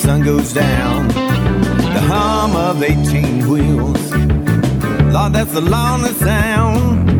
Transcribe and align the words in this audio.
sun 0.00 0.22
goes 0.22 0.54
down. 0.54 1.08
The 1.08 2.00
hum 2.00 2.56
of 2.56 2.82
18 2.82 3.46
wheels, 3.46 4.12
Lord, 5.12 5.34
that's 5.34 5.52
the 5.52 5.60
longest 5.60 6.20
sound. 6.20 7.10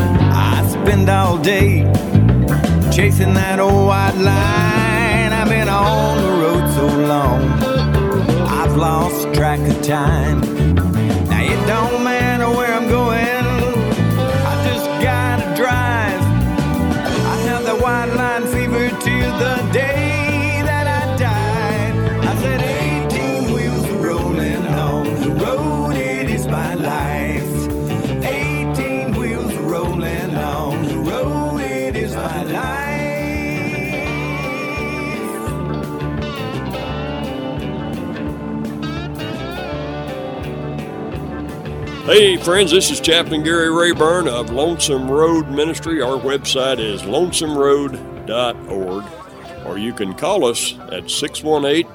I 0.00 0.66
spend 0.68 1.08
all 1.08 1.38
day 1.38 1.84
chasing 2.92 3.32
that 3.34 3.58
old 3.58 3.86
white 3.86 4.16
line. 4.16 5.32
I've 5.32 5.48
been 5.48 5.68
on 5.68 6.22
the 6.22 6.32
road 6.42 6.66
so 6.74 6.86
long, 7.12 7.42
I've 8.60 8.76
lost 8.76 9.32
track 9.32 9.60
of 9.60 9.80
time. 9.82 10.85
Friends, 42.46 42.70
this 42.70 42.92
is 42.92 43.00
Chaplain 43.00 43.42
Gary 43.42 43.74
Rayburn 43.74 44.28
of 44.28 44.50
Lonesome 44.50 45.10
Road 45.10 45.48
Ministry. 45.48 46.00
Our 46.00 46.16
website 46.16 46.78
is 46.78 47.02
lonesomeroad.org, 47.02 49.04
or 49.66 49.78
you 49.78 49.92
can 49.92 50.14
call 50.14 50.44
us 50.44 50.78
at 50.92 51.10
618. 51.10 51.90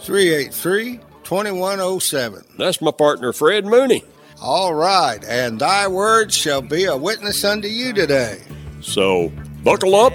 383 0.00 0.98
2107. 1.22 2.44
That's 2.58 2.82
my 2.82 2.90
partner, 2.90 3.32
Fred 3.32 3.64
Mooney. 3.64 4.02
All 4.42 4.74
right, 4.74 5.24
and 5.24 5.60
thy 5.60 5.86
word 5.86 6.32
shall 6.32 6.60
be 6.60 6.86
a 6.86 6.96
witness 6.96 7.44
unto 7.44 7.68
you 7.68 7.92
today. 7.92 8.42
So 8.80 9.30
buckle 9.62 9.94
up 9.94 10.12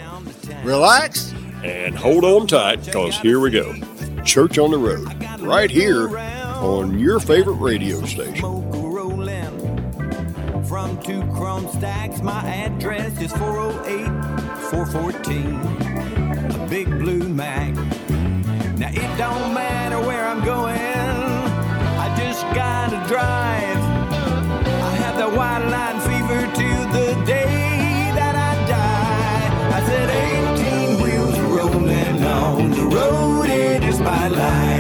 Relax. 0.66 1.32
and 1.64 1.98
hold 1.98 2.26
on 2.26 2.46
tight, 2.46 2.84
because 2.84 3.18
here 3.20 3.40
we 3.40 3.52
go. 3.52 3.74
Church 4.26 4.58
on 4.58 4.72
the 4.72 4.78
Road, 4.78 5.08
right 5.40 5.72
here 5.72 6.18
on 6.18 7.00
your 7.00 7.22
favorite 7.22 7.54
radio 7.54 8.06
station. 8.06 8.69
From 10.70 11.02
two 11.02 11.24
chrome 11.34 11.68
stacks. 11.68 12.22
My 12.22 12.46
address 12.46 13.20
is 13.20 13.32
408 13.32 14.06
414. 14.70 16.62
A 16.62 16.68
big 16.70 16.88
blue 17.00 17.28
Mack. 17.28 17.74
Now 18.78 18.92
it 18.92 19.18
don't 19.18 19.52
matter 19.56 20.00
where 20.00 20.24
I'm 20.24 20.46
going, 20.46 20.78
I 20.78 22.16
just 22.20 22.44
gotta 22.54 22.98
drive. 23.08 23.80
I 24.84 24.94
have 25.02 25.18
the 25.18 25.30
white 25.36 25.66
line 25.74 26.00
fever 26.02 26.42
till 26.56 26.86
the 26.94 27.16
day 27.26 28.12
that 28.14 28.36
I 28.36 28.54
die. 28.68 29.50
I 29.76 29.82
said 29.88 30.08
18 30.60 31.02
wheels 31.02 31.40
rolling 31.40 32.24
on 32.24 32.70
the 32.70 32.84
road, 32.84 33.50
it 33.50 33.84
is 33.84 34.00
my 34.00 34.28
life. 34.28 34.79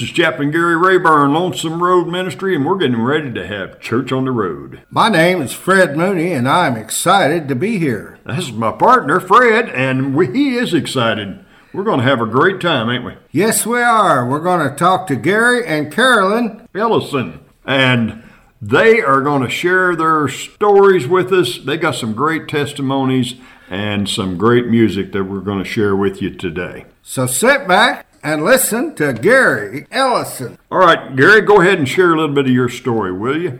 This 0.00 0.08
is 0.08 0.14
Chaplain 0.14 0.50
Gary 0.50 0.78
Rayburn, 0.78 1.34
Lonesome 1.34 1.82
Road 1.82 2.08
Ministry, 2.08 2.56
and 2.56 2.64
we're 2.64 2.78
getting 2.78 3.02
ready 3.02 3.30
to 3.34 3.46
have 3.46 3.80
Church 3.80 4.12
on 4.12 4.24
the 4.24 4.30
Road. 4.30 4.80
My 4.88 5.10
name 5.10 5.42
is 5.42 5.52
Fred 5.52 5.94
Mooney, 5.94 6.32
and 6.32 6.48
I'm 6.48 6.74
excited 6.74 7.48
to 7.48 7.54
be 7.54 7.78
here. 7.78 8.18
This 8.24 8.46
is 8.46 8.52
my 8.52 8.72
partner, 8.72 9.20
Fred, 9.20 9.68
and 9.68 10.14
we, 10.14 10.28
he 10.32 10.54
is 10.54 10.72
excited. 10.72 11.44
We're 11.74 11.84
going 11.84 11.98
to 11.98 12.06
have 12.06 12.22
a 12.22 12.26
great 12.26 12.62
time, 12.62 12.88
ain't 12.88 13.04
we? 13.04 13.16
Yes, 13.30 13.66
we 13.66 13.82
are. 13.82 14.26
We're 14.26 14.40
going 14.40 14.66
to 14.66 14.74
talk 14.74 15.06
to 15.08 15.16
Gary 15.16 15.66
and 15.66 15.92
Carolyn. 15.92 16.66
Ellison. 16.74 17.40
And 17.66 18.22
they 18.62 19.02
are 19.02 19.20
going 19.20 19.42
to 19.42 19.50
share 19.50 19.94
their 19.94 20.28
stories 20.28 21.06
with 21.06 21.30
us. 21.30 21.58
They 21.58 21.76
got 21.76 21.96
some 21.96 22.14
great 22.14 22.48
testimonies 22.48 23.34
and 23.68 24.08
some 24.08 24.38
great 24.38 24.66
music 24.66 25.12
that 25.12 25.24
we're 25.24 25.40
going 25.40 25.62
to 25.62 25.68
share 25.68 25.94
with 25.94 26.22
you 26.22 26.30
today. 26.30 26.86
So 27.02 27.26
sit 27.26 27.68
back 27.68 28.06
and 28.22 28.44
listen 28.44 28.94
to 28.96 29.12
Gary 29.12 29.86
Ellison. 29.90 30.58
All 30.70 30.78
right, 30.78 31.14
Gary, 31.16 31.40
go 31.40 31.60
ahead 31.60 31.78
and 31.78 31.88
share 31.88 32.12
a 32.12 32.16
little 32.16 32.34
bit 32.34 32.46
of 32.46 32.52
your 32.52 32.68
story, 32.68 33.12
will 33.12 33.40
you? 33.40 33.58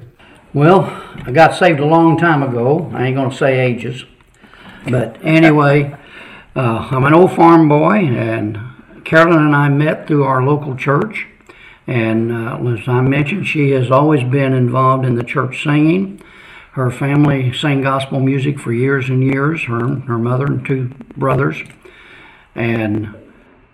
Well, 0.53 0.82
I 1.25 1.31
got 1.32 1.54
saved 1.54 1.81
a 1.81 1.87
long 1.87 2.19
time 2.19 2.43
ago. 2.43 2.91
I 2.93 3.06
ain't 3.06 3.16
gonna 3.16 3.34
say 3.34 3.60
ages, 3.60 4.04
but 4.88 5.16
anyway, 5.25 5.97
uh, 6.56 6.88
I'm 6.91 7.04
an 7.04 7.15
old 7.15 7.32
farm 7.32 7.69
boy, 7.69 7.98
and 7.98 8.59
Carolyn 9.04 9.38
and 9.38 9.56
I 9.56 9.69
met 9.69 10.06
through 10.06 10.25
our 10.25 10.43
local 10.43 10.77
church. 10.77 11.27
And 11.87 12.31
uh, 12.31 12.59
as 12.69 12.87
I 12.87 13.00
mentioned, 13.00 13.47
she 13.47 13.71
has 13.71 13.91
always 13.91 14.22
been 14.22 14.53
involved 14.53 15.04
in 15.04 15.15
the 15.15 15.25
church 15.25 15.62
singing. 15.62 16.22
Her 16.72 16.91
family 16.91 17.53
sang 17.53 17.82
gospel 17.82 18.21
music 18.21 18.60
for 18.60 18.72
years 18.72 19.09
and 19.09 19.25
years. 19.25 19.65
Her, 19.65 19.97
her 20.00 20.19
mother 20.19 20.47
and 20.47 20.65
two 20.65 20.91
brothers, 21.16 21.62
and 22.54 23.15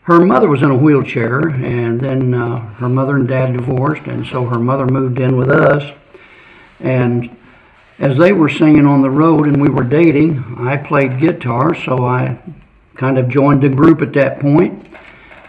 her 0.07 0.25
mother 0.25 0.49
was 0.49 0.63
in 0.63 0.71
a 0.71 0.77
wheelchair, 0.77 1.49
and 1.49 2.01
then 2.01 2.33
uh, 2.33 2.61
her 2.75 2.89
mother 2.89 3.17
and 3.17 3.27
dad 3.27 3.55
divorced, 3.55 4.05
and 4.07 4.25
so 4.25 4.45
her 4.45 4.59
mother 4.59 4.87
moved 4.87 5.19
in 5.19 5.37
with 5.37 5.51
us. 5.51 5.83
And 6.79 7.37
as 7.99 8.17
they 8.17 8.31
were 8.31 8.49
singing 8.49 8.87
on 8.87 9.03
the 9.03 9.11
road 9.11 9.49
and 9.49 9.61
we 9.61 9.69
were 9.69 9.83
dating, 9.83 10.59
I 10.61 10.77
played 10.77 11.21
guitar, 11.21 11.75
so 11.75 12.05
I 12.05 12.39
kind 12.95 13.19
of 13.19 13.29
joined 13.29 13.65
the 13.65 13.69
group 13.69 14.01
at 14.01 14.13
that 14.13 14.39
point. 14.39 14.87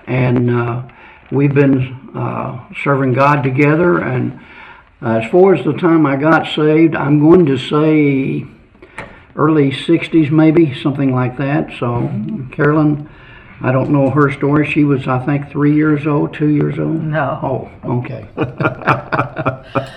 And 0.07 0.49
uh, 0.49 0.87
we've 1.31 1.53
been 1.53 2.09
uh, 2.15 2.67
serving 2.83 3.13
God 3.13 3.43
together. 3.43 3.99
And 3.99 4.39
as 5.01 5.29
far 5.29 5.53
as 5.53 5.63
the 5.65 5.73
time 5.73 6.07
I 6.07 6.15
got 6.15 6.47
saved, 6.55 6.95
I'm 6.95 7.19
going 7.19 7.45
to 7.45 7.59
say 7.59 8.43
early 9.35 9.69
60s, 9.69 10.31
maybe, 10.31 10.73
something 10.81 11.13
like 11.13 11.37
that. 11.37 11.69
So, 11.79 12.09
Carolyn, 12.53 13.07
I 13.59 13.71
don't 13.71 13.89
know 13.89 14.09
her 14.11 14.31
story. 14.31 14.69
She 14.69 14.83
was, 14.83 15.07
I 15.07 15.17
think, 15.25 15.49
three 15.49 15.73
years 15.75 16.05
old, 16.05 16.33
two 16.33 16.49
years 16.49 16.77
old. 16.77 17.01
No. 17.03 17.39
Oh, 17.83 17.97
okay. 17.99 18.27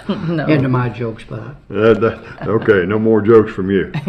No. 0.08 0.44
End 0.46 0.64
of 0.64 0.70
my 0.70 0.88
jokes, 0.88 1.24
but 1.28 1.38
Uh, 1.70 1.94
that- 1.94 2.18
okay, 2.42 2.84
no 2.86 2.98
more 2.98 3.20
jokes 3.20 3.52
from 3.52 3.70
you. 3.70 3.92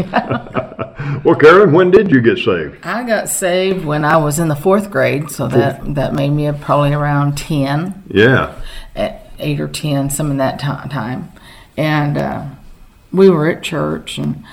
well, 1.24 1.36
Carolyn, 1.36 1.72
when 1.72 1.92
did 1.92 2.10
you 2.12 2.22
get 2.22 2.38
saved? 2.40 2.84
I 2.84 3.04
got 3.04 3.30
saved 3.30 3.86
when 3.86 4.04
I 4.04 4.18
was 4.18 4.40
in 4.40 4.48
the 4.48 4.56
fourth 4.56 4.90
grade, 4.90 5.30
so 5.30 5.48
that 5.50 5.94
that 5.96 6.14
made 6.14 6.32
me 6.32 6.52
probably 6.60 6.94
around 6.94 7.38
ten, 7.38 8.04
Yeah. 8.08 8.56
at 8.96 9.28
eight 9.40 9.60
or 9.60 9.68
ten, 9.68 10.10
some 10.10 10.32
in 10.32 10.38
that 10.38 10.60
ti- 10.60 10.90
time, 10.90 11.32
and 11.78 12.18
uh, 12.18 12.46
we 13.12 13.30
were 13.30 13.48
at 13.50 13.62
church, 13.62 14.18
and 14.18 14.44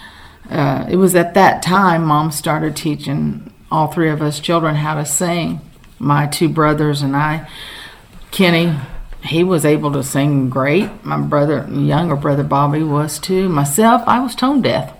uh, 0.50 0.84
it 0.90 0.96
was 0.96 1.14
at 1.14 1.32
that 1.34 1.62
time 1.62 2.04
Mom 2.04 2.30
started 2.30 2.76
teaching 2.76 3.50
all 3.70 3.88
three 3.88 4.10
of 4.10 4.22
us 4.22 4.40
children 4.40 4.76
how 4.76 4.94
to 4.94 5.04
sing. 5.04 5.60
My 5.98 6.26
two 6.26 6.48
brothers 6.48 7.02
and 7.02 7.16
I, 7.16 7.48
Kenny. 8.30 8.78
He 9.20 9.42
was 9.42 9.64
able 9.64 9.92
to 9.92 10.04
sing 10.04 10.48
great. 10.48 11.04
My 11.04 11.18
brother, 11.18 11.68
younger 11.72 12.14
brother 12.14 12.44
Bobby, 12.44 12.84
was 12.84 13.18
too. 13.18 13.48
Myself, 13.48 14.02
I 14.06 14.20
was 14.20 14.36
tone 14.36 14.62
deaf. 14.62 14.94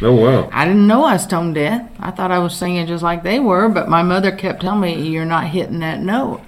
Oh, 0.00 0.14
wow. 0.14 0.48
I 0.52 0.64
didn't 0.64 0.86
know 0.86 1.02
I 1.02 1.14
was 1.14 1.26
tone 1.26 1.54
deaf. 1.54 1.90
I 1.98 2.12
thought 2.12 2.30
I 2.30 2.38
was 2.38 2.54
singing 2.54 2.86
just 2.86 3.02
like 3.02 3.24
they 3.24 3.40
were, 3.40 3.68
but 3.68 3.88
my 3.88 4.02
mother 4.02 4.30
kept 4.30 4.62
telling 4.62 4.80
me, 4.80 5.08
You're 5.08 5.24
not 5.24 5.48
hitting 5.48 5.80
that 5.80 6.00
note. 6.00 6.40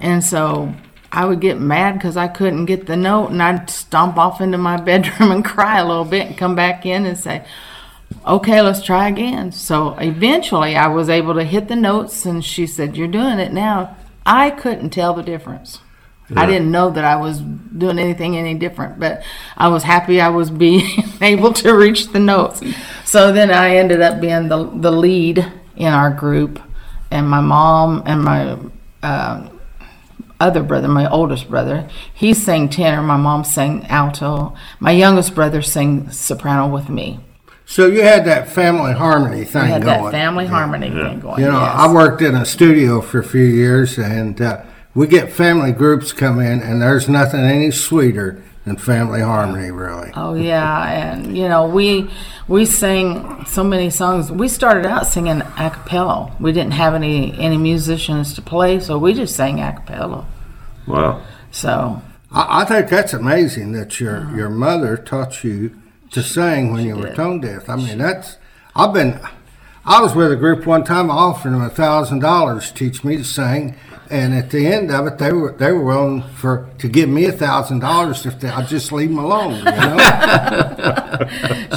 And 0.00 0.22
so 0.22 0.74
I 1.10 1.24
would 1.24 1.40
get 1.40 1.58
mad 1.58 1.94
because 1.94 2.16
I 2.16 2.28
couldn't 2.28 2.66
get 2.66 2.86
the 2.86 2.96
note, 2.96 3.30
and 3.30 3.42
I'd 3.42 3.70
stomp 3.70 4.18
off 4.18 4.40
into 4.40 4.58
my 4.58 4.76
bedroom 4.80 5.30
and 5.30 5.44
cry 5.44 5.78
a 5.78 5.86
little 5.86 6.04
bit 6.04 6.26
and 6.26 6.38
come 6.38 6.54
back 6.54 6.84
in 6.84 7.06
and 7.06 7.16
say, 7.16 7.46
okay, 8.26 8.60
let's 8.62 8.82
try 8.82 9.08
again. 9.08 9.52
So 9.52 9.94
eventually 9.98 10.76
I 10.76 10.88
was 10.88 11.08
able 11.08 11.34
to 11.34 11.44
hit 11.44 11.68
the 11.68 11.76
notes 11.76 12.24
and 12.26 12.44
she 12.44 12.66
said, 12.66 12.96
You're 12.96 13.08
doing 13.08 13.38
it 13.38 13.52
now. 13.52 13.96
I 14.26 14.50
couldn't 14.50 14.90
tell 14.90 15.14
the 15.14 15.22
difference. 15.22 15.80
I 16.34 16.46
didn't 16.46 16.70
know 16.70 16.90
that 16.90 17.04
I 17.04 17.16
was 17.16 17.40
doing 17.40 17.98
anything 17.98 18.36
any 18.36 18.54
different, 18.54 18.98
but 18.98 19.22
I 19.56 19.68
was 19.68 19.82
happy 19.82 20.20
I 20.20 20.30
was 20.30 20.50
being 20.66 21.02
able 21.20 21.52
to 21.54 21.74
reach 21.74 22.08
the 22.12 22.18
notes. 22.18 22.62
So 23.04 23.32
then 23.32 23.50
I 23.50 23.76
ended 23.76 24.00
up 24.00 24.20
being 24.20 24.48
the, 24.48 24.64
the 24.64 24.90
lead 24.90 25.52
in 25.76 25.92
our 25.92 26.10
group, 26.10 26.60
and 27.10 27.28
my 27.28 27.40
mom 27.40 28.02
and 28.06 28.24
my 28.24 28.58
uh, 29.02 29.48
other 30.40 30.62
brother, 30.62 30.88
my 30.88 31.08
oldest 31.10 31.48
brother, 31.48 31.88
he 32.12 32.34
sang 32.34 32.68
tenor, 32.68 33.02
my 33.02 33.16
mom 33.16 33.44
sang 33.44 33.86
alto, 33.86 34.54
my 34.80 34.90
youngest 34.90 35.34
brother 35.34 35.62
sang 35.62 36.10
soprano 36.10 36.68
with 36.68 36.88
me. 36.88 37.20
So 37.74 37.88
you 37.88 38.02
had 38.02 38.26
that 38.26 38.48
family 38.48 38.92
harmony 38.92 39.44
thing 39.44 39.64
We 39.64 39.70
had 39.70 39.82
going. 39.82 40.04
that 40.04 40.12
family 40.12 40.46
harmony 40.46 40.90
thing 40.90 41.18
going. 41.18 41.40
You 41.40 41.50
know, 41.50 41.58
yes. 41.58 41.74
I 41.74 41.92
worked 41.92 42.22
in 42.22 42.36
a 42.36 42.44
studio 42.44 43.00
for 43.00 43.18
a 43.18 43.24
few 43.24 43.42
years, 43.42 43.98
and 43.98 44.40
uh, 44.40 44.62
we 44.94 45.08
get 45.08 45.32
family 45.32 45.72
groups 45.72 46.12
come 46.12 46.38
in, 46.38 46.62
and 46.62 46.80
there's 46.80 47.08
nothing 47.08 47.40
any 47.40 47.72
sweeter 47.72 48.40
than 48.64 48.76
family 48.76 49.22
harmony, 49.22 49.72
really. 49.72 50.12
Oh 50.14 50.34
yeah, 50.34 50.88
and 50.88 51.36
you 51.36 51.48
know 51.48 51.66
we 51.66 52.08
we 52.46 52.64
sang 52.64 53.44
so 53.44 53.64
many 53.64 53.90
songs. 53.90 54.30
We 54.30 54.46
started 54.46 54.86
out 54.86 55.08
singing 55.08 55.40
a 55.40 55.70
cappella. 55.70 56.32
We 56.38 56.52
didn't 56.52 56.74
have 56.74 56.94
any 56.94 57.36
any 57.40 57.56
musicians 57.56 58.34
to 58.34 58.42
play, 58.42 58.78
so 58.78 58.98
we 58.98 59.14
just 59.14 59.34
sang 59.34 59.58
a 59.58 59.72
cappella. 59.72 60.28
Wow. 60.86 61.22
So 61.50 62.00
I, 62.30 62.62
I 62.62 62.64
think 62.66 62.88
that's 62.88 63.14
amazing 63.14 63.72
that 63.72 63.98
your 63.98 64.30
your 64.36 64.48
mother 64.48 64.96
taught 64.96 65.42
you 65.42 65.74
to 66.14 66.22
sing 66.22 66.72
when 66.72 66.84
you 66.84 66.96
were 66.96 67.08
did. 67.08 67.16
tone 67.16 67.40
deaf. 67.40 67.68
I 67.68 67.76
mean, 67.76 67.98
that's 67.98 68.38
I've 68.74 68.92
been. 68.92 69.20
I 69.86 70.00
was 70.00 70.14
with 70.14 70.32
a 70.32 70.36
group 70.36 70.64
one 70.64 70.82
time. 70.82 71.10
I 71.10 71.14
offered 71.14 71.52
them 71.52 71.60
a 71.60 71.68
thousand 71.68 72.20
dollars 72.20 72.68
to 72.68 72.74
teach 72.74 73.04
me 73.04 73.18
to 73.18 73.24
sing, 73.24 73.76
and 74.08 74.32
at 74.32 74.50
the 74.50 74.66
end 74.66 74.90
of 74.90 75.06
it, 75.06 75.18
they 75.18 75.32
were 75.32 75.52
they 75.52 75.72
were 75.72 75.84
willing 75.84 76.22
for 76.22 76.70
to 76.78 76.88
give 76.88 77.08
me 77.08 77.26
a 77.26 77.32
thousand 77.32 77.80
dollars 77.80 78.24
if 78.24 78.40
they, 78.40 78.48
I'd 78.48 78.68
just 78.68 78.92
leave 78.92 79.10
them 79.10 79.18
alone. 79.18 79.56
You 79.56 79.64
know, 79.64 79.98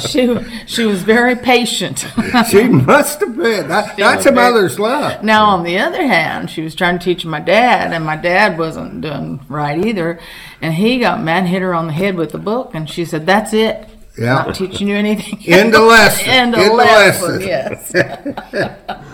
she 0.00 0.64
she 0.66 0.84
was 0.84 1.02
very 1.02 1.36
patient. 1.36 2.06
she 2.50 2.68
must 2.68 3.20
have 3.20 3.36
been. 3.36 3.68
That, 3.68 3.96
that's 3.96 4.24
a 4.24 4.32
mother's 4.32 4.78
love. 4.78 5.22
now 5.22 5.46
on 5.46 5.64
the 5.64 5.78
other 5.78 6.06
hand, 6.06 6.48
she 6.50 6.62
was 6.62 6.74
trying 6.74 6.98
to 6.98 7.04
teach 7.04 7.24
my 7.26 7.40
dad, 7.40 7.92
and 7.92 8.04
my 8.04 8.16
dad 8.16 8.56
wasn't 8.56 9.00
doing 9.02 9.40
right 9.48 9.84
either, 9.84 10.18
and 10.62 10.74
he 10.74 10.98
got 11.00 11.22
mad, 11.22 11.46
hit 11.46 11.60
her 11.60 11.74
on 11.74 11.88
the 11.88 11.92
head 11.92 12.14
with 12.14 12.30
the 12.32 12.38
book, 12.38 12.70
and 12.74 12.88
she 12.88 13.04
said, 13.04 13.26
"That's 13.26 13.52
it." 13.52 13.88
Yeah. 14.18 14.34
Not 14.44 14.54
teaching 14.54 14.88
you 14.88 14.96
anything. 14.96 15.38
End 15.46 15.74
of 15.74 15.82
lesson. 15.82 16.28
End 16.28 16.54
of 16.54 16.60
End 16.60 16.74
lesson. 16.76 17.38
lesson. 17.40 18.34
Yes. 18.52 18.84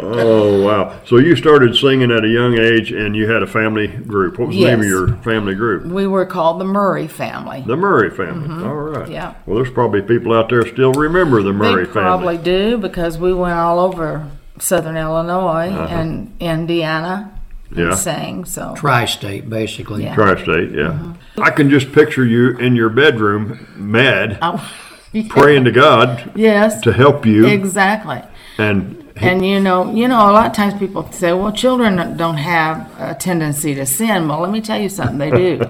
Oh 0.00 0.62
wow! 0.64 0.98
So 1.04 1.18
you 1.18 1.36
started 1.36 1.76
singing 1.76 2.10
at 2.10 2.24
a 2.24 2.28
young 2.28 2.58
age, 2.58 2.90
and 2.90 3.14
you 3.14 3.30
had 3.30 3.44
a 3.44 3.46
family 3.46 3.86
group. 3.86 4.36
What 4.36 4.48
was 4.48 4.56
the 4.56 4.64
name 4.64 4.80
of 4.80 4.86
your 4.86 5.16
family 5.18 5.54
group? 5.54 5.84
We 5.86 6.08
were 6.08 6.26
called 6.26 6.60
the 6.60 6.64
Murray 6.64 7.06
family. 7.06 7.62
The 7.64 7.76
Murray 7.76 8.10
family. 8.10 8.64
All 8.66 8.74
right. 8.74 9.02
Mm-hmm. 9.04 9.12
Yeah. 9.12 9.34
Well, 9.46 9.56
there's 9.62 9.70
probably 9.72 10.02
people 10.02 10.32
out 10.32 10.48
there 10.48 10.66
still 10.66 10.92
remember 10.92 11.40
the 11.42 11.52
Murray 11.52 11.84
family. 11.84 12.00
probably 12.02 12.38
do 12.38 12.78
because 12.78 13.16
we 13.16 13.32
went 13.32 13.54
all 13.54 13.78
over 13.78 14.28
southern 14.58 14.96
Illinois 14.96 15.68
and 15.70 16.32
Indiana 16.40 17.08
and 17.20 17.30
Uh-huh. 17.30 17.35
Yeah. 17.76 17.94
sang. 17.94 18.44
So 18.44 18.74
Tri-state, 18.76 19.48
basically. 19.48 20.04
Yeah. 20.04 20.14
Tri-state. 20.14 20.70
Yeah. 20.72 20.92
Mm-hmm. 20.98 21.42
I 21.42 21.50
can 21.50 21.68
just 21.70 21.92
picture 21.92 22.24
you 22.24 22.56
in 22.58 22.76
your 22.76 22.88
bedroom, 22.88 23.66
mad, 23.76 24.38
I- 24.42 24.72
praying 25.28 25.64
to 25.64 25.70
God 25.70 26.32
yes, 26.34 26.80
to 26.82 26.92
help 26.92 27.24
you, 27.26 27.46
exactly. 27.46 28.22
and 28.58 29.02
And 29.16 29.44
you 29.46 29.60
know, 29.60 29.90
you 29.92 30.08
know, 30.08 30.30
a 30.30 30.32
lot 30.32 30.46
of 30.46 30.52
times 30.52 30.74
people 30.78 31.10
say, 31.12 31.32
"Well, 31.32 31.52
children 31.52 32.16
don't 32.16 32.36
have 32.36 32.90
a 32.98 33.14
tendency 33.14 33.74
to 33.74 33.86
sin." 33.86 34.28
Well, 34.28 34.40
let 34.40 34.50
me 34.50 34.60
tell 34.60 34.78
you 34.80 34.88
something, 34.90 35.18
they 35.18 35.30
do. 35.30 35.60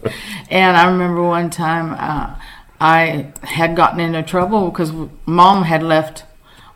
and 0.50 0.76
I 0.76 0.84
remember 0.90 1.22
one 1.22 1.50
time 1.50 1.94
uh, 1.98 2.34
I 2.80 3.32
had 3.42 3.74
gotten 3.76 3.98
into 4.00 4.22
trouble 4.22 4.70
because 4.70 4.92
mom 5.26 5.64
had 5.64 5.82
left. 5.82 6.24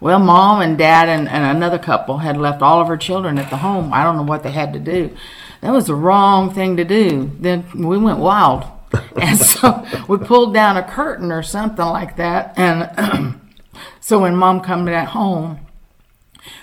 Well, 0.07 0.21
mom 0.21 0.61
and 0.61 0.79
dad 0.79 1.09
and, 1.09 1.29
and 1.29 1.45
another 1.45 1.81
couple 1.81 2.19
had 2.19 2.37
left 2.37 2.63
all 2.63 2.81
of 2.81 2.87
her 2.87 2.97
children 2.97 3.39
at 3.39 3.51
the 3.51 3.57
home. 3.57 3.93
I 3.93 4.05
don't 4.05 4.15
know 4.15 4.23
what 4.23 4.45
they 4.45 4.53
had 4.53 4.73
to 4.75 4.79
do. 4.79 5.17
That 5.63 5.73
was 5.73 5.89
the 5.89 5.97
wrong 5.97 6.55
thing 6.55 6.77
to 6.77 6.85
do. 6.85 7.33
Then 7.41 7.67
we 7.75 7.99
went 7.99 8.21
wild. 8.21 8.67
And 9.21 9.37
so 9.37 9.85
we 10.07 10.19
pulled 10.19 10.55
down 10.55 10.77
a 10.77 10.83
curtain 10.85 11.33
or 11.33 11.43
something 11.43 11.85
like 11.85 12.19
that. 12.19 12.57
And 12.57 13.41
so 14.01 14.21
when 14.21 14.37
mom 14.37 14.61
come 14.61 14.85
back 14.85 15.09
home, 15.09 15.59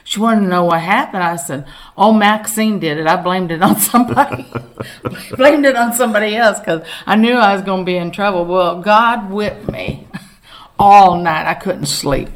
she 0.05 0.21
wanted 0.21 0.43
to 0.43 0.47
know 0.47 0.63
what 0.63 0.79
happened. 0.79 1.23
I 1.23 1.35
said, 1.35 1.67
"Oh, 1.97 2.13
Maxine 2.13 2.79
did 2.79 2.97
it. 2.97 3.07
I 3.07 3.21
blamed 3.21 3.51
it 3.51 3.61
on 3.61 3.75
somebody. 3.91 4.49
blamed 5.35 5.65
it 5.65 5.75
on 5.75 5.91
somebody 5.91 6.37
else 6.37 6.59
because 6.59 6.87
I 7.05 7.17
knew 7.17 7.33
I 7.33 7.53
was 7.53 7.61
going 7.63 7.81
to 7.81 7.85
be 7.85 7.97
in 7.97 8.11
trouble." 8.11 8.45
Well, 8.45 8.81
God 8.81 9.29
whipped 9.29 9.69
me 9.69 10.07
all 10.79 11.17
night. 11.17 11.47
I 11.47 11.53
couldn't 11.53 11.85
sleep 11.85 12.29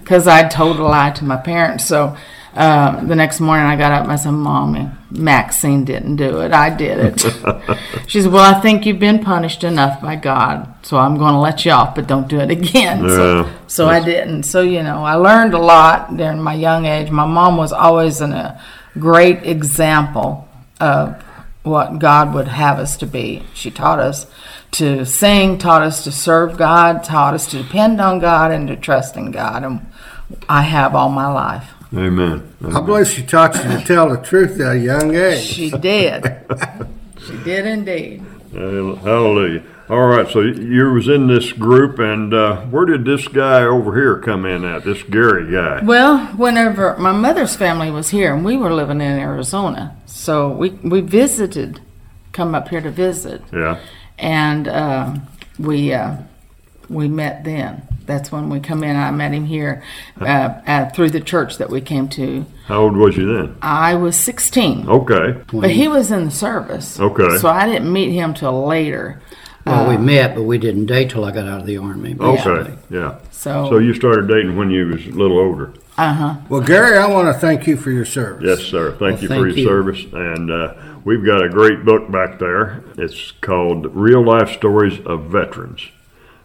because 0.00 0.26
I 0.26 0.48
told 0.48 0.78
a 0.78 0.82
lie 0.84 1.10
to 1.12 1.24
my 1.24 1.36
parents. 1.36 1.86
So 1.86 2.16
uh, 2.54 3.02
the 3.04 3.14
next 3.16 3.40
morning, 3.40 3.64
I 3.66 3.76
got 3.76 3.92
up 3.92 4.02
and 4.02 4.12
I 4.12 4.16
said, 4.16 4.32
Mom, 4.32 4.98
Maxine 5.10 5.84
didn't 5.84 6.16
do 6.16 6.40
it. 6.42 6.52
I 6.52 6.68
did 6.68 6.98
it." 6.98 7.20
she 8.06 8.20
said, 8.20 8.30
"Well, 8.30 8.44
I 8.54 8.60
think 8.60 8.84
you've 8.84 8.98
been 8.98 9.24
punished 9.24 9.64
enough 9.64 10.02
by 10.02 10.16
God, 10.16 10.68
so 10.82 10.98
I'm 10.98 11.16
going 11.16 11.32
to 11.32 11.38
let 11.38 11.64
you 11.64 11.70
off, 11.72 11.94
but 11.94 12.06
don't 12.06 12.28
do 12.28 12.38
it 12.40 12.50
again." 12.50 13.00
So, 13.08 13.42
Yeah. 13.42 13.52
so 13.68 13.88
I 13.88 14.04
didn't. 14.04 14.42
So 14.42 14.60
you 14.60 14.82
know, 14.82 15.02
I 15.02 15.14
learned 15.14 15.54
a 15.54 15.58
lot 15.58 16.14
during 16.16 16.42
my 16.42 16.54
young 16.54 16.84
age. 16.84 17.10
My 17.10 17.24
mom 17.26 17.56
was 17.56 17.72
always 17.72 18.20
in 18.20 18.32
a 18.32 18.60
great 18.98 19.44
example 19.46 20.46
of 20.78 21.22
what 21.62 21.98
God 21.98 22.34
would 22.34 22.48
have 22.48 22.78
us 22.78 22.96
to 22.98 23.06
be. 23.06 23.42
She 23.54 23.70
taught 23.70 23.98
us 23.98 24.26
to 24.72 25.04
sing, 25.04 25.58
taught 25.58 25.82
us 25.82 26.04
to 26.04 26.12
serve 26.12 26.56
God, 26.56 27.04
taught 27.04 27.34
us 27.34 27.46
to 27.48 27.62
depend 27.62 28.00
on 28.00 28.18
God 28.18 28.50
and 28.50 28.66
to 28.68 28.76
trust 28.76 29.16
in 29.16 29.30
God, 29.30 29.64
and 29.64 29.86
I 30.48 30.62
have 30.62 30.94
all 30.94 31.10
my 31.10 31.26
life. 31.26 31.70
Amen. 31.94 32.54
I 32.74 32.80
believe 32.80 33.06
she 33.06 33.22
taught 33.22 33.54
you 33.54 33.62
to 33.64 33.84
tell 33.84 34.08
the 34.08 34.16
truth 34.16 34.58
at 34.60 34.76
a 34.76 34.78
young 34.78 35.14
age. 35.14 35.44
She 35.44 35.70
did. 35.70 36.24
she 37.26 37.36
did 37.44 37.66
indeed. 37.66 38.22
Hallelujah. 38.52 39.62
All 39.92 40.06
right, 40.06 40.26
so 40.26 40.40
you 40.40 40.90
was 40.94 41.06
in 41.06 41.26
this 41.26 41.52
group, 41.52 41.98
and 41.98 42.32
uh, 42.32 42.62
where 42.62 42.86
did 42.86 43.04
this 43.04 43.28
guy 43.28 43.60
over 43.64 43.94
here 43.94 44.18
come 44.20 44.46
in 44.46 44.64
at? 44.64 44.84
This 44.84 45.02
Gary 45.02 45.52
guy. 45.52 45.84
Well, 45.84 46.28
whenever 46.28 46.96
my 46.96 47.12
mother's 47.12 47.54
family 47.56 47.90
was 47.90 48.08
here 48.08 48.34
and 48.34 48.42
we 48.42 48.56
were 48.56 48.72
living 48.72 49.02
in 49.02 49.18
Arizona, 49.18 49.94
so 50.06 50.48
we 50.48 50.70
we 50.70 51.02
visited, 51.02 51.82
come 52.32 52.54
up 52.54 52.68
here 52.68 52.80
to 52.80 52.90
visit, 52.90 53.42
Yeah. 53.52 53.80
and 54.18 54.66
um 54.66 55.26
we 55.58 55.92
uh, 55.92 56.16
we 56.88 57.08
met 57.08 57.44
then. 57.44 57.82
That's 58.06 58.32
when 58.32 58.48
we 58.48 58.60
come 58.60 58.82
in. 58.84 58.96
I 58.96 59.10
met 59.10 59.32
him 59.34 59.44
here 59.44 59.82
uh, 60.18 60.24
uh, 60.66 60.88
through 60.90 61.10
the 61.10 61.20
church 61.20 61.58
that 61.58 61.68
we 61.68 61.82
came 61.82 62.08
to. 62.10 62.46
How 62.64 62.80
old 62.80 62.96
was 62.96 63.16
you 63.18 63.26
then? 63.32 63.56
I 63.60 63.94
was 63.94 64.16
16, 64.16 64.88
Okay. 64.88 65.40
but 65.52 65.70
he 65.70 65.86
was 65.86 66.10
in 66.10 66.24
the 66.24 66.30
service. 66.30 66.98
Okay. 66.98 67.36
So 67.38 67.48
I 67.48 67.66
didn't 67.66 67.92
meet 67.92 68.10
him 68.12 68.34
till 68.34 68.66
later. 68.66 69.20
Well, 69.66 69.88
we 69.88 69.96
met, 69.96 70.34
but 70.34 70.42
we 70.42 70.58
didn't 70.58 70.86
date 70.86 71.10
till 71.10 71.24
I 71.24 71.30
got 71.30 71.46
out 71.46 71.60
of 71.60 71.66
the 71.66 71.76
army. 71.78 72.16
Okay. 72.18 72.74
Yeah. 72.90 73.18
So, 73.30 73.68
So 73.70 73.78
you 73.78 73.94
started 73.94 74.28
dating 74.28 74.56
when 74.56 74.70
you 74.70 74.86
was 74.88 75.06
a 75.06 75.10
little 75.10 75.38
older. 75.38 75.72
uh 75.96 76.12
huh. 76.12 76.34
Well, 76.48 76.60
Gary, 76.60 76.96
I 76.98 77.06
want 77.06 77.32
to 77.32 77.38
thank 77.38 77.66
you 77.66 77.76
for 77.76 77.90
your 77.90 78.04
service. 78.04 78.44
Yes, 78.44 78.60
sir. 78.68 78.90
Thank 78.90 79.00
Well, 79.00 79.10
you 79.22 79.28
for 79.28 79.34
thank 79.34 79.46
your 79.46 79.56
you. 79.56 79.64
service. 79.66 80.04
And 80.12 80.50
uh, 80.50 80.74
we've 81.04 81.24
got 81.24 81.42
a 81.44 81.48
great 81.48 81.84
book 81.84 82.10
back 82.10 82.38
there. 82.38 82.82
It's 82.98 83.30
called 83.40 83.94
Real 83.94 84.24
Life 84.24 84.50
Stories 84.50 84.98
of 85.06 85.24
Veterans. 85.26 85.82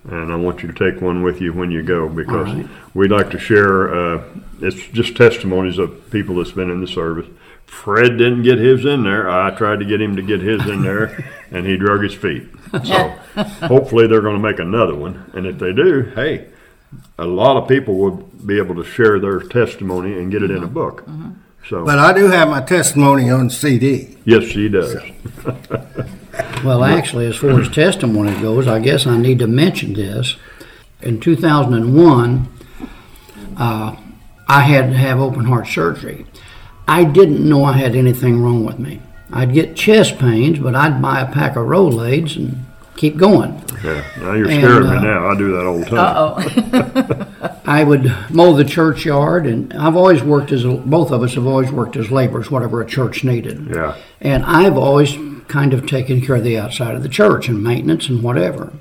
And 0.10 0.32
I 0.32 0.36
want 0.36 0.62
you 0.64 0.72
to 0.72 0.92
take 0.92 1.02
one 1.02 1.22
with 1.24 1.42
you 1.42 1.52
when 1.54 1.70
you 1.72 1.82
go 1.84 2.08
because 2.08 2.48
All 2.50 2.56
right. 2.56 2.68
we'd 2.94 3.12
like 3.12 3.30
to 3.32 3.40
share. 3.40 3.94
Uh, 3.94 4.24
it's 4.62 4.82
just 4.88 5.18
testimonies 5.18 5.78
of 5.80 6.10
people 6.12 6.36
that's 6.36 6.52
been 6.52 6.70
in 6.70 6.82
the 6.82 6.88
service. 6.88 7.28
Fred 7.68 8.18
didn't 8.18 8.44
get 8.44 8.58
his 8.58 8.86
in 8.86 9.04
there. 9.04 9.30
I 9.30 9.52
tried 9.52 9.80
to 9.80 9.86
get 9.86 10.02
him 10.02 10.16
to 10.16 10.22
get 10.22 10.42
his 10.42 10.66
in 10.68 10.82
there, 10.82 11.24
and 11.52 11.66
he 11.66 11.78
drug 11.78 12.02
his 12.04 12.14
feet. 12.16 12.48
So 12.84 13.10
hopefully 13.68 14.08
they're 14.08 14.22
going 14.22 14.36
to 14.36 14.42
make 14.42 14.60
another 14.60 14.96
one. 14.96 15.30
And 15.34 15.46
if 15.46 15.58
they 15.60 15.72
do, 15.74 16.12
hey, 16.16 16.48
a 17.20 17.26
lot 17.26 17.56
of 17.58 17.68
people 17.70 17.96
will 17.98 18.12
be 18.46 18.58
able 18.58 18.76
to 18.76 18.84
share 18.84 19.20
their 19.20 19.40
testimony 19.40 20.14
and 20.14 20.32
get 20.32 20.44
it 20.44 20.52
in 20.52 20.64
a 20.64 20.68
book. 20.68 21.08
So 21.70 21.86
But 21.86 22.00
I 22.00 22.14
do 22.14 22.28
have 22.28 22.50
my 22.50 22.62
testimony 22.62 23.30
on 23.30 23.50
CD. 23.50 24.18
yes, 24.26 24.44
she 24.44 24.70
does. 24.70 24.96
Well, 26.64 26.84
actually, 26.84 27.26
as 27.26 27.36
far 27.36 27.60
as 27.60 27.68
testimony 27.70 28.32
goes, 28.42 28.68
I 28.68 28.80
guess 28.80 29.08
I 29.08 29.18
need 29.18 29.40
to 29.40 29.48
mention 29.48 29.94
this. 29.94 30.36
In 31.02 31.20
2001, 31.20 32.48
uh, 33.58 33.96
I 34.48 34.62
had 34.62 34.92
to 34.92 34.98
have 34.98 35.20
open 35.20 35.46
heart 35.46 35.68
surgery. 35.68 36.26
I 36.88 37.04
didn't 37.04 37.48
know 37.48 37.64
I 37.66 37.74
had 37.74 37.96
anything 37.96 38.42
wrong 38.42 38.64
with 38.66 38.80
me. 38.80 39.02
I'd 39.32 39.54
get 39.54 39.76
chest 39.76 40.20
pains, 40.20 40.60
but 40.60 40.74
I'd 40.76 41.02
buy 41.02 41.20
a 41.22 41.32
pack 41.32 41.56
of 41.58 41.66
Rolaids 41.66 42.38
and 42.38 42.66
keep 42.96 43.18
going. 43.18 43.62
Yeah. 43.84 44.04
Now 44.20 44.34
you're 44.34 44.50
And, 44.50 44.64
scaring 44.64 44.88
uh, 44.88 44.94
me 44.94 45.02
now. 45.02 45.28
I 45.28 45.38
do 45.38 45.52
that 45.52 45.66
all 45.66 45.80
the 45.80 45.86
time. 45.86 46.00
Uh 46.00 47.24
oh. 47.44 47.60
I 47.66 47.84
would 47.84 48.06
mow 48.30 48.54
the 48.54 48.64
churchyard, 48.64 49.46
and 49.46 49.74
I've 49.74 49.96
always 49.98 50.24
worked 50.24 50.52
as 50.54 50.64
a, 50.64 50.70
both 50.72 51.12
of 51.12 51.22
us 51.22 51.36
have 51.36 51.46
always 51.46 51.72
worked 51.72 51.98
as 51.98 52.10
laborers, 52.10 52.50
whatever 52.50 52.82
a 52.82 52.86
church 52.86 53.24
needed. 53.26 53.68
Yeah. 53.74 53.98
And 54.22 54.46
I've 54.46 54.78
always 54.78 55.18
kind 55.50 55.74
of 55.74 55.86
taken 55.86 56.22
care 56.22 56.38
of 56.38 56.44
the 56.44 56.58
outside 56.58 56.96
of 56.96 57.04
the 57.04 57.10
church 57.10 57.50
and 57.50 57.62
maintenance 57.62 58.08
and 58.10 58.24
whatever. 58.24 58.74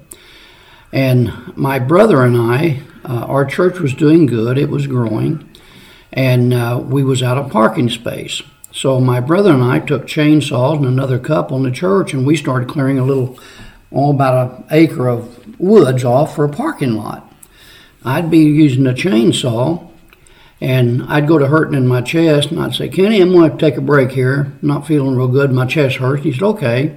And 0.92 1.56
my 1.56 1.78
brother 1.80 2.22
and 2.22 2.36
I, 2.36 2.82
uh, 3.04 3.26
our 3.26 3.44
church 3.44 3.80
was 3.80 3.92
doing 3.92 4.26
good; 4.26 4.56
it 4.56 4.70
was 4.70 4.86
growing, 4.86 5.48
and 6.16 6.52
uh, 6.52 6.82
we 6.82 7.04
was 7.04 7.22
out 7.22 7.38
of 7.38 7.52
parking 7.52 7.90
space. 7.90 8.42
So 8.72 9.00
my 9.00 9.20
brother 9.20 9.52
and 9.52 9.62
I 9.62 9.78
took 9.78 10.06
chainsaws 10.06 10.78
and 10.78 10.86
another 10.86 11.18
couple 11.18 11.56
in 11.56 11.62
the 11.62 11.70
church, 11.70 12.12
and 12.12 12.26
we 12.26 12.36
started 12.36 12.68
clearing 12.68 12.98
a 12.98 13.04
little, 13.04 13.38
all 13.90 14.10
about 14.10 14.50
an 14.50 14.64
acre 14.70 15.08
of 15.08 15.60
woods 15.60 16.04
off 16.04 16.34
for 16.34 16.44
a 16.44 16.48
parking 16.48 16.94
lot. 16.94 17.32
I'd 18.04 18.30
be 18.30 18.38
using 18.38 18.86
a 18.86 18.92
chainsaw, 18.92 19.88
and 20.60 21.02
I'd 21.04 21.28
go 21.28 21.38
to 21.38 21.46
hurting 21.46 21.76
in 21.76 21.86
my 21.86 22.00
chest, 22.00 22.50
and 22.50 22.60
I'd 22.60 22.74
say, 22.74 22.88
Kenny, 22.88 23.20
I'm 23.20 23.32
going 23.32 23.50
to 23.50 23.58
take 23.58 23.76
a 23.76 23.82
break 23.82 24.10
here. 24.10 24.52
I'm 24.62 24.68
not 24.68 24.86
feeling 24.86 25.16
real 25.16 25.28
good. 25.28 25.52
My 25.52 25.66
chest 25.66 25.96
hurts. 25.96 26.24
He 26.24 26.32
said, 26.32 26.42
okay. 26.42 26.96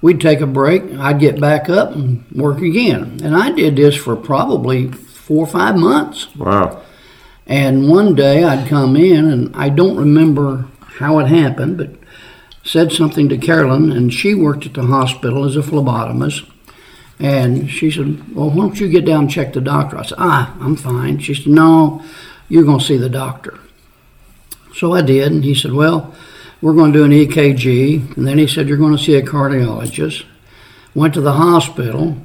We'd 0.00 0.20
take 0.20 0.40
a 0.40 0.46
break. 0.46 0.84
I'd 0.94 1.18
get 1.18 1.40
back 1.40 1.68
up 1.68 1.90
and 1.92 2.24
work 2.30 2.62
again. 2.62 3.18
And 3.22 3.36
I 3.36 3.50
did 3.50 3.76
this 3.76 3.96
for 3.96 4.14
probably 4.14 4.92
four 4.92 5.44
or 5.44 5.46
five 5.48 5.76
months. 5.76 6.34
Wow. 6.36 6.82
And 7.48 7.88
one 7.88 8.14
day 8.14 8.44
I'd 8.44 8.68
come 8.68 8.94
in, 8.94 9.30
and 9.30 9.56
I 9.56 9.70
don't 9.70 9.96
remember 9.96 10.66
how 10.80 11.18
it 11.18 11.28
happened, 11.28 11.78
but 11.78 11.90
said 12.62 12.92
something 12.92 13.30
to 13.30 13.38
Carolyn, 13.38 13.90
and 13.90 14.12
she 14.12 14.34
worked 14.34 14.66
at 14.66 14.74
the 14.74 14.84
hospital 14.84 15.46
as 15.46 15.56
a 15.56 15.60
phlebotomist. 15.60 16.46
And 17.18 17.70
she 17.70 17.90
said, 17.90 18.34
Well, 18.34 18.50
why 18.50 18.66
don't 18.66 18.78
you 18.78 18.88
get 18.88 19.06
down 19.06 19.20
and 19.20 19.30
check 19.30 19.54
the 19.54 19.62
doctor? 19.62 19.96
I 19.96 20.02
said, 20.02 20.18
Ah, 20.18 20.56
I'm 20.60 20.76
fine. 20.76 21.18
She 21.18 21.34
said, 21.34 21.46
No, 21.46 22.04
you're 22.48 22.64
going 22.64 22.78
to 22.78 22.84
see 22.84 22.98
the 22.98 23.08
doctor. 23.08 23.58
So 24.74 24.92
I 24.92 25.00
did, 25.00 25.32
and 25.32 25.42
he 25.42 25.54
said, 25.54 25.72
Well, 25.72 26.14
we're 26.60 26.74
going 26.74 26.92
to 26.92 26.98
do 26.98 27.04
an 27.04 27.10
EKG. 27.10 28.16
And 28.16 28.26
then 28.26 28.38
he 28.38 28.46
said, 28.46 28.68
You're 28.68 28.76
going 28.76 28.96
to 28.96 29.02
see 29.02 29.14
a 29.14 29.22
cardiologist. 29.22 30.26
Went 30.94 31.14
to 31.14 31.20
the 31.20 31.32
hospital, 31.32 32.18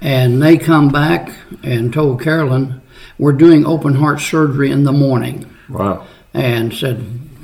and 0.00 0.40
they 0.40 0.56
come 0.56 0.88
back 0.88 1.32
and 1.62 1.92
told 1.92 2.22
Carolyn, 2.22 2.80
We're 3.20 3.32
doing 3.32 3.66
open 3.66 3.96
heart 3.96 4.18
surgery 4.18 4.70
in 4.70 4.84
the 4.84 4.92
morning. 4.92 5.44
Wow. 5.68 6.06
And 6.32 6.72
said, 6.72 6.96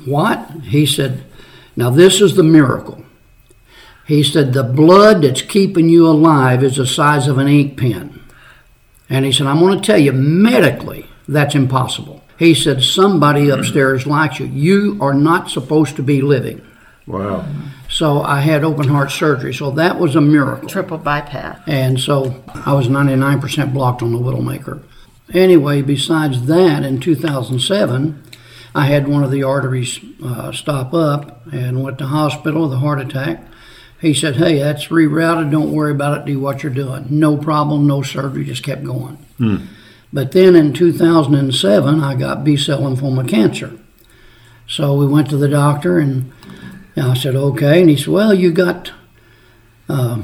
What? 0.05 0.49
He 0.63 0.87
said, 0.87 1.23
Now 1.75 1.91
this 1.91 2.19
is 2.19 2.35
the 2.35 2.41
miracle. 2.41 3.05
He 4.07 4.23
said, 4.23 4.53
The 4.53 4.63
blood 4.63 5.21
that's 5.21 5.43
keeping 5.43 5.87
you 5.87 6.07
alive 6.07 6.63
is 6.63 6.77
the 6.77 6.87
size 6.87 7.27
of 7.27 7.37
an 7.37 7.47
ink 7.47 7.77
pen. 7.77 8.23
And 9.07 9.23
he 9.23 9.31
said, 9.31 9.45
I'm 9.45 9.59
going 9.59 9.79
to 9.79 9.85
tell 9.85 9.99
you, 9.99 10.13
medically, 10.13 11.05
that's 11.27 11.53
impossible. 11.53 12.23
He 12.39 12.55
said, 12.55 12.81
Somebody 12.81 13.45
hmm. 13.45 13.51
upstairs 13.51 14.07
likes 14.07 14.39
you. 14.39 14.47
You 14.47 14.97
are 14.99 15.13
not 15.13 15.51
supposed 15.51 15.95
to 15.97 16.01
be 16.01 16.23
living. 16.23 16.65
Wow. 17.05 17.47
So 17.87 18.23
I 18.23 18.41
had 18.41 18.63
open 18.63 18.87
heart 18.87 19.11
surgery. 19.11 19.53
So 19.53 19.69
that 19.71 19.99
was 19.99 20.15
a 20.15 20.21
miracle. 20.21 20.67
Triple 20.67 20.97
bypass. 20.97 21.61
And 21.67 21.99
so 21.99 22.43
I 22.65 22.73
was 22.73 22.87
99% 22.87 23.73
blocked 23.73 24.01
on 24.01 24.11
the 24.11 24.17
Widowmaker. 24.17 24.81
Anyway, 25.33 25.81
besides 25.81 26.45
that, 26.45 26.83
in 26.83 26.99
2007, 26.99 28.23
I 28.73 28.85
had 28.85 29.07
one 29.07 29.23
of 29.23 29.31
the 29.31 29.43
arteries 29.43 29.99
uh, 30.23 30.51
stop 30.51 30.93
up 30.93 31.45
and 31.51 31.83
went 31.83 31.97
to 31.97 32.05
hospital 32.07 32.63
with 32.63 32.73
a 32.73 32.77
heart 32.77 33.01
attack. 33.01 33.43
He 33.99 34.13
said, 34.13 34.35
Hey, 34.35 34.59
that's 34.59 34.87
rerouted. 34.87 35.51
Don't 35.51 35.71
worry 35.71 35.91
about 35.91 36.19
it. 36.19 36.25
Do 36.25 36.39
what 36.39 36.63
you're 36.63 36.71
doing. 36.71 37.07
No 37.09 37.37
problem, 37.37 37.87
no 37.87 38.03
surgery. 38.03 38.45
Just 38.45 38.63
kept 38.63 38.83
going. 38.83 39.17
But 40.13 40.31
then 40.31 40.55
in 40.55 40.73
2007, 40.73 42.01
I 42.01 42.15
got 42.15 42.43
B 42.43 42.55
cell 42.55 42.81
lymphoma 42.81 43.27
cancer. 43.27 43.77
So 44.67 44.95
we 44.95 45.07
went 45.07 45.29
to 45.31 45.37
the 45.37 45.47
doctor 45.49 45.97
and 45.99 46.31
I 46.95 47.15
said, 47.15 47.35
Okay. 47.35 47.81
And 47.81 47.89
he 47.89 47.97
said, 47.97 48.09
Well, 48.09 48.33
you 48.33 48.51
got 48.51 48.91
uh, 49.89 50.21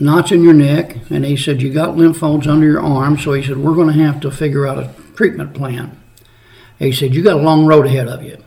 knots 0.00 0.32
in 0.32 0.42
your 0.42 0.54
neck. 0.54 0.96
And 1.10 1.24
he 1.24 1.36
said, 1.36 1.62
You 1.62 1.72
got 1.72 1.96
lymph 1.96 2.22
nodes 2.22 2.46
under 2.46 2.66
your 2.66 2.82
arm. 2.82 3.18
So 3.18 3.32
he 3.32 3.42
said, 3.42 3.58
We're 3.58 3.74
going 3.74 3.94
to 3.94 4.04
have 4.04 4.20
to 4.20 4.30
figure 4.30 4.66
out 4.66 4.78
a 4.78 4.92
treatment 5.14 5.54
plan. 5.54 5.96
He 6.78 6.92
said, 6.92 7.14
You 7.14 7.22
got 7.22 7.36
a 7.36 7.42
long 7.42 7.66
road 7.66 7.86
ahead 7.86 8.08
of 8.08 8.22
you. 8.22 8.38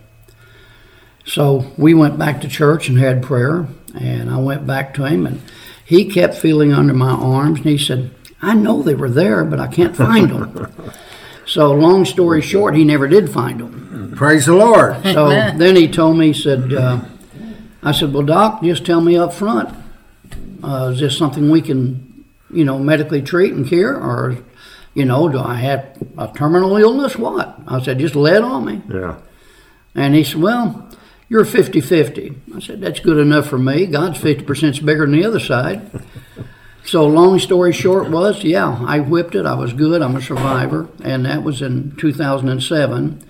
So 1.25 1.71
we 1.77 1.93
went 1.93 2.19
back 2.19 2.41
to 2.41 2.47
church 2.47 2.89
and 2.89 2.97
had 2.97 3.23
prayer. 3.23 3.67
And 3.95 4.29
I 4.29 4.37
went 4.37 4.65
back 4.65 4.95
to 4.95 5.05
him, 5.05 5.27
and 5.27 5.39
he 5.85 6.05
kept 6.05 6.33
feeling 6.33 6.73
under 6.73 6.95
my 6.95 7.11
arms. 7.11 7.59
And 7.59 7.67
he 7.67 7.77
said, 7.77 8.09
I 8.41 8.55
know 8.55 8.81
they 8.81 8.95
were 8.95 9.09
there, 9.09 9.45
but 9.45 9.59
I 9.59 9.67
can't 9.67 9.95
find 9.95 10.31
them. 10.31 10.91
so, 11.45 11.71
long 11.71 12.03
story 12.03 12.41
short, 12.41 12.75
he 12.75 12.83
never 12.83 13.07
did 13.07 13.29
find 13.29 13.59
them. 13.59 14.13
Praise 14.15 14.47
the 14.47 14.55
Lord. 14.55 15.01
So 15.03 15.29
then 15.57 15.75
he 15.75 15.87
told 15.87 16.17
me, 16.17 16.33
he 16.33 16.33
said, 16.33 16.73
uh, 16.73 17.01
I 17.83 17.91
said, 17.91 18.13
well, 18.13 18.23
doc, 18.23 18.63
just 18.63 18.85
tell 18.85 19.01
me 19.01 19.15
up 19.15 19.33
front. 19.33 19.82
Uh, 20.63 20.91
is 20.93 20.99
this 20.99 21.17
something 21.17 21.49
we 21.51 21.61
can, 21.61 22.25
you 22.49 22.63
know, 22.63 22.79
medically 22.79 23.21
treat 23.21 23.53
and 23.53 23.67
cure? 23.67 23.95
Or, 23.95 24.37
you 24.93 25.05
know, 25.05 25.27
do 25.27 25.39
I 25.39 25.55
have 25.55 25.97
a 26.17 26.31
terminal 26.33 26.77
illness? 26.77 27.17
What? 27.17 27.59
I 27.67 27.81
said, 27.81 27.99
just 27.99 28.15
lay 28.15 28.35
it 28.35 28.43
on 28.43 28.65
me. 28.65 28.81
Yeah. 28.89 29.19
And 29.93 30.15
he 30.15 30.23
said, 30.23 30.41
well, 30.41 30.89
you're 31.29 31.45
50 31.45 31.81
50. 31.81 32.35
I 32.55 32.59
said, 32.59 32.81
that's 32.81 32.99
good 32.99 33.17
enough 33.17 33.47
for 33.47 33.57
me. 33.57 33.85
God's 33.85 34.19
50% 34.19 34.85
bigger 34.85 35.05
than 35.05 35.19
the 35.19 35.25
other 35.25 35.39
side. 35.39 36.03
So, 36.85 37.07
long 37.07 37.39
story 37.39 37.71
short 37.71 38.09
was, 38.09 38.43
yeah, 38.43 38.83
I 38.85 38.99
whipped 38.99 39.35
it. 39.35 39.45
I 39.45 39.55
was 39.55 39.71
good. 39.73 40.01
I'm 40.01 40.15
a 40.15 40.21
survivor. 40.21 40.89
And 41.03 41.25
that 41.25 41.43
was 41.43 41.61
in 41.61 41.95
2007. 41.95 43.23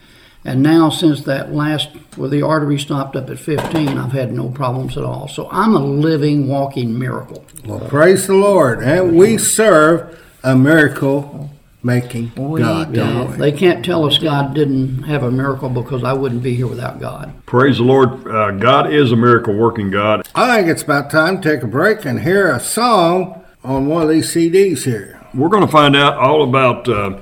And 0.46 0.62
now, 0.62 0.90
since 0.90 1.22
that 1.22 1.54
last, 1.54 1.90
where 2.18 2.30
the 2.30 2.42
artery 2.42 2.78
stopped 2.78 3.16
up 3.16 3.30
at 3.30 3.40
15, 3.40 3.98
I've 3.98 4.12
had 4.12 4.34
no 4.34 4.50
problems 4.50 4.98
at 4.98 5.04
all. 5.06 5.28
So, 5.28 5.48
I'm 5.52 5.74
a 5.74 5.80
living, 5.80 6.48
walking 6.48 6.98
miracle. 6.98 7.46
Well, 7.66 7.80
praise 7.88 8.28
the 8.28 8.34
Lord. 8.34 8.84
And 8.84 9.16
we 9.16 9.38
serve 9.38 10.20
a 10.44 10.56
miracle 10.56 11.50
making 11.84 12.32
God. 12.36 12.94
do. 12.94 13.00
don't 13.00 13.32
we? 13.32 13.38
They 13.38 13.52
can't 13.52 13.84
tell 13.84 14.06
us 14.06 14.18
God 14.18 14.54
didn't 14.54 15.04
have 15.04 15.24
a 15.24 15.32
miracle 15.32 15.70
because 15.70 16.04
I 16.04 16.14
wouldn't 16.14 16.42
be 16.42 16.56
here 16.56 16.68
without 16.68 17.00
God. 17.00 17.34
Praise 17.46 17.78
the 17.78 17.84
Lord. 17.84 18.28
Uh, 18.28 18.52
God 18.52 18.92
is 18.92 19.12
a 19.12 19.16
miracle 19.16 19.54
working 19.54 19.92
God. 19.92 20.28
I 20.34 20.58
think 20.58 20.70
it's 20.70 20.82
about 20.82 21.10
time 21.10 21.42
to 21.42 21.50
take 21.50 21.64
a 21.64 21.68
break 21.68 22.06
and 22.06 22.22
hear 22.22 22.50
a 22.52 22.60
song 22.60 23.44
on 23.64 23.88
one 23.88 24.04
of 24.04 24.10
these 24.10 24.34
CDs 24.34 24.84
here. 24.84 25.22
We're 25.34 25.50
going 25.50 25.66
to 25.66 25.72
find 25.72 25.96
out 25.96 26.16
all 26.18 26.44
about 26.44 26.88
uh, 26.88 27.20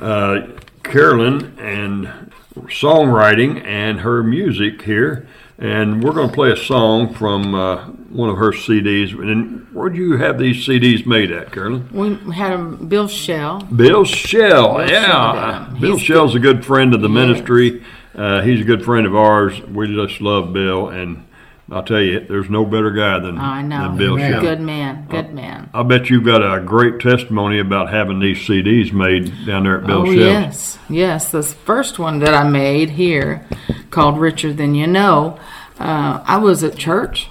uh, 0.00 0.46
Carolyn 0.82 1.58
and 1.58 2.25
songwriting 2.68 3.64
and 3.64 4.00
her 4.00 4.22
music 4.22 4.82
here. 4.82 5.26
And 5.58 6.04
we're 6.04 6.12
going 6.12 6.28
to 6.28 6.34
play 6.34 6.52
a 6.52 6.56
song 6.56 7.14
from 7.14 7.54
uh, 7.54 7.86
one 8.10 8.28
of 8.28 8.36
her 8.36 8.52
CDs. 8.52 9.12
And 9.12 9.66
where'd 9.72 9.96
you 9.96 10.18
have 10.18 10.38
these 10.38 10.66
CDs 10.66 11.06
made 11.06 11.32
at, 11.32 11.50
Carolyn? 11.50 11.88
We 11.92 12.34
had 12.34 12.52
a 12.52 12.58
Bill 12.58 13.08
Shell. 13.08 13.62
Bill 13.62 14.04
Shell, 14.04 14.78
Bill 14.78 14.88
yeah. 14.88 15.66
Shell. 15.68 15.80
Bill 15.80 15.98
Shell's 15.98 16.34
a 16.34 16.38
good 16.38 16.64
friend 16.64 16.94
of 16.94 17.00
the 17.00 17.08
ministry. 17.08 17.82
Uh, 18.14 18.42
he's 18.42 18.60
a 18.60 18.64
good 18.64 18.84
friend 18.84 19.06
of 19.06 19.16
ours. 19.16 19.60
We 19.62 19.94
just 19.94 20.20
love 20.20 20.52
Bill, 20.52 20.88
and 20.88 21.26
I'll 21.68 21.82
tell 21.82 22.00
you, 22.00 22.20
there's 22.20 22.48
no 22.48 22.64
better 22.64 22.92
guy 22.92 23.18
than, 23.18 23.38
I 23.38 23.60
know. 23.60 23.88
than 23.88 23.96
Bill. 23.96 24.16
Good 24.16 24.60
man. 24.60 25.06
Good 25.10 25.34
man. 25.34 25.68
I 25.74 25.82
bet 25.82 26.08
you've 26.08 26.24
got 26.24 26.40
a 26.40 26.60
great 26.60 27.00
testimony 27.00 27.58
about 27.58 27.90
having 27.90 28.20
these 28.20 28.38
CDs 28.38 28.92
made 28.92 29.46
down 29.46 29.64
there 29.64 29.80
at 29.80 29.86
Bill 29.86 30.02
oh 30.02 30.04
Shell's. 30.04 30.16
yes, 30.16 30.78
yes. 30.88 31.32
This 31.32 31.52
first 31.52 31.98
one 31.98 32.20
that 32.20 32.34
I 32.34 32.48
made 32.48 32.90
here, 32.90 33.46
called 33.90 34.18
"Richer 34.18 34.52
Than 34.52 34.76
You 34.76 34.86
Know," 34.86 35.40
uh, 35.80 36.22
I 36.24 36.36
was 36.36 36.62
at 36.62 36.76
church 36.76 37.30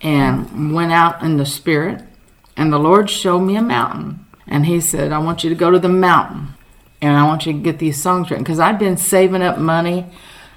and 0.00 0.74
went 0.74 0.90
out 0.90 1.22
in 1.22 1.36
the 1.36 1.46
spirit, 1.46 2.02
and 2.56 2.72
the 2.72 2.78
Lord 2.78 3.08
showed 3.08 3.40
me 3.40 3.54
a 3.54 3.62
mountain, 3.62 4.26
and 4.48 4.66
He 4.66 4.80
said, 4.80 5.12
"I 5.12 5.18
want 5.18 5.44
you 5.44 5.50
to 5.50 5.56
go 5.56 5.70
to 5.70 5.78
the 5.78 5.88
mountain, 5.88 6.54
and 7.00 7.16
I 7.16 7.24
want 7.24 7.46
you 7.46 7.52
to 7.52 7.58
get 7.60 7.78
these 7.78 8.02
songs 8.02 8.32
written." 8.32 8.42
Because 8.42 8.58
I'd 8.58 8.80
been 8.80 8.96
saving 8.96 9.42
up 9.42 9.58
money 9.58 10.06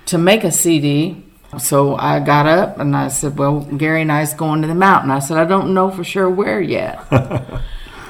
to 0.07 0.17
make 0.17 0.43
a 0.43 0.51
CD. 0.51 1.25
So 1.57 1.95
I 1.95 2.19
got 2.19 2.45
up 2.45 2.79
and 2.79 2.95
I 2.95 3.07
said, 3.07 3.37
"Well, 3.37 3.61
Gary 3.61 4.03
and 4.03 4.11
I's 4.11 4.33
going 4.33 4.61
to 4.61 4.67
the 4.67 4.75
mountain." 4.75 5.09
I 5.09 5.19
said, 5.19 5.37
"I 5.37 5.45
don't 5.45 5.73
know 5.73 5.89
for 5.89 6.03
sure 6.03 6.29
where 6.29 6.61
yet." 6.61 6.99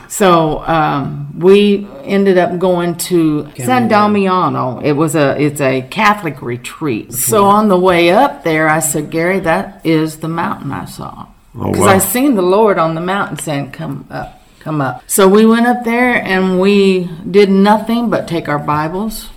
So 0.10 0.66
um, 0.66 1.40
we 1.40 1.88
ended 2.04 2.40
up 2.40 2.58
going 2.58 2.96
to 2.96 3.48
San 3.56 3.88
Damiano. 3.88 4.80
It 4.84 4.94
was 4.94 5.16
a 5.16 5.40
it's 5.40 5.62
a 5.62 5.84
Catholic 5.84 6.42
retreat. 6.42 7.14
So 7.14 7.46
on 7.46 7.70
the 7.70 7.78
way 7.80 8.10
up 8.10 8.44
there, 8.44 8.68
I 8.68 8.80
said, 8.80 9.12
Gary, 9.12 9.40
that 9.42 9.86
is 9.86 10.18
the 10.18 10.28
mountain 10.28 10.72
I 10.72 10.86
saw 10.86 11.28
Oh, 11.56 11.72
because 11.72 11.86
wow. 11.86 11.94
I 11.94 11.98
seen 12.00 12.36
the 12.36 12.42
Lord 12.42 12.80
on 12.80 12.96
the 12.96 13.02
mountain 13.02 13.38
saying, 13.38 13.72
"Come 13.72 14.08
up, 14.10 14.42
come 14.60 14.82
up." 14.82 15.04
So 15.08 15.28
we 15.28 15.46
went 15.46 15.68
up 15.68 15.84
there 15.86 16.16
and 16.16 16.60
we 16.60 17.08
did 17.30 17.50
nothing 17.52 18.10
but 18.10 18.28
take 18.28 18.50
our 18.50 18.60
Bibles 18.60 19.30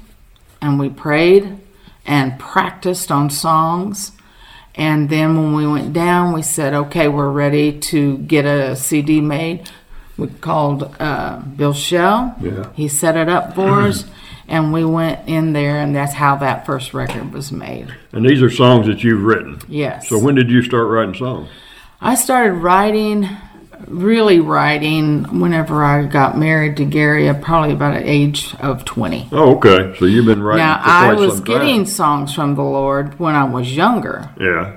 and 0.63 0.79
we 0.79 0.89
prayed 0.89 1.59
and 2.07 2.39
practiced 2.39 3.11
on 3.11 3.31
songs. 3.31 4.13
And 4.75 5.11
then 5.11 5.37
when 5.37 5.55
we 5.55 5.67
went 5.67 5.93
down, 5.93 6.33
we 6.33 6.43
said, 6.43 6.73
okay, 6.73 7.09
we're 7.09 7.31
ready 7.31 7.79
to 7.79 8.19
get 8.19 8.45
a 8.45 8.75
CD 8.75 9.21
made. 9.21 9.71
we 10.17 10.29
called 10.29 10.95
uh, 10.99 11.41
Bill 11.41 11.75
Shell. 11.75 12.37
Yeah. 12.41 12.73
He 12.75 12.89
set 12.89 13.17
it 13.17 13.29
up 13.29 13.55
for 13.55 13.83
us, 13.83 14.05
and 14.49 14.73
we 14.73 14.85
went 14.85 15.29
in 15.29 15.53
there, 15.53 15.79
and 15.79 15.95
that's 15.95 16.15
how 16.15 16.37
that 16.37 16.65
first 16.65 16.95
record 16.95 17.33
was 17.33 17.53
made. 17.53 17.95
And 18.13 18.25
these 18.25 18.43
are 18.43 18.51
songs 18.51 18.87
that 18.87 19.05
you've 19.05 19.23
written. 19.23 19.61
Yes. 19.69 20.09
So 20.09 20.19
when 20.19 20.35
did 20.35 20.51
you 20.51 20.63
start 20.63 20.89
writing 20.89 21.15
songs? 21.15 21.49
I 22.01 22.15
started 22.15 22.55
writing, 22.55 23.29
really 23.89 24.41
writing, 24.41 25.25
whenever 25.41 25.85
I 25.85 26.05
got 26.07 26.37
married 26.39 26.77
to 26.79 26.85
Gary, 26.85 27.33
probably 27.43 27.73
about 27.73 27.95
the 27.95 28.09
age 28.09 28.55
of 28.61 28.85
20. 28.85 29.29
Oh, 29.33 29.57
okay. 29.57 29.97
So 29.99 30.05
you've 30.07 30.27
been 30.27 30.43
writing 30.43 30.65
Now, 30.65 30.81
I 30.83 31.13
was 31.15 31.37
some 31.37 31.45
time. 31.45 31.59
getting 31.59 31.87
songs 31.87 32.35
from 32.35 32.55
the 32.55 32.63
Lord 32.63 33.19
when 33.19 33.35
I 33.35 33.45
was 33.45 33.75
younger, 33.77 34.31
Yeah. 34.41 34.77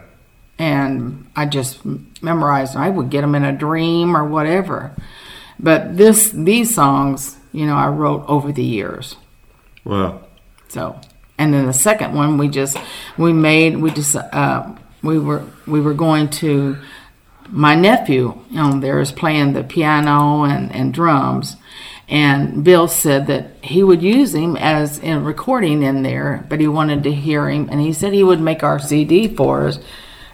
and 0.59 1.27
I 1.35 1.45
just 1.45 1.79
memorized 2.21 2.73
them. 2.75 2.81
I 2.81 2.89
would 2.89 3.09
get 3.09 3.21
them 3.21 3.35
in 3.35 3.43
a 3.43 3.51
dream 3.53 4.15
or 4.15 4.25
whatever. 4.27 4.91
But 5.59 5.95
this, 5.97 6.31
these 6.31 6.73
songs, 6.75 7.37
you 7.51 7.65
know, 7.65 7.75
I 7.75 7.87
wrote 7.87 8.25
over 8.27 8.51
the 8.51 8.63
years. 8.63 9.15
Wow. 9.83 10.21
So, 10.67 10.99
and 11.37 11.53
then 11.53 11.65
the 11.65 11.73
second 11.73 12.13
one, 12.15 12.37
we 12.37 12.47
just 12.49 12.77
we 13.17 13.31
made 13.31 13.77
we 13.77 13.91
just 13.91 14.15
uh, 14.15 14.67
we 15.03 15.19
were 15.19 15.43
we 15.67 15.79
were 15.79 15.93
going 15.93 16.29
to 16.41 16.77
my 17.49 17.75
nephew 17.75 18.39
on 18.55 18.79
there 18.79 18.99
is 18.99 19.11
playing 19.11 19.53
the 19.53 19.63
piano 19.63 20.43
and, 20.43 20.73
and 20.73 20.93
drums, 20.93 21.57
and 22.07 22.63
Bill 22.63 22.87
said 22.87 23.27
that 23.27 23.51
he 23.63 23.83
would 23.83 24.01
use 24.01 24.35
him 24.35 24.55
as 24.57 24.99
in 24.99 25.23
recording 25.23 25.81
in 25.81 26.03
there, 26.03 26.45
but 26.49 26.59
he 26.59 26.67
wanted 26.67 27.03
to 27.03 27.11
hear 27.11 27.49
him, 27.49 27.67
and 27.71 27.81
he 27.81 27.93
said 27.93 28.13
he 28.13 28.23
would 28.23 28.41
make 28.41 28.63
our 28.63 28.79
CD 28.79 29.27
for 29.27 29.67
us 29.67 29.79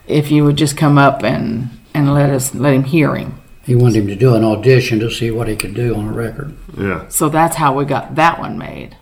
if 0.07 0.31
you 0.31 0.43
would 0.43 0.57
just 0.57 0.77
come 0.77 0.97
up 0.97 1.23
and 1.23 1.69
and 1.93 2.13
let 2.13 2.29
us 2.29 2.53
let 2.53 2.73
him 2.73 2.83
hear 2.83 3.15
him. 3.15 3.41
He 3.63 3.75
wanted 3.75 3.97
him 3.97 4.07
to 4.07 4.15
do 4.15 4.35
an 4.35 4.43
audition 4.43 4.99
to 4.99 5.09
see 5.09 5.31
what 5.31 5.47
he 5.47 5.55
could 5.55 5.73
do 5.73 5.95
on 5.95 6.07
a 6.07 6.11
record. 6.11 6.57
Yeah. 6.77 7.07
So 7.09 7.29
that's 7.29 7.55
how 7.55 7.75
we 7.75 7.85
got 7.85 8.15
that 8.15 8.39
one 8.39 8.57
made. 8.57 8.97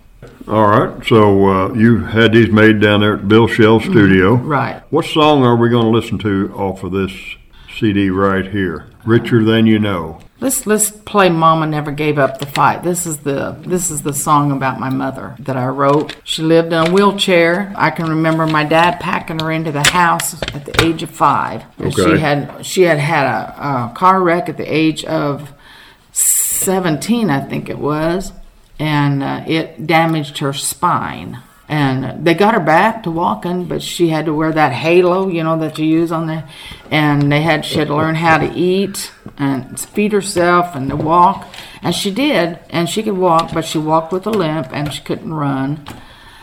All 0.48 0.68
right. 0.68 1.06
So 1.06 1.48
uh, 1.48 1.74
you 1.74 2.00
had 2.04 2.34
these 2.34 2.52
made 2.52 2.82
down 2.82 3.00
there 3.02 3.16
at 3.16 3.28
Bill 3.28 3.48
Shell 3.48 3.80
Studio. 3.82 4.36
Right. 4.36 4.82
What 4.92 5.06
song 5.06 5.44
are 5.44 5.56
we 5.56 5.70
going 5.70 5.86
to 5.86 5.92
listen 5.92 6.18
to 6.20 6.54
off 6.56 6.84
of 6.84 6.92
this 6.92 7.12
CD 7.78 8.10
right 8.10 8.48
here? 8.48 8.88
Richer 9.06 9.44
Than 9.44 9.66
You 9.66 9.80
Know. 9.80 10.20
Let's 10.42 10.66
let's 10.66 10.90
play 10.90 11.30
Mama 11.30 11.68
Never 11.68 11.92
Gave 11.92 12.18
Up 12.18 12.38
the 12.38 12.46
Fight. 12.46 12.82
This 12.82 13.06
is 13.06 13.18
the 13.20 13.58
this 13.60 13.92
is 13.92 14.04
the 14.04 14.14
song 14.14 14.54
about 14.54 14.80
my 14.80 14.90
mother 14.90 15.36
that 15.40 15.58
I 15.58 15.68
wrote. 15.68 16.16
She 16.24 16.42
lived 16.42 16.72
in 16.72 16.88
a 16.88 16.92
wheelchair. 16.92 17.74
I 17.76 17.90
can 17.92 18.10
remember 18.10 18.48
my 18.48 18.64
dad 18.64 19.02
packing 19.02 19.40
her 19.40 19.52
into 19.52 19.74
the 19.74 19.84
house 19.84 20.42
at 20.54 20.66
the 20.66 20.82
age 20.82 21.04
of 21.04 21.10
five. 21.10 21.64
Okay. 21.80 21.92
She 21.92 22.18
had 22.20 22.66
she 22.66 22.82
had 22.84 23.00
had 23.00 23.26
a, 23.26 23.90
a 23.90 23.94
car 23.96 24.22
wreck 24.22 24.48
at 24.48 24.56
the 24.56 24.74
age 24.74 25.04
of 25.04 25.52
seventeen, 26.14 27.30
I 27.30 27.42
think 27.42 27.70
it 27.70 27.80
was, 27.80 28.32
and 28.78 29.22
uh, 29.22 29.44
it 29.46 29.86
damaged 29.86 30.38
her 30.38 30.54
spine. 30.54 31.40
And 31.72 32.26
they 32.26 32.34
got 32.34 32.56
her 32.56 32.60
back 32.60 33.04
to 33.04 33.12
walking, 33.12 33.66
but 33.66 33.84
she 33.84 34.10
had 34.10 34.26
to 34.26 34.34
wear 34.34 34.52
that 34.52 34.74
halo, 34.74 35.28
you 35.30 35.44
know, 35.44 35.60
that 35.60 35.78
you 35.78 35.86
use 35.86 36.12
on 36.12 36.26
the, 36.26 36.44
and 36.90 37.32
they 37.32 37.42
had 37.44 37.64
she 37.64 37.78
had 37.78 37.90
to 37.90 37.96
learn 37.96 38.16
how 38.16 38.40
to 38.40 38.52
eat 38.52 39.12
and 39.38 39.80
feed 39.80 40.12
herself 40.12 40.76
and 40.76 40.90
to 40.90 40.96
walk, 40.96 41.48
and 41.84 41.94
she 41.94 42.10
did, 42.10 42.58
and 42.72 42.90
she 42.90 43.04
could 43.04 43.16
walk, 43.18 43.52
but 43.54 43.66
she 43.66 43.78
walked 43.78 44.12
with 44.12 44.26
a 44.26 44.32
limp 44.32 44.70
and 44.74 44.92
she 44.92 45.02
couldn't 45.04 45.32
run. 45.32 45.86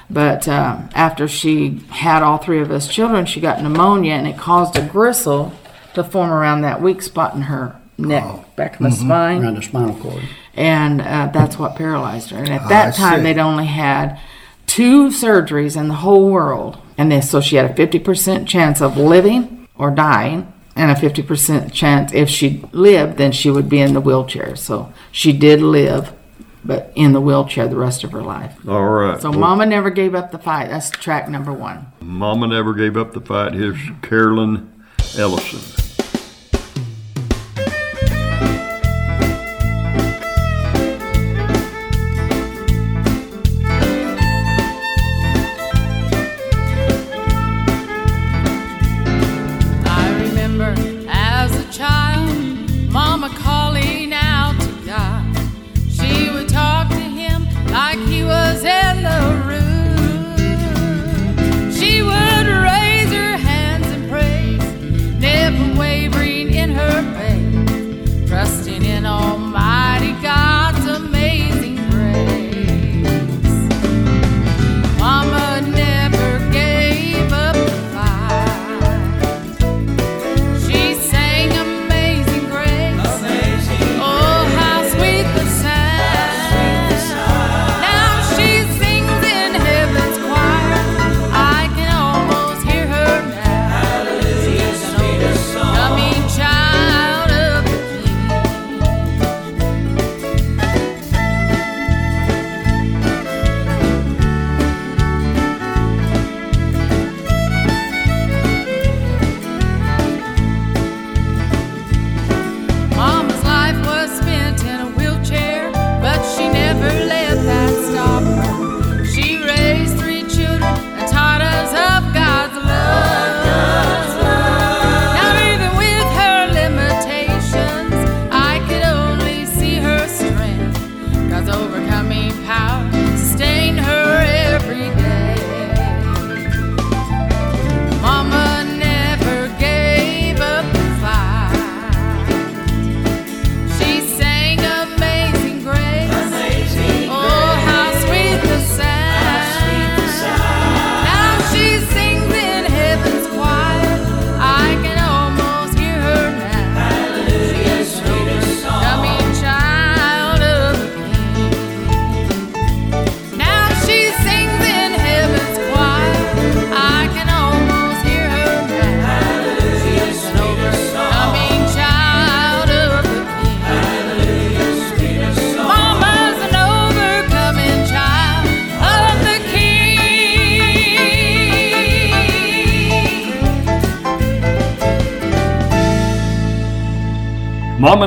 But 0.08 0.46
uh, 0.46 0.82
after 0.94 1.26
she 1.26 1.80
had 1.90 2.22
all 2.22 2.38
three 2.38 2.60
of 2.60 2.70
us 2.70 2.86
children, 2.86 3.26
she 3.26 3.40
got 3.40 3.60
pneumonia, 3.60 4.12
and 4.12 4.28
it 4.28 4.38
caused 4.38 4.78
a 4.78 4.86
gristle 4.86 5.52
to 5.94 6.04
form 6.04 6.30
around 6.30 6.60
that 6.62 6.80
weak 6.80 7.02
spot 7.02 7.34
in 7.34 7.42
her 7.42 7.74
neck, 7.98 8.54
back 8.54 8.74
of 8.78 8.84
the 8.84 8.90
spine 8.92 9.42
Around 9.42 9.56
the 9.56 9.62
spinal 9.62 9.96
cord. 9.96 10.22
and 10.54 11.00
uh, 11.00 11.30
that's 11.32 11.58
what 11.58 11.74
paralyzed 11.74 12.30
her. 12.30 12.38
And 12.38 12.50
at 12.50 12.62
I 12.62 12.68
that 12.68 12.94
time, 12.94 13.18
see. 13.18 13.22
they'd 13.24 13.38
only 13.40 13.66
had 13.66 14.20
two 14.76 15.08
surgeries 15.08 15.74
in 15.74 15.88
the 15.88 15.94
whole 15.94 16.30
world, 16.30 16.76
and 16.98 17.10
they, 17.10 17.22
so 17.22 17.40
she 17.40 17.56
had 17.56 17.64
a 17.64 17.74
fifty 17.74 17.98
percent 17.98 18.46
chance 18.46 18.82
of 18.82 18.98
living 18.98 19.66
or 19.74 19.90
dying, 19.90 20.52
and 20.76 20.90
a 20.90 20.96
fifty 20.96 21.22
percent 21.22 21.72
chance 21.72 22.12
if 22.12 22.28
she 22.28 22.62
lived, 22.72 23.16
then 23.16 23.32
she 23.32 23.50
would 23.50 23.70
be 23.70 23.80
in 23.80 23.94
the 23.94 24.02
wheelchair. 24.02 24.54
So 24.54 24.92
she 25.10 25.32
did 25.32 25.62
live, 25.62 26.12
but 26.62 26.92
in 26.94 27.12
the 27.12 27.22
wheelchair 27.22 27.66
the 27.68 27.76
rest 27.76 28.04
of 28.04 28.12
her 28.12 28.20
life. 28.20 28.54
All 28.68 28.84
right. 28.84 29.18
So 29.22 29.30
Well, 29.30 29.40
Mama 29.40 29.64
never 29.64 29.88
gave 29.88 30.14
up 30.14 30.30
the 30.30 30.38
fight. 30.38 30.68
That's 30.68 30.90
track 30.90 31.26
number 31.30 31.54
one. 31.54 31.86
Mama 32.02 32.46
Never 32.46 32.74
Gave 32.74 32.98
Up 32.98 33.14
the 33.14 33.20
Fight. 33.20 33.54
Here's 33.54 33.78
Carolyn 34.02 34.72
Ellison. 35.16 35.85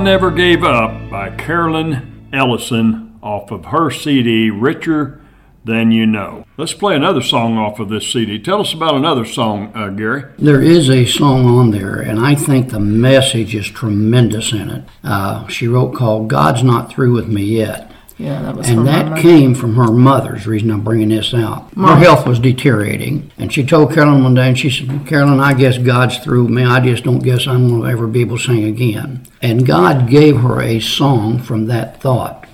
Never 0.09 0.31
Gave 0.31 0.63
Up 0.63 1.11
by 1.11 1.29
Carolyn 1.29 2.27
Ellison 2.33 3.19
off 3.21 3.51
of 3.51 3.65
her 3.65 3.91
CD, 3.91 4.49
Richer 4.49 5.21
Than 5.63 5.91
You 5.91 6.07
Know. 6.07 6.47
Let's 6.57 6.73
play 6.73 6.95
another 6.95 7.21
song 7.21 7.59
off 7.59 7.79
of 7.79 7.89
this 7.89 8.11
CD. 8.11 8.39
Tell 8.39 8.59
us 8.59 8.73
about 8.73 8.95
another 8.95 9.23
song, 9.23 9.71
uh, 9.75 9.89
Gary. 9.89 10.23
There 10.39 10.63
is 10.63 10.89
a 10.89 11.05
song 11.05 11.45
on 11.45 11.69
there, 11.69 12.01
and 12.01 12.19
I 12.19 12.33
think 12.33 12.69
the 12.69 12.79
message 12.79 13.53
is 13.53 13.67
tremendous 13.67 14.51
in 14.51 14.71
it. 14.71 14.83
Uh, 15.03 15.45
she 15.45 15.67
wrote 15.67 15.93
called 15.93 16.27
"God's 16.27 16.63
Not 16.63 16.91
Through 16.91 17.13
with 17.13 17.27
Me 17.27 17.43
Yet." 17.43 17.91
Yeah, 18.19 18.41
that 18.41 18.55
was 18.55 18.67
And 18.67 18.79
from 18.79 18.85
that 18.85 19.05
mother. 19.11 19.21
came 19.21 19.55
from 19.55 19.75
her 19.75 19.91
mother's 19.91 20.45
reason 20.45 20.69
I'm 20.71 20.81
bringing 20.81 21.07
this 21.07 21.33
out. 21.33 21.71
Her 21.73 21.95
health 21.95 22.27
was 22.27 22.37
deteriorating. 22.37 23.31
And 23.37 23.51
she 23.51 23.65
told 23.65 23.93
Carolyn 23.93 24.23
one 24.23 24.33
day, 24.33 24.49
and 24.49 24.59
she 24.59 24.69
said, 24.69 25.07
Carolyn, 25.07 25.39
I 25.39 25.53
guess 25.53 25.77
God's 25.77 26.17
through 26.17 26.49
me. 26.49 26.65
I 26.65 26.81
just 26.81 27.05
don't 27.05 27.19
guess 27.23 27.47
I'm 27.47 27.69
going 27.69 27.81
to 27.83 27.87
ever 27.87 28.07
be 28.07 28.19
able 28.19 28.37
to 28.37 28.43
sing 28.43 28.65
again. 28.65 29.25
And 29.41 29.65
God 29.65 30.09
gave 30.09 30.37
her 30.41 30.61
a 30.61 30.81
song 30.81 31.39
from 31.39 31.67
that 31.67 32.01
thought. 32.01 32.45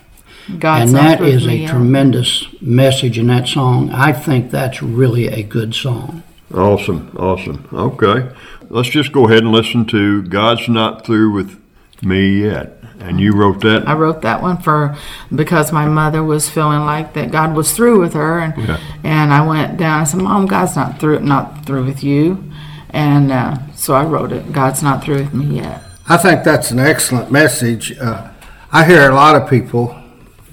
God's 0.60 0.84
and 0.84 0.94
not 0.94 1.02
that 1.02 1.18
through 1.18 1.26
with 1.26 1.36
is 1.36 1.48
me 1.48 1.54
a 1.54 1.62
yet. 1.62 1.70
tremendous 1.72 2.46
message 2.62 3.18
in 3.18 3.26
that 3.28 3.48
song. 3.48 3.90
I 3.90 4.14
think 4.14 4.52
that's 4.52 4.84
really 4.84 5.26
a 5.28 5.42
good 5.42 5.74
song. 5.74 6.22
Awesome, 6.54 7.12
awesome. 7.18 7.68
Okay. 7.74 8.30
Let's 8.70 8.90
just 8.90 9.12
go 9.12 9.26
ahead 9.26 9.40
and 9.40 9.52
listen 9.52 9.86
to 9.88 10.22
God's 10.22 10.70
Not 10.70 11.04
Through 11.04 11.32
with 11.32 11.60
Me 12.02 12.44
Yet. 12.44 12.78
And 13.00 13.20
you 13.20 13.34
wrote 13.34 13.62
that? 13.62 13.88
I 13.88 13.94
wrote 13.94 14.22
that 14.22 14.42
one 14.42 14.58
for 14.58 14.96
because 15.34 15.72
my 15.72 15.86
mother 15.86 16.24
was 16.24 16.50
feeling 16.50 16.86
like 16.86 17.14
that 17.14 17.30
God 17.32 17.54
was 17.54 17.74
through 17.74 18.00
with 18.00 18.14
her, 18.14 18.40
and 18.40 18.54
Yeah. 18.58 18.78
and 19.04 19.34
I 19.34 19.46
went 19.46 19.78
down. 19.78 20.02
I 20.02 20.04
said, 20.06 20.22
"Mom, 20.22 20.46
God's 20.48 20.76
not 20.76 21.00
through 21.00 21.20
not 21.20 21.66
through 21.66 21.86
with 21.86 22.04
you," 22.04 22.44
and 22.92 23.32
uh, 23.32 23.58
so 23.76 23.94
I 23.94 24.06
wrote 24.06 24.32
it. 24.32 24.52
God's 24.54 24.82
not 24.82 25.04
through 25.04 25.18
with 25.18 25.34
me 25.34 25.58
yet. 25.58 25.84
I 26.08 26.18
think 26.18 26.44
that's 26.44 26.72
an 26.72 26.80
excellent 26.80 27.32
message. 27.32 27.96
Uh, 28.00 28.28
I 28.72 28.86
hear 28.86 29.10
a 29.10 29.14
lot 29.14 29.36
of 29.36 29.50
people 29.50 29.96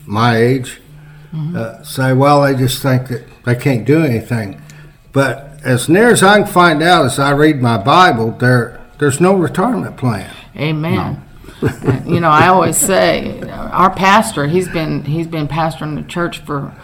my 0.06 0.36
age 0.36 0.80
uh, 1.56 1.82
say, 1.82 2.12
well, 2.12 2.42
they 2.42 2.54
just 2.54 2.82
think 2.82 3.08
that 3.08 3.24
they 3.44 3.54
can't 3.54 3.84
do 3.86 4.02
anything. 4.02 4.60
But 5.12 5.58
as 5.64 5.88
near 5.88 6.10
as 6.10 6.22
I 6.22 6.38
can 6.42 6.46
find 6.46 6.82
out 6.82 7.06
as 7.06 7.18
I 7.18 7.30
read 7.30 7.62
my 7.62 7.78
Bible, 7.78 8.32
there 8.32 8.80
there's 8.98 9.20
no 9.20 9.34
retirement 9.34 9.96
plan. 9.96 10.30
Amen. 10.56 11.22
Uh, 11.62 12.00
you 12.06 12.20
know, 12.20 12.28
I 12.28 12.48
always 12.48 12.76
say 12.76 13.40
our 13.50 13.94
pastor. 13.94 14.46
He's 14.46 14.68
been 14.68 15.04
he's 15.04 15.26
been 15.26 15.48
pastoring 15.48 15.96
the 15.96 16.08
church 16.08 16.38
for 16.38 16.74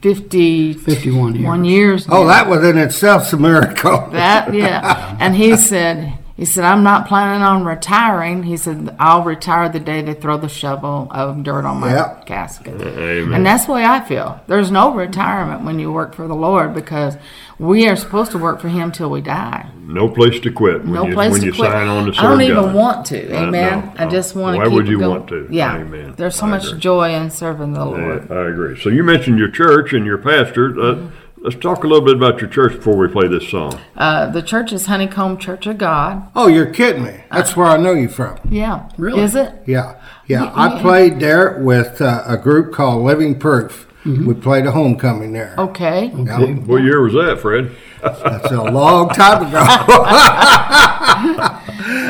fifty 0.00 0.72
51 0.72 1.34
years. 1.34 1.44
one 1.44 1.64
years. 1.64 2.06
Oh, 2.08 2.26
that 2.26 2.48
was 2.48 2.64
in 2.64 2.78
itself 2.78 3.32
a 3.32 3.36
miracle. 3.36 4.08
That 4.10 4.52
yeah, 4.54 5.16
and 5.20 5.34
he 5.34 5.56
said 5.56 6.18
he 6.36 6.44
said 6.44 6.64
I'm 6.64 6.82
not 6.82 7.08
planning 7.08 7.42
on 7.42 7.64
retiring. 7.64 8.42
He 8.42 8.56
said 8.58 8.94
I'll 8.98 9.22
retire 9.24 9.68
the 9.70 9.80
day 9.80 10.02
they 10.02 10.12
throw 10.14 10.36
the 10.36 10.48
shovel 10.50 11.08
of 11.10 11.42
dirt 11.42 11.64
on 11.64 11.80
my 11.80 11.92
Yep. 11.94 12.26
casket. 12.26 12.80
Amen. 12.80 13.32
And 13.32 13.46
that's 13.46 13.64
the 13.66 13.72
way 13.72 13.84
I 13.84 14.00
feel. 14.00 14.40
There's 14.46 14.70
no 14.70 14.92
retirement 14.94 15.64
when 15.64 15.78
you 15.78 15.90
work 15.92 16.14
for 16.14 16.28
the 16.28 16.34
Lord 16.34 16.74
because 16.74 17.16
we 17.58 17.88
are 17.88 17.96
supposed 17.96 18.32
to 18.32 18.38
work 18.38 18.60
for 18.60 18.68
Him 18.68 18.92
till 18.92 19.08
we 19.08 19.22
die. 19.22 19.66
No 19.86 20.10
place 20.10 20.38
to 20.40 20.50
quit 20.52 20.82
when 20.84 20.92
No 20.92 21.06
you, 21.06 21.14
place 21.14 21.32
when 21.32 21.40
to 21.40 21.46
you 21.46 21.52
quit. 21.54 21.70
sign 21.70 21.88
on 21.88 22.04
to 22.06 22.12
serve 22.12 22.24
I 22.24 22.28
don't 22.28 22.42
even 22.42 22.56
God. 22.56 22.74
want 22.74 23.06
to. 23.06 23.32
Uh, 23.34 23.42
Amen. 23.44 23.92
no, 23.96 24.04
I 24.04 24.06
just 24.10 24.36
want 24.36 24.56
to. 24.56 24.60
Why 24.60 24.68
would 24.68 24.86
you 24.88 24.98
going. 24.98 25.10
want 25.10 25.28
to? 25.30 25.48
Yeah. 25.50 25.76
Amen. 25.76 26.14
There's 26.18 26.36
so 26.36 26.44
I 26.44 26.50
much 26.50 26.66
agree. 26.66 26.80
joy 26.80 27.14
in 27.14 27.30
serving 27.30 27.72
the 27.72 27.84
Lord. 27.86 28.30
I, 28.30 28.34
I 28.34 28.48
agree. 28.50 28.78
So 28.78 28.90
you 28.90 29.02
mentioned 29.04 29.38
your 29.38 29.48
church 29.50 29.94
and 29.94 30.04
your 30.04 30.18
pastor. 30.18 30.66
Uh, 30.78 30.94
Mm-hmm. 30.96 31.06
Let's 31.46 31.60
talk 31.60 31.84
a 31.84 31.86
little 31.86 32.04
bit 32.04 32.16
about 32.16 32.40
your 32.40 32.50
church 32.50 32.72
before 32.72 32.96
we 32.96 33.06
play 33.06 33.28
this 33.28 33.48
song. 33.48 33.78
Uh, 33.96 34.28
the 34.28 34.42
church 34.42 34.72
is 34.72 34.86
Honeycomb 34.86 35.38
Church 35.38 35.68
of 35.68 35.78
God. 35.78 36.28
Oh, 36.34 36.48
you're 36.48 36.66
kidding 36.66 37.04
me. 37.04 37.20
That's 37.30 37.56
where 37.56 37.68
I 37.68 37.76
know 37.76 37.92
you 37.92 38.08
from. 38.08 38.36
Yeah. 38.50 38.88
Really? 38.98 39.22
Is 39.22 39.36
it? 39.36 39.52
Yeah, 39.64 39.94
yeah. 40.26 40.42
Yeah, 40.46 40.52
I 40.56 40.82
played 40.82 41.20
there 41.20 41.62
with 41.62 42.00
uh, 42.00 42.24
a 42.26 42.36
group 42.36 42.74
called 42.74 43.04
Living 43.04 43.38
Proof. 43.38 43.86
We 44.04 44.34
played 44.34 44.66
a 44.66 44.72
homecoming 44.72 45.32
there. 45.32 45.54
Okay. 45.56 46.06
Yeah, 46.16 46.40
What 46.40 46.82
year 46.82 47.00
was 47.00 47.12
that, 47.12 47.38
Fred? 47.40 47.70
That's 48.02 48.50
a 48.50 48.64
long 48.64 49.10
time 49.10 49.46
ago. 49.46 49.58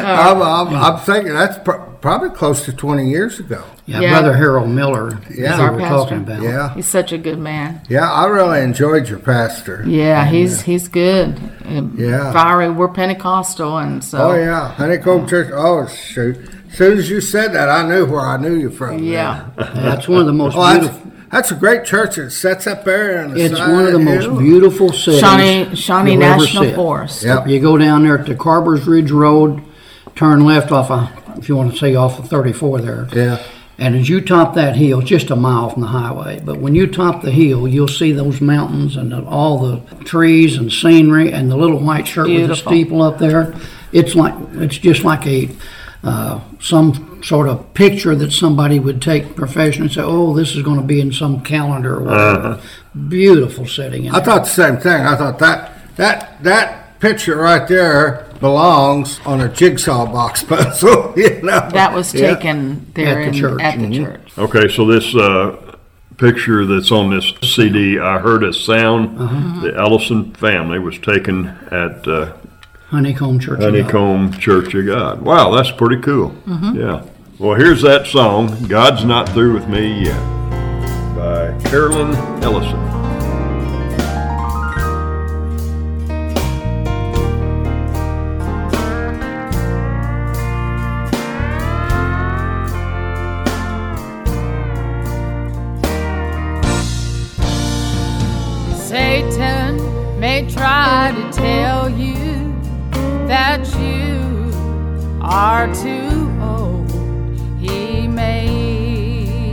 I'm, 0.07 0.40
I'm, 0.42 0.68
I'm 0.75 0.99
thinking 1.01 1.33
that's 1.35 1.59
pr- 1.59 1.72
probably 2.01 2.31
close 2.31 2.65
to 2.65 2.73
20 2.73 3.09
years 3.09 3.39
ago. 3.41 3.63
Yeah, 3.87 4.01
Yeah. 4.01 4.11
Brother 4.11 4.37
Harold 4.37 4.69
Miller 4.69 5.19
Yeah. 5.35 5.57
who 5.57 5.63
Our 5.63 5.73
we're 5.73 5.79
pastor. 5.81 5.97
talking 5.97 6.17
about. 6.19 6.43
Yeah, 6.43 6.75
He's 6.75 6.87
such 6.89 7.13
a 7.13 7.19
good 7.19 7.39
man. 7.39 7.81
yeah. 7.89 8.11
I 8.11 8.27
really 8.27 8.61
enjoyed 8.63 9.09
your 9.09 9.19
pastor. 9.21 9.85
Yeah, 9.87 10.25
he's 10.27 10.61
uh, 10.61 10.63
he's 10.63 10.89
good. 10.89 11.39
And 11.65 11.99
Yeah. 11.99 12.33
Fiery. 12.33 12.71
We're 12.71 12.89
Pentecostal, 12.89 13.79
and 13.79 14.03
so 14.03 14.19
Oh 14.31 14.35
yeah, 14.35 14.69
Honeycomb 14.73 15.27
Church. 15.29 15.51
Oh 15.55 15.87
shoot! 15.87 16.37
As 16.71 16.77
soon 16.77 16.99
as 16.99 17.09
you 17.09 17.21
said 17.21 17.53
that, 17.55 17.69
I 17.69 17.89
knew 17.89 18.07
where 18.07 18.21
I 18.21 18.37
knew 18.37 18.55
you 18.55 18.71
from. 18.71 18.99
yeah. 18.99 19.45
That's 19.57 20.09
one 20.09 20.21
of 20.21 20.27
the 20.27 20.33
most 20.33 20.55
Oh, 20.57 20.63
that's, 20.63 20.79
beautiful. 20.89 21.13
that's 21.31 21.51
a 21.53 21.55
great 21.55 21.85
church. 21.85 22.19
It 22.19 22.31
sets 22.31 22.67
up 22.67 22.85
there 22.85 23.23
on 23.25 23.35
the 23.35 23.41
It's 23.45 23.57
side 23.57 23.73
one 23.73 23.87
of 23.87 23.93
the 23.93 23.99
most 24.01 24.25
hill. 24.25 24.39
beautiful 24.39 24.93
cities. 24.93 25.21
Shawnee 25.21 25.75
Shawnee 25.77 26.13
you'll 26.13 26.21
National 26.21 26.65
see. 26.65 26.73
Forest. 26.75 27.23
Yep. 27.25 27.47
You 27.49 27.61
go 27.61 27.79
down 27.79 28.03
there 28.05 28.19
to 28.19 28.35
Carver's 28.35 28.87
Ridge 28.87 29.11
Road, 29.13 29.63
turn 30.17 30.45
left 30.45 30.71
off 30.73 30.91
of, 30.91 31.09
if 31.38 31.49
you 31.49 31.57
want 31.57 31.72
to 31.72 31.79
say 31.79 31.94
off 31.94 32.18
of 32.18 32.29
34 32.29 32.81
there. 32.81 33.09
Yeah. 33.12 33.42
And 33.79 33.94
as 33.94 34.09
you 34.09 34.22
top 34.22 34.55
that 34.55 34.77
hill, 34.77 35.03
just 35.03 35.31
a 35.31 35.37
mile 35.37 35.68
from 35.68 35.83
the 35.83 35.88
highway, 35.88 36.40
but 36.42 36.59
when 36.59 36.75
you 36.75 36.87
top 36.87 37.20
the 37.20 37.31
hill, 37.31 37.68
you'll 37.68 37.88
see 37.88 38.11
those 38.12 38.40
mountains 38.40 38.96
and 38.96 39.12
the, 39.12 39.22
all 39.27 39.59
the 39.59 40.05
trees 40.05 40.57
and 40.57 40.72
scenery 40.72 41.31
and 41.31 41.51
the 41.51 41.57
little 41.57 41.79
white 41.79 42.09
shirt 42.09 42.29
with 42.29 42.49
the 42.49 42.57
steeple 42.57 43.03
up 43.03 43.18
there. 43.18 43.55
It's 43.92 44.14
like 44.14 44.35
it's 44.55 44.79
just 44.79 45.05
like 45.05 45.27
a 45.27 45.51
uh, 46.03 46.40
some 46.61 47.20
sort 47.22 47.49
of 47.49 47.75
picture 47.75 48.14
that 48.14 48.33
somebody 48.33 48.79
would 48.79 49.03
take 49.03 49.37
professionally 49.37 49.88
and 49.88 49.94
say, 49.94 50.03
"Oh, 50.03 50.35
this 50.35 50.55
is 50.55 50.62
going 50.62 50.81
to 50.81 50.87
be 50.87 51.01
in 51.01 51.12
some 51.12 51.42
calendar 51.42 51.96
or 51.96 52.03
whatever." 52.05 52.62
Beautiful 53.09 53.66
setting. 53.66 54.07
In 54.07 54.14
I 54.14 54.20
there. 54.20 54.25
thought 54.25 54.44
the 54.44 54.51
same 54.51 54.77
thing. 54.79 55.05
I 55.05 55.16
thought 55.16 55.38
that 55.40 55.96
that 55.96 56.42
that 56.42 56.99
picture 57.01 57.37
right 57.37 57.66
there 57.68 58.26
belongs 58.40 59.20
on 59.27 59.40
a 59.40 59.49
jigsaw 59.49 60.07
box 60.07 60.42
puzzle. 60.51 61.12
You 61.16 61.40
know. 61.42 61.68
That 61.72 61.92
was 61.94 62.14
Yeah. 62.14 62.35
taken 62.35 62.87
there 62.94 63.20
At 63.20 63.22
the 63.22 63.29
in, 63.29 63.35
church. 63.35 63.62
at 63.62 63.79
the 63.79 63.87
Mhm. 63.87 64.05
church. 64.05 64.33
Okay, 64.38 64.68
so 64.68 64.87
this 64.87 65.14
uh, 65.14 65.57
picture 66.18 66.64
that's 66.66 66.90
on 66.92 67.11
this 67.11 67.33
CD, 67.42 67.99
I 67.99 68.18
heard 68.18 68.42
a 68.44 68.53
sound. 68.53 69.18
Uh-huh. 69.20 69.61
The 69.62 69.77
Ellison 69.79 70.33
family 70.35 70.79
was 70.79 70.99
taken 70.99 71.49
at 71.70 72.07
uh, 72.09 72.33
Honeycomb 72.90 73.38
Church. 73.38 73.55
of 73.55 73.61
God. 73.61 73.64
Honeycomb 73.75 74.33
Church 74.35 74.75
of 74.75 74.87
God. 74.87 75.22
Wow, 75.22 75.51
that's 75.55 75.70
pretty 75.72 76.01
cool. 76.03 76.31
Mm-hmm. 76.49 76.81
Yeah. 76.81 77.03
Well, 77.38 77.55
here's 77.59 77.83
that 77.83 78.07
song, 78.07 78.66
God's 78.68 79.05
Not 79.05 79.29
Through 79.29 79.53
With 79.55 79.68
Me 79.68 80.05
Yet, 80.05 80.20
by 81.16 81.55
Carolyn 81.68 82.14
Ellison. 82.42 82.96
Are 105.29 105.67
too 105.75 106.31
old. 106.41 106.89
He 107.61 108.07
may 108.07 108.47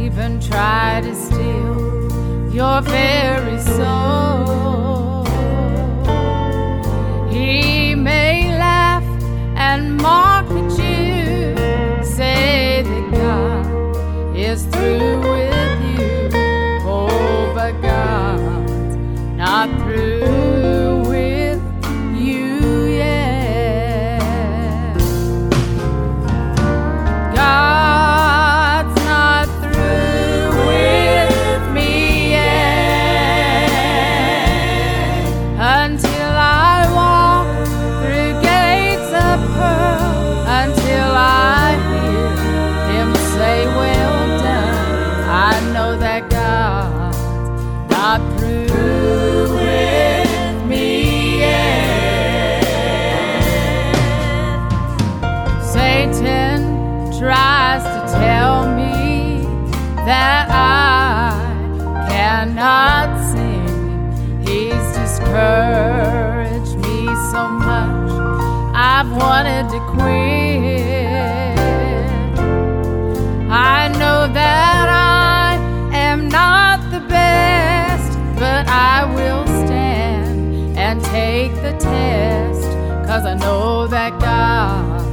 even 0.05 0.39
try 0.39 1.01
to 1.03 1.15
steal 1.15 2.53
your 2.53 2.81
very 2.81 3.59
soul. 3.59 4.22
Cause 83.13 83.27
I 83.27 83.35
know 83.35 83.85
that 83.89 84.19
God's 84.19 85.03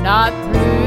not 0.00 0.32
through 0.54 0.79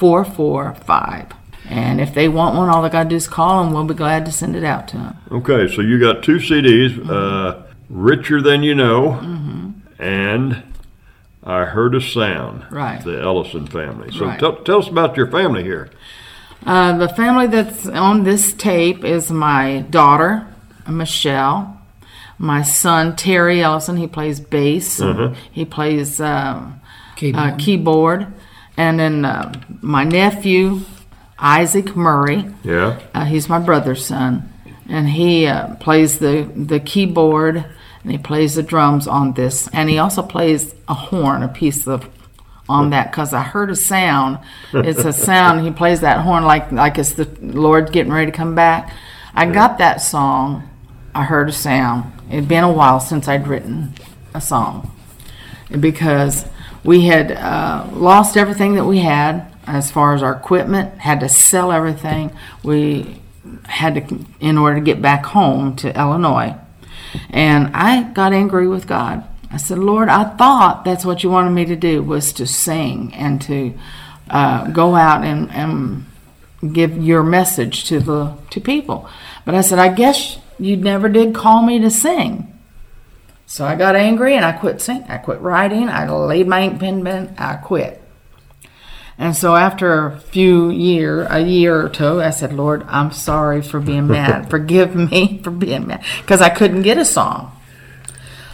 618-841-5445. 0.00 1.32
And 1.68 2.00
if 2.00 2.14
they 2.14 2.28
want 2.28 2.56
one, 2.56 2.68
all 2.68 2.82
they 2.82 2.88
got 2.88 3.04
to 3.04 3.08
do 3.08 3.16
is 3.16 3.28
call 3.28 3.62
them. 3.62 3.72
we'll 3.72 3.84
be 3.84 3.94
glad 3.94 4.26
to 4.26 4.32
send 4.32 4.56
it 4.56 4.64
out 4.64 4.88
to 4.88 4.96
them. 4.96 5.16
Okay, 5.30 5.72
so 5.72 5.82
you 5.82 6.00
got 6.00 6.22
two 6.24 6.36
CDs, 6.38 6.98
uh, 7.08 7.62
Richer 7.88 8.42
Than 8.42 8.62
You 8.62 8.74
Know 8.74 9.72
and 9.98 10.62
I 11.44 11.64
Heard 11.64 11.94
a 11.94 12.00
Sound. 12.00 12.64
Right. 12.70 13.02
The 13.04 13.20
Ellison 13.20 13.66
family. 13.66 14.10
So 14.12 14.26
Right. 14.26 14.38
tell, 14.40 14.56
tell 14.56 14.78
us 14.80 14.88
about 14.88 15.16
your 15.16 15.30
family 15.30 15.62
here. 15.62 15.90
Uh, 16.66 16.98
the 16.98 17.08
family 17.08 17.46
that's 17.46 17.86
on 17.86 18.24
this 18.24 18.52
tape 18.52 19.04
is 19.04 19.30
my 19.30 19.84
daughter, 19.90 20.46
Michelle, 20.88 21.78
my 22.38 22.62
son, 22.62 23.16
Terry 23.16 23.62
Ellison. 23.62 23.96
He 23.96 24.06
plays 24.06 24.40
bass, 24.40 25.00
and 25.00 25.36
he 25.50 25.64
plays 25.64 26.20
um, 26.20 26.80
Keyboard. 27.16 27.44
Uh, 27.52 27.56
keyboard. 27.56 28.26
And 28.80 28.98
then 28.98 29.24
uh, 29.26 29.52
my 29.82 30.04
nephew, 30.04 30.80
Isaac 31.38 31.94
Murray, 31.94 32.46
Yeah? 32.64 32.98
uh, 33.12 33.26
he's 33.26 33.46
my 33.46 33.58
brother's 33.58 34.06
son, 34.06 34.50
and 34.88 35.06
he 35.10 35.46
uh, 35.46 35.74
plays 35.76 36.18
the, 36.18 36.50
the 36.56 36.80
keyboard 36.80 37.56
and 38.02 38.10
he 38.10 38.16
plays 38.16 38.54
the 38.54 38.62
drums 38.62 39.06
on 39.06 39.34
this, 39.34 39.68
and 39.74 39.90
he 39.90 39.98
also 39.98 40.22
plays 40.22 40.74
a 40.88 40.94
horn, 40.94 41.42
a 41.42 41.48
piece 41.48 41.86
of 41.86 42.08
on 42.70 42.88
that 42.90 43.10
because 43.10 43.34
I 43.34 43.42
heard 43.42 43.68
a 43.70 43.76
sound. 43.76 44.38
It's 44.72 45.04
a 45.04 45.12
sound. 45.12 45.60
He 45.66 45.70
plays 45.70 46.00
that 46.00 46.20
horn 46.22 46.44
like 46.44 46.72
like 46.72 46.96
it's 46.98 47.12
the 47.12 47.28
Lord 47.42 47.92
getting 47.92 48.12
ready 48.12 48.30
to 48.30 48.36
come 48.36 48.54
back. 48.54 48.94
I 49.34 49.44
got 49.44 49.76
that 49.78 50.00
song. 50.00 50.62
I 51.14 51.24
heard 51.24 51.50
a 51.50 51.52
sound. 51.52 52.10
It'd 52.30 52.48
been 52.48 52.64
a 52.64 52.72
while 52.72 53.00
since 53.00 53.28
I'd 53.28 53.46
written 53.46 53.92
a 54.32 54.40
song 54.40 54.90
because 55.78 56.46
we 56.84 57.06
had 57.06 57.32
uh, 57.32 57.88
lost 57.92 58.36
everything 58.36 58.74
that 58.74 58.84
we 58.84 58.98
had 58.98 59.46
as 59.66 59.90
far 59.90 60.14
as 60.14 60.22
our 60.22 60.32
equipment, 60.32 60.98
had 60.98 61.20
to 61.20 61.28
sell 61.28 61.70
everything. 61.70 62.32
We 62.62 63.20
had 63.64 63.94
to, 63.94 64.26
in 64.40 64.58
order 64.58 64.76
to 64.76 64.84
get 64.84 65.00
back 65.00 65.24
home 65.26 65.76
to 65.76 65.98
Illinois. 65.98 66.56
And 67.30 67.70
I 67.74 68.04
got 68.04 68.32
angry 68.32 68.68
with 68.68 68.86
God. 68.86 69.24
I 69.50 69.56
said, 69.56 69.78
Lord, 69.78 70.08
I 70.08 70.24
thought 70.36 70.84
that's 70.84 71.04
what 71.04 71.22
you 71.24 71.30
wanted 71.30 71.50
me 71.50 71.64
to 71.66 71.76
do 71.76 72.02
was 72.02 72.32
to 72.34 72.46
sing 72.46 73.12
and 73.14 73.42
to 73.42 73.74
uh, 74.28 74.70
go 74.70 74.94
out 74.94 75.24
and, 75.24 75.50
and 75.50 76.06
give 76.72 76.96
your 77.02 77.22
message 77.22 77.84
to 77.84 78.00
the 78.00 78.36
to 78.50 78.60
people. 78.60 79.08
But 79.44 79.54
I 79.54 79.62
said, 79.62 79.78
I 79.78 79.92
guess 79.92 80.38
you 80.58 80.76
never 80.76 81.08
did 81.08 81.34
call 81.34 81.62
me 81.62 81.80
to 81.80 81.90
sing. 81.90 82.46
So 83.50 83.66
I 83.66 83.74
got 83.74 83.96
angry 83.96 84.36
and 84.36 84.44
I 84.44 84.52
quit 84.52 84.80
singing. 84.80 85.10
I 85.10 85.16
quit 85.16 85.40
writing. 85.40 85.88
I 85.88 86.08
laid 86.08 86.46
my 86.46 86.62
ink 86.62 86.78
pen 86.78 87.02
down. 87.02 87.34
I 87.36 87.56
quit. 87.56 88.00
And 89.18 89.34
so 89.34 89.56
after 89.56 90.06
a 90.06 90.20
few 90.20 90.70
year, 90.70 91.26
a 91.26 91.40
year 91.40 91.84
or 91.84 91.88
two, 91.88 92.22
I 92.22 92.30
said, 92.30 92.52
Lord, 92.52 92.84
I'm 92.86 93.10
sorry 93.10 93.60
for 93.60 93.80
being 93.80 94.06
mad. 94.06 94.48
Forgive 94.48 94.94
me 94.94 95.40
for 95.42 95.50
being 95.50 95.88
mad 95.88 96.04
because 96.20 96.40
I 96.40 96.48
couldn't 96.48 96.82
get 96.82 96.96
a 96.96 97.04
song. 97.04 97.50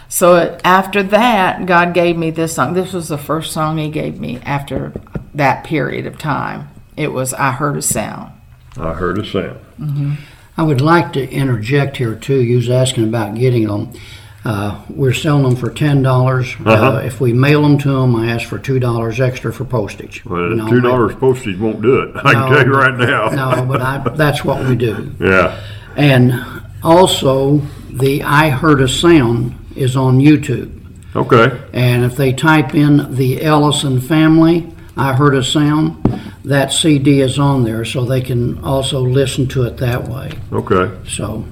So 0.09 0.57
after 0.63 1.03
that, 1.03 1.67
God 1.67 1.93
gave 1.93 2.17
me 2.17 2.31
this 2.31 2.55
song. 2.55 2.73
This 2.73 2.91
was 2.91 3.07
the 3.07 3.19
first 3.19 3.53
song 3.53 3.77
He 3.77 3.91
gave 3.91 4.19
me 4.19 4.39
after 4.45 4.93
that 5.35 5.63
period 5.63 6.07
of 6.07 6.17
time. 6.17 6.69
It 6.95 7.09
was 7.09 7.35
I 7.35 7.51
Heard 7.51 7.77
a 7.77 7.83
Sound. 7.83 8.31
I 8.75 8.93
heard 8.93 9.19
a 9.19 9.25
sound. 9.25 9.59
Mm-hmm. 9.79 10.13
I 10.57 10.63
would 10.63 10.81
like 10.81 11.13
to 11.13 11.29
interject 11.29 11.97
here 11.97 12.15
too. 12.15 12.41
You 12.41 12.55
was 12.55 12.71
asking 12.71 13.03
about 13.03 13.35
getting 13.35 13.67
them. 13.67 13.93
Uh, 14.49 14.79
we're 14.89 15.11
selling 15.11 15.43
them 15.43 15.55
for 15.57 15.69
ten 15.69 16.01
dollars. 16.01 16.55
uh 16.65 16.69
Uh-huh. 16.69 17.01
if 17.03 17.19
we 17.19 17.33
mail 17.33 17.61
them 17.63 17.77
to 17.79 17.89
them, 17.89 18.15
I 18.15 18.27
ask 18.31 18.47
for 18.47 18.57
two 18.57 18.79
dollars 18.79 19.19
extra 19.19 19.51
for 19.51 19.65
postage. 19.65 20.23
Well, 20.23 20.51
No, 20.55 20.67
two 20.69 20.79
dollars 20.79 21.15
postage 21.15 21.57
won't 21.59 21.81
do 21.81 21.99
it. 21.99 22.15
I 22.15 22.33
can 22.33 22.49
tell 22.51 22.65
you 22.65 22.71
right 22.73 22.97
now. 22.97 23.29
No, 23.41 23.65
but 23.65 23.81
I, 23.81 23.97
that's 24.15 24.45
what 24.45 24.65
we 24.65 24.75
do. 24.77 25.11
Yeah. 25.19 25.59
And 25.97 26.41
also, 26.81 27.61
the 27.89 28.23
I 28.23 28.49
Heard 28.49 28.79
a 28.81 28.87
Sound 28.87 29.53
is 29.75 29.97
on 29.97 30.19
YouTube. 30.19 30.71
Okay. 31.13 31.47
And 31.73 32.05
if 32.05 32.15
they 32.15 32.31
type 32.31 32.73
in 32.73 33.13
the 33.15 33.41
Ellison 33.43 33.99
family, 33.99 34.71
I 34.95 35.11
Heard 35.13 35.35
a 35.35 35.43
Sound, 35.43 36.01
that 36.45 36.71
CD 36.71 37.19
is 37.19 37.37
on 37.37 37.63
there, 37.65 37.83
so 37.83 38.05
they 38.05 38.21
can 38.21 38.63
also 38.63 39.01
listen 39.01 39.47
to 39.47 39.63
it 39.63 39.75
that 39.77 40.07
way. 40.07 40.31
Okay. 40.53 40.89
So, 41.05 41.43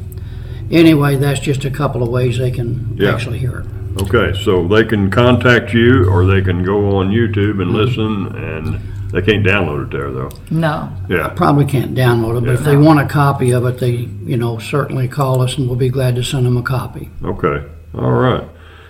anyway, 0.72 1.16
that's 1.16 1.40
just 1.40 1.66
a 1.66 1.70
couple 1.72 2.04
of 2.04 2.10
ways 2.10 2.38
they 2.38 2.52
can 2.52 2.96
Yeah. 2.98 3.14
actually 3.14 3.40
hear 3.40 3.60
it. 3.60 4.02
Okay. 4.02 4.38
So 4.44 4.68
they 4.68 4.84
can 4.84 5.10
contact 5.10 5.74
you, 5.74 6.06
or 6.10 6.26
they 6.26 6.42
can 6.42 6.64
go 6.64 6.98
on 6.98 7.10
YouTube 7.12 7.62
and 7.62 7.72
listen, 7.72 8.28
and 8.36 8.80
they 9.14 9.22
can't 9.22 9.46
download 9.46 9.84
it 9.86 9.92
there 9.92 10.12
though. 10.12 10.30
No. 10.52 10.90
Yeah. 11.10 11.30
Probably 11.30 11.66
can't 11.66 11.96
download 11.96 12.38
it, 12.40 12.46
but 12.46 12.56
if 12.56 12.64
they 12.64 12.76
want 12.76 13.00
a 13.00 13.06
copy 13.06 13.52
of 13.52 13.66
it, 13.66 13.80
they, 13.80 14.10
you 14.26 14.36
know, 14.36 14.58
certainly 14.58 15.08
call 15.08 15.42
us 15.42 15.58
and 15.58 15.68
we'll 15.68 15.78
be 15.78 15.90
glad 15.90 16.16
to 16.16 16.24
send 16.24 16.46
them 16.46 16.58
a 16.58 16.62
copy. 16.62 17.10
Okay. 17.24 17.64
All 17.98 18.12
right. 18.12 18.44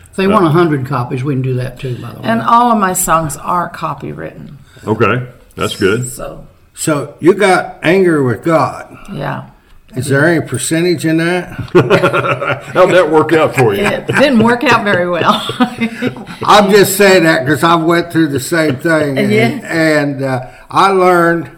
If 0.09 0.15
they 0.15 0.27
want 0.27 0.45
a 0.45 0.49
hundred 0.49 0.85
copies, 0.87 1.23
we 1.23 1.33
can 1.33 1.41
do 1.43 1.53
that 1.55 1.77
too, 1.79 1.97
by 2.01 2.11
the 2.13 2.21
way. 2.21 2.25
And 2.29 2.41
all 2.41 2.71
of 2.71 2.77
my 2.79 2.93
songs 2.93 3.35
are 3.37 3.69
copywritten. 3.69 4.53
Okay. 4.87 5.27
That's 5.55 5.75
good. 5.75 6.07
So, 6.07 6.47
So 6.73 7.15
you 7.19 7.33
got 7.35 7.77
anger 7.83 8.23
with 8.23 8.43
God. 8.43 8.97
yeah. 9.13 9.49
Is 9.95 10.07
there 10.07 10.25
any 10.25 10.45
percentage 10.45 11.05
in 11.05 11.17
that? 11.17 11.49
How'd 12.73 12.91
that 12.91 13.09
work 13.09 13.33
out 13.33 13.55
for 13.55 13.73
you? 13.73 13.83
It 13.83 14.07
didn't 14.07 14.43
work 14.43 14.63
out 14.63 14.83
very 14.83 15.09
well. 15.09 15.45
I'm 16.43 16.69
just 16.71 16.97
saying 16.97 17.23
that 17.23 17.45
because 17.45 17.63
I 17.63 17.75
went 17.75 18.11
through 18.11 18.27
the 18.27 18.39
same 18.39 18.75
thing. 18.77 19.17
And, 19.17 19.31
Yeah. 19.31 19.47
and 19.63 20.21
uh, 20.23 20.51
I 20.69 20.89
learned 20.91 21.51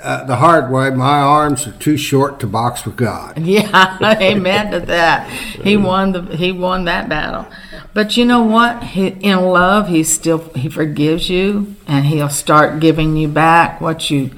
uh, 0.00 0.24
the 0.24 0.36
hard 0.36 0.70
way. 0.72 0.90
My 0.90 1.18
arms 1.20 1.66
are 1.66 1.72
too 1.72 1.96
short 1.96 2.40
to 2.40 2.46
box 2.46 2.84
with 2.84 2.96
God. 2.96 3.38
Yeah, 3.50 3.98
amen 4.20 4.72
to 4.72 4.80
that. 4.80 5.28
He 5.30 5.76
won 5.76 6.12
the 6.12 6.22
he 6.36 6.52
won 6.52 6.84
that 6.86 7.08
battle. 7.08 7.46
But 7.92 8.16
you 8.16 8.24
know 8.24 8.42
what? 8.42 8.82
He, 8.84 9.08
in 9.08 9.40
love, 9.40 9.88
he 9.88 10.04
still 10.04 10.38
he 10.54 10.68
forgives 10.68 11.28
you, 11.28 11.74
and 11.86 12.06
he'll 12.06 12.28
start 12.28 12.80
giving 12.80 13.16
you 13.16 13.26
back 13.28 13.80
what 13.80 14.10
you, 14.10 14.30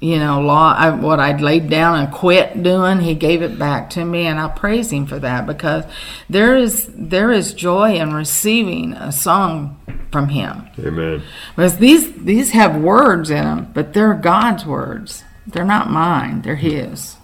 you 0.00 0.18
know, 0.18 0.40
law 0.40 0.74
I, 0.76 0.90
what 0.90 1.20
I'd 1.20 1.40
laid 1.40 1.70
down 1.70 1.98
and 2.00 2.12
quit 2.12 2.62
doing. 2.62 3.00
He 3.00 3.14
gave 3.14 3.42
it 3.42 3.58
back 3.58 3.90
to 3.90 4.04
me, 4.04 4.26
and 4.26 4.40
I 4.40 4.48
praise 4.48 4.92
him 4.92 5.06
for 5.06 5.18
that 5.20 5.46
because 5.46 5.84
there 6.28 6.56
is 6.56 6.88
there 6.94 7.30
is 7.30 7.54
joy 7.54 7.94
in 7.94 8.12
receiving 8.12 8.94
a 8.94 9.12
song 9.12 9.80
from 10.10 10.28
him. 10.28 10.68
Amen. 10.78 11.22
Because 11.54 11.78
these 11.78 12.12
these 12.24 12.50
have 12.50 12.80
words 12.80 13.30
in 13.30 13.44
them, 13.44 13.70
but 13.72 13.92
they're 13.92 14.14
God's 14.14 14.66
words. 14.66 15.24
They're 15.46 15.64
not 15.64 15.90
mine. 15.90 16.42
They're 16.42 16.56
His. 16.56 17.16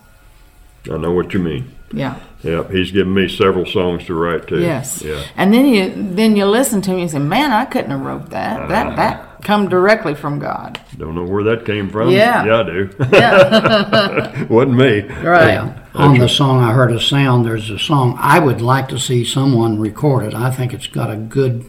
I 0.91 0.97
know 0.97 1.13
what 1.13 1.35
you 1.35 1.41
mean. 1.41 1.73
Yeah. 1.93 2.19
Yep, 2.45 2.71
he's 2.71 2.91
given 2.93 3.15
me 3.15 3.29
several 3.29 3.65
songs 3.67 4.05
to 4.07 4.15
write 4.15 4.47
too. 4.47 4.61
Yes. 4.61 5.03
Yeah. 5.03 5.23
And 5.37 5.53
then 5.53 5.67
you 5.67 5.91
then 6.15 6.37
you 6.37 6.45
listen 6.47 6.83
to 6.83 6.91
me 6.93 7.03
and 7.03 7.11
say, 7.11 7.19
"Man, 7.19 7.53
I 7.53 7.65
couldn't 7.65 7.91
have 7.91 8.01
wrote 8.01 8.31
that. 8.31 8.69
That 8.69 8.97
that 8.97 9.43
come 9.43 9.69
directly 9.69 10.15
from 10.15 10.39
God." 10.39 10.81
Don't 10.99 11.15
know 11.15 11.25
where 11.25 11.43
that 11.45 11.65
came 11.65 11.91
from. 11.91 12.11
Yeah. 12.11 12.45
Yeah, 12.45 12.61
I 12.61 12.63
do. 12.65 12.91
Yeah. 13.13 14.45
Wasn't 14.49 14.77
me. 14.77 15.01
right. 15.23 15.55
Yeah. 15.55 15.81
On 15.95 16.19
the 16.19 16.29
song 16.29 16.63
I 16.63 16.73
heard 16.73 16.93
a 16.93 17.01
sound, 17.01 17.47
there's 17.47 17.71
a 17.71 17.79
song 17.79 18.17
I 18.21 18.39
would 18.41 18.61
like 18.61 18.89
to 18.89 18.99
see 18.99 19.25
someone 19.25 19.79
record 19.79 20.25
it. 20.27 20.35
I 20.35 20.51
think 20.51 20.75
it's 20.75 20.89
got 20.89 21.11
a 21.11 21.17
good 21.17 21.65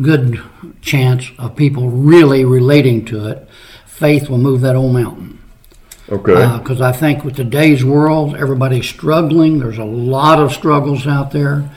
good 0.00 0.40
chance 0.80 1.30
of 1.38 1.54
people 1.56 1.88
really 1.88 2.44
relating 2.44 3.04
to 3.06 3.26
it. 3.28 3.48
Faith 3.86 4.28
will 4.28 4.38
move 4.38 4.60
that 4.62 4.74
old 4.74 4.92
mountain. 4.92 5.38
Okay. 6.12 6.34
Uh, 6.34 6.58
because 6.58 6.80
I 6.80 6.92
think 6.92 7.24
with 7.24 7.36
today's 7.36 7.84
world, 7.84 8.36
everybody's 8.36 8.86
struggling. 8.86 9.58
There's 9.58 9.78
a 9.78 9.84
lot 9.84 10.38
of 10.38 10.52
struggles 10.52 11.06
out 11.06 11.30
there. 11.32 11.68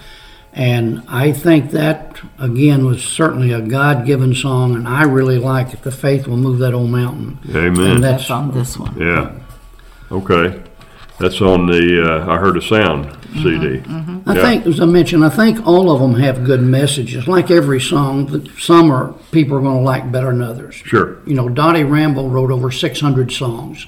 And 0.53 1.03
I 1.07 1.31
think 1.33 1.71
that, 1.71 2.19
again, 2.39 2.85
was 2.85 3.03
certainly 3.03 3.51
a 3.51 3.61
God 3.61 4.05
given 4.05 4.33
song. 4.35 4.75
And 4.75 4.87
I 4.87 5.03
really 5.03 5.37
like 5.37 5.73
it. 5.73 5.81
The 5.83 5.91
faith 5.91 6.27
will 6.27 6.37
move 6.37 6.59
that 6.59 6.73
old 6.73 6.89
mountain. 6.91 7.39
Amen. 7.49 7.91
And 7.95 8.03
That's 8.03 8.23
that's 8.23 8.31
on 8.31 8.51
this 8.51 8.77
one. 8.77 8.97
yeah. 8.99 9.31
Okay. 10.11 10.61
That's 11.19 11.41
on 11.41 11.67
the 11.67 12.03
uh, 12.05 12.29
I 12.29 12.37
Heard 12.37 12.57
a 12.57 12.61
Sound 12.61 13.05
mm-hmm, 13.05 13.43
CD. 13.43 13.79
Mm-hmm. 13.79 14.29
I 14.29 14.35
Yeah. 14.35 14.41
think, 14.41 14.65
as 14.67 14.79
I 14.81 14.85
mentioned, 14.85 15.23
I 15.23 15.29
think 15.29 15.65
all 15.65 15.89
of 15.91 15.99
them 16.01 16.19
have 16.21 16.43
good 16.43 16.61
messages. 16.61 17.25
Like 17.27 17.49
every 17.49 17.79
song, 17.79 18.49
some 18.59 18.91
are 18.91 19.13
people 19.31 19.57
are 19.57 19.61
going 19.61 19.77
to 19.77 19.83
like 19.83 20.11
better 20.11 20.27
than 20.27 20.41
others. 20.41 20.75
Sure. 20.75 21.17
You 21.25 21.35
know, 21.35 21.47
Dottie 21.47 21.85
Rambo 21.85 22.27
wrote 22.27 22.51
over 22.51 22.69
600 22.69 23.31
songs, 23.31 23.87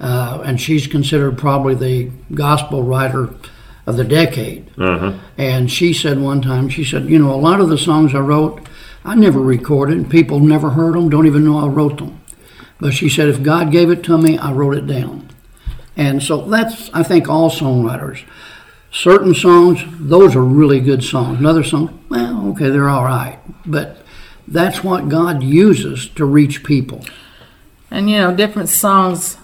uh, 0.00 0.42
and 0.44 0.60
she's 0.60 0.86
considered 0.86 1.38
probably 1.38 1.74
the 1.74 2.10
gospel 2.34 2.82
writer 2.82 3.34
of 3.86 3.96
the 3.96 4.04
decade. 4.04 4.70
Uh 4.78 4.98
huh. 4.98 5.18
And 5.36 5.70
she 5.70 5.92
said 5.92 6.20
one 6.20 6.42
time, 6.42 6.68
she 6.68 6.84
said, 6.84 7.06
you 7.06 7.18
know, 7.18 7.34
a 7.34 7.36
lot 7.36 7.60
of 7.60 7.68
the 7.68 7.78
songs 7.78 8.14
I 8.14 8.18
wrote, 8.18 8.66
I 9.04 9.14
never 9.14 9.40
recorded, 9.40 9.96
and 9.96 10.10
people 10.10 10.40
never 10.40 10.70
heard 10.70 10.94
them, 10.94 11.08
don't 11.08 11.26
even 11.26 11.44
know 11.44 11.58
I 11.58 11.68
wrote 11.68 11.98
them. 11.98 12.20
But 12.80 12.94
she 12.94 13.08
said, 13.08 13.28
if 13.28 13.42
God 13.42 13.72
gave 13.72 13.90
it 13.90 14.02
to 14.04 14.18
me, 14.18 14.38
I 14.38 14.52
wrote 14.52 14.76
it 14.76 14.86
down. 14.86 15.30
And 15.96 16.22
so 16.22 16.42
that's, 16.42 16.90
I 16.94 17.02
think, 17.02 17.28
all 17.28 17.50
songwriters. 17.50 18.24
Certain 18.92 19.34
songs, 19.34 19.82
those 19.98 20.36
are 20.36 20.44
really 20.44 20.80
good 20.80 21.02
songs. 21.02 21.40
Another 21.40 21.64
song, 21.64 22.04
well, 22.08 22.48
okay, 22.50 22.70
they're 22.70 22.88
all 22.88 23.04
right. 23.04 23.38
But 23.66 23.98
that's 24.46 24.84
what 24.84 25.08
God 25.08 25.42
uses 25.42 26.08
to 26.10 26.24
reach 26.24 26.62
people. 26.62 27.04
And 27.90 28.08
you 28.08 28.18
know, 28.18 28.34
different 28.34 28.68
songs 28.68 29.36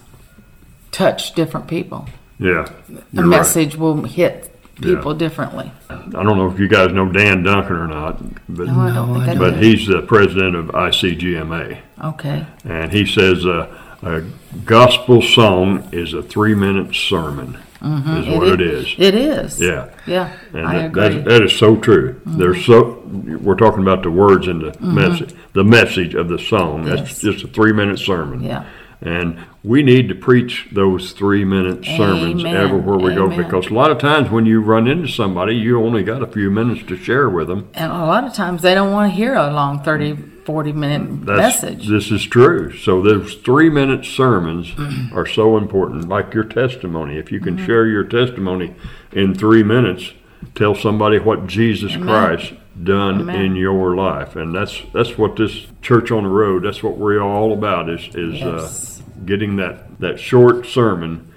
touch 0.95 1.33
different 1.33 1.67
people. 1.67 2.07
Yeah. 2.39 2.67
The 2.87 3.03
You're 3.11 3.23
right. 3.23 3.37
message 3.37 3.75
will 3.75 4.03
hit 4.03 4.49
people 4.81 5.13
differently. 5.13 5.71
I 5.89 6.23
don't 6.23 6.37
know 6.37 6.49
if 6.49 6.57
you 6.57 6.69
guys 6.69 6.91
know 6.93 7.11
Dan 7.11 7.43
Duncan 7.43 7.75
or 7.75 7.87
not, 7.87 8.17
but 8.47 8.67
No, 8.67 8.79
I 8.79 8.93
don't 8.93 9.25
think 9.25 9.39
but 9.39 9.61
he's 9.61 9.87
the 9.87 10.01
president 10.01 10.55
of 10.55 10.67
ICGMA, 10.67 11.79
Okay. 12.03 12.45
and 12.63 12.91
he 12.91 13.05
says 13.05 13.45
uh, 13.45 13.67
a 14.03 14.23
gospel 14.63 15.21
song 15.21 15.87
is 15.91 16.13
a 16.13 16.23
three-minute 16.23 16.95
sermon. 16.95 17.57
Mm-hmm. 17.81 18.17
Is 18.17 18.27
what 18.39 18.47
it 18.47 18.61
is. 18.61 18.95
It 18.97 19.13
is. 19.13 19.61
Yeah. 19.61 19.89
Yeah. 20.07 20.35
And 20.53 20.65
I 20.65 20.73
that, 20.73 20.85
agree. 20.85 21.09
that, 21.09 21.25
that 21.25 21.43
is 21.43 21.55
so 21.55 21.75
true. 21.75 22.13
Mm-hmm. 22.13 22.37
There's 22.39 22.65
so 22.65 23.03
we're 23.41 23.57
talking 23.57 23.81
about 23.81 24.01
the 24.01 24.09
words 24.09 24.47
and 24.47 24.61
the 24.61 24.71
mm-hmm. 24.71 24.95
message, 24.95 25.35
the 25.53 25.63
message 25.63 26.15
of 26.15 26.27
the 26.27 26.39
song. 26.39 26.85
That's 26.85 27.19
just 27.19 27.43
a 27.43 27.47
three-minute 27.47 27.99
sermon. 27.99 28.41
Yeah. 28.41 28.65
And 29.01 29.37
we 29.63 29.83
need 29.83 30.07
to 30.09 30.15
preach 30.15 30.67
those 30.71 31.11
three-minute 31.11 31.85
sermons 31.85 32.41
Amen. 32.41 32.55
everywhere 32.55 32.97
we 32.97 33.13
go 33.13 33.27
because 33.29 33.67
a 33.67 33.73
lot 33.73 33.91
of 33.91 33.99
times 33.99 34.29
when 34.31 34.45
you 34.45 34.61
run 34.61 34.87
into 34.87 35.07
somebody, 35.07 35.55
you 35.55 35.79
only 35.83 36.01
got 36.03 36.23
a 36.23 36.27
few 36.27 36.49
minutes 36.49 36.87
to 36.87 36.95
share 36.97 37.29
with 37.29 37.47
them. 37.47 37.69
and 37.73 37.91
a 37.91 38.05
lot 38.05 38.23
of 38.23 38.33
times 38.33 38.61
they 38.61 38.73
don't 38.73 38.91
want 38.93 39.11
to 39.11 39.15
hear 39.15 39.35
a 39.35 39.51
long 39.51 39.81
30, 39.83 40.13
40 40.45 40.71
minute 40.73 41.25
That's, 41.25 41.61
message. 41.61 41.87
This 41.87 42.09
is 42.09 42.23
true. 42.23 42.75
So 42.77 43.01
those 43.01 43.35
three-minute 43.35 44.05
sermons 44.05 44.71
are 45.13 45.25
so 45.25 45.57
important, 45.57 46.07
like 46.07 46.33
your 46.33 46.43
testimony. 46.45 47.17
If 47.17 47.31
you 47.31 47.39
can 47.39 47.57
Mm-hmm. 47.57 47.65
share 47.65 47.87
your 47.87 48.03
testimony 48.05 48.75
in 49.11 49.35
three 49.35 49.63
minutes, 49.63 50.13
tell 50.55 50.73
somebody 50.73 51.19
what 51.19 51.47
Jesus 51.47 51.93
Amen. 51.93 52.07
Christ 52.07 52.53
done 52.83 53.21
Amen. 53.21 53.41
in 53.41 53.55
your 53.55 53.95
life, 53.95 54.35
and 54.35 54.53
that's 54.53 54.81
that's 54.93 55.17
what 55.17 55.35
this 55.35 55.65
church 55.81 56.11
on 56.11 56.23
the 56.23 56.29
road. 56.29 56.63
That's 56.63 56.83
what 56.83 56.97
we're 56.97 57.21
all 57.21 57.53
about. 57.53 57.89
Is 57.89 58.01
is 58.15 58.35
Yes. 58.39 58.99
uh, 59.01 59.25
getting 59.25 59.55
that 59.57 59.99
that 59.99 60.19
short 60.19 60.65
sermon 60.65 61.27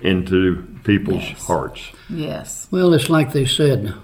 into 0.00 0.64
people's 0.84 1.24
Yes. 1.24 1.46
hearts. 1.46 1.80
yes. 2.10 2.68
Well, 2.70 2.92
it's 2.92 3.08
like 3.08 3.32
they 3.32 3.46
said, 3.46 3.94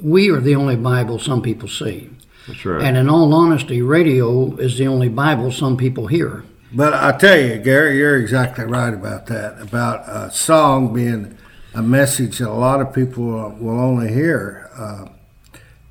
we 0.00 0.30
are 0.30 0.40
the 0.40 0.54
only 0.54 0.76
Bible 0.76 1.18
some 1.18 1.40
people 1.42 1.68
see. 1.68 2.10
That's 2.46 2.64
right. 2.64 2.82
And 2.82 2.96
in 2.96 3.08
all 3.08 3.32
honesty, 3.34 3.82
radio 3.82 4.54
is 4.56 4.78
the 4.78 4.86
only 4.86 5.08
Bible 5.08 5.50
some 5.50 5.76
people 5.76 6.06
hear. 6.06 6.44
But 6.72 6.92
I 6.94 7.12
tell 7.12 7.38
you, 7.40 7.56
Gary, 7.58 7.96
you're 7.98 8.16
exactly 8.18 8.64
right 8.64 8.92
about 8.92 9.26
that. 9.26 9.60
About 9.60 10.06
a 10.08 10.30
song 10.30 10.92
being 10.92 11.36
a 11.74 11.82
message 11.82 12.38
that 12.38 12.48
a 12.48 12.52
lot 12.52 12.80
of 12.80 12.92
people 12.92 13.24
will 13.58 13.80
only 13.80 14.12
hear. 14.12 14.68
Uh, 14.78 15.06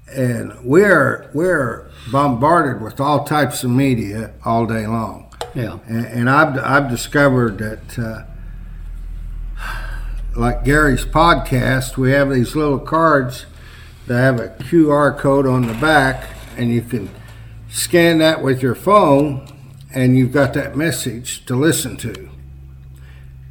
and 0.10 0.54
we're 0.63 1.30
we're 1.34 1.89
bombarded 2.12 2.82
with 2.82 3.00
all 3.00 3.24
types 3.24 3.63
of 3.63 3.70
media 3.70 4.32
all 4.46 4.65
day 4.65 4.88
long. 4.88 5.28
Yeah. 5.54 5.80
And, 5.88 6.06
and 6.06 6.30
I've, 6.30 6.58
I've 6.60 6.89
discovered 6.89 7.58
that, 7.58 8.00
uh, 8.00 8.24
like 10.36 10.63
Gary's 10.63 11.06
podcast, 11.06 11.98
we 11.98 12.12
have 12.12 12.30
these 12.30 12.56
little 12.56 12.80
cards 12.80 13.46
that 14.06 14.20
have 14.20 14.39
a 14.39 14.50
QR 14.63 15.17
code 15.17 15.48
on 15.48 15.67
the 15.67 15.74
back, 15.74 16.30
and 16.56 16.72
you 16.72 16.82
can 16.82 17.10
scan 17.70 18.20
that 18.20 18.43
with 18.43 18.62
your 18.62 18.76
phone, 18.76 19.48
and 19.93 20.17
you've 20.17 20.32
got 20.32 20.54
that 20.54 20.76
message 20.76 21.46
to 21.46 21.56
listen 21.56 21.98
to. 21.98 22.30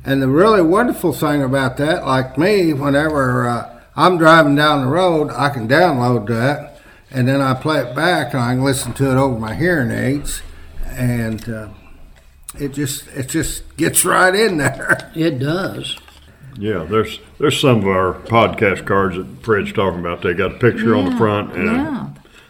And 0.04 0.22
the 0.22 0.28
really 0.28 0.62
wonderful 0.62 1.12
thing 1.12 1.42
about 1.42 1.76
that, 1.78 2.06
like 2.06 2.38
me, 2.38 2.72
whenever 2.72 3.48
uh, 3.48 3.75
I'm 3.96 4.18
driving 4.18 4.54
down 4.54 4.82
the 4.82 4.90
road, 4.90 5.30
I 5.30 5.48
can 5.48 5.66
download 5.66 6.28
that, 6.28 6.78
and 7.10 7.26
then 7.26 7.40
I 7.40 7.54
play 7.54 7.78
it 7.78 7.94
back, 7.96 8.34
and 8.34 8.42
I 8.42 8.54
can 8.54 8.62
listen 8.62 8.92
to 8.94 9.10
it 9.10 9.16
over 9.16 9.38
my 9.38 9.54
hearing 9.54 9.90
aids, 9.90 10.42
and 10.84 11.48
uh, 11.48 11.68
it 12.58 12.72
just 12.72 13.06
it 13.08 13.28
just 13.28 13.76
gets 13.76 14.04
right 14.04 14.34
in 14.34 14.58
there. 14.58 15.10
It 15.14 15.38
does. 15.38 15.96
Yeah, 16.58 16.84
there's 16.84 17.20
there's 17.38 17.60
some 17.60 17.78
of 17.78 17.86
our 17.86 18.14
podcast 18.14 18.86
cards 18.86 19.16
that 19.16 19.26
Fred's 19.42 19.72
talking 19.72 20.00
about. 20.00 20.22
They 20.22 20.34
got 20.34 20.54
a 20.54 20.58
picture 20.58 20.94
on 20.94 21.10
the 21.10 21.16
front 21.16 21.54
and 21.54 21.66
yeah. 21.66 22.08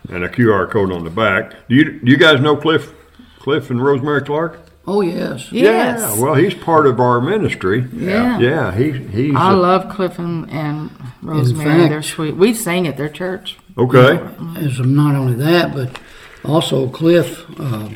a, 0.09 0.14
and 0.14 0.24
a 0.24 0.28
QR 0.28 0.70
code 0.70 0.92
on 0.92 1.05
the 1.05 1.11
back. 1.11 1.53
Do 1.68 1.74
you 1.74 2.01
do 2.01 2.11
you 2.11 2.16
guys 2.16 2.40
know 2.40 2.57
Cliff 2.57 2.92
Cliff 3.38 3.70
and 3.70 3.84
Rosemary 3.84 4.22
Clark? 4.22 4.65
Oh, 4.89 5.01
yes. 5.01 5.51
Yes. 5.51 6.01
Yeah, 6.01 6.22
well, 6.22 6.34
he's 6.34 6.55
part 6.55 6.87
of 6.87 7.01
our 7.01 7.20
ministry. 7.20 7.87
Yeah. 7.93 8.39
yeah, 8.39 8.72
he 8.74 8.93
he's 8.93 9.34
I 9.34 9.51
uh, 9.51 9.57
love 9.57 9.89
Cliff 9.91 10.18
and, 10.18 10.49
and 10.51 10.91
Rosemary. 11.22 11.64
fact- 11.80 11.91
They're 11.91 12.03
sweet. 12.03 12.37
We 12.37 12.55
sang 12.55 12.87
at 12.87 12.97
their 12.97 13.09
church. 13.09 13.57
okay. 13.76 14.20
As 14.57 14.78
not 14.78 15.16
only 15.16 15.34
that, 15.34 15.74
but 15.74 15.99
also 16.45 16.89
Cliff, 16.89 17.45
uh, 17.59 17.89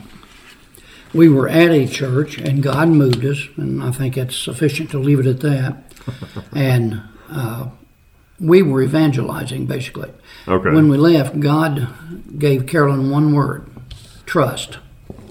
we 1.14 1.28
were 1.28 1.48
at 1.48 1.70
a 1.70 1.86
church 1.86 2.38
and 2.38 2.62
God 2.62 2.88
moved 2.88 3.24
us, 3.24 3.48
and 3.56 3.82
I 3.82 3.92
think 3.92 4.16
that's 4.16 4.36
sufficient 4.36 4.90
to 4.90 4.98
leave 4.98 5.20
it 5.20 5.26
at 5.26 5.40
that. 5.40 5.92
and 6.52 7.02
uh, 7.30 7.68
we 8.40 8.62
were 8.62 8.82
evangelizing, 8.82 9.66
basically. 9.66 10.10
Okay. 10.48 10.70
When 10.70 10.88
we 10.88 10.96
left, 10.96 11.38
God 11.38 11.88
gave 12.38 12.66
Carolyn 12.66 13.10
one 13.10 13.32
word 13.32 13.68
trust. 14.26 14.78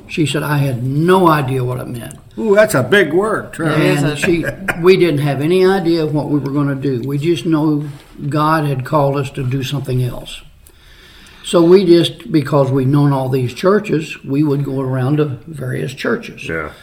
She 0.09 0.25
said, 0.25 0.41
I 0.41 0.57
had 0.57 0.83
no 0.83 1.27
idea 1.27 1.63
what 1.63 1.79
it 1.79 1.87
meant. 1.87 2.17
Ooh, 2.37 2.55
that's 2.55 2.73
a 2.73 2.81
big 2.83 3.13
word, 3.13 3.53
Trevor. 3.53 3.75
And 3.75 4.17
she, 4.17 4.43
we 4.81 4.97
didn't 4.97 5.19
have 5.19 5.39
any 5.41 5.65
idea 5.65 6.05
what 6.05 6.29
we 6.29 6.39
were 6.39 6.51
going 6.51 6.67
to 6.67 6.75
do. 6.75 7.07
We 7.07 7.17
just 7.17 7.45
know 7.45 7.87
God 8.27 8.65
had 8.65 8.85
called 8.85 9.17
us 9.17 9.29
to 9.31 9.47
do 9.47 9.61
something 9.63 10.01
else. 10.03 10.41
So 11.43 11.63
we 11.63 11.85
just, 11.85 12.31
because 12.31 12.71
we'd 12.71 12.87
known 12.87 13.11
all 13.13 13.29
these 13.29 13.53
churches, 13.53 14.23
we 14.23 14.43
would 14.43 14.63
go 14.63 14.81
around 14.81 15.17
to 15.17 15.25
various 15.25 15.93
churches. 15.93 16.47
Yeah. 16.47 16.73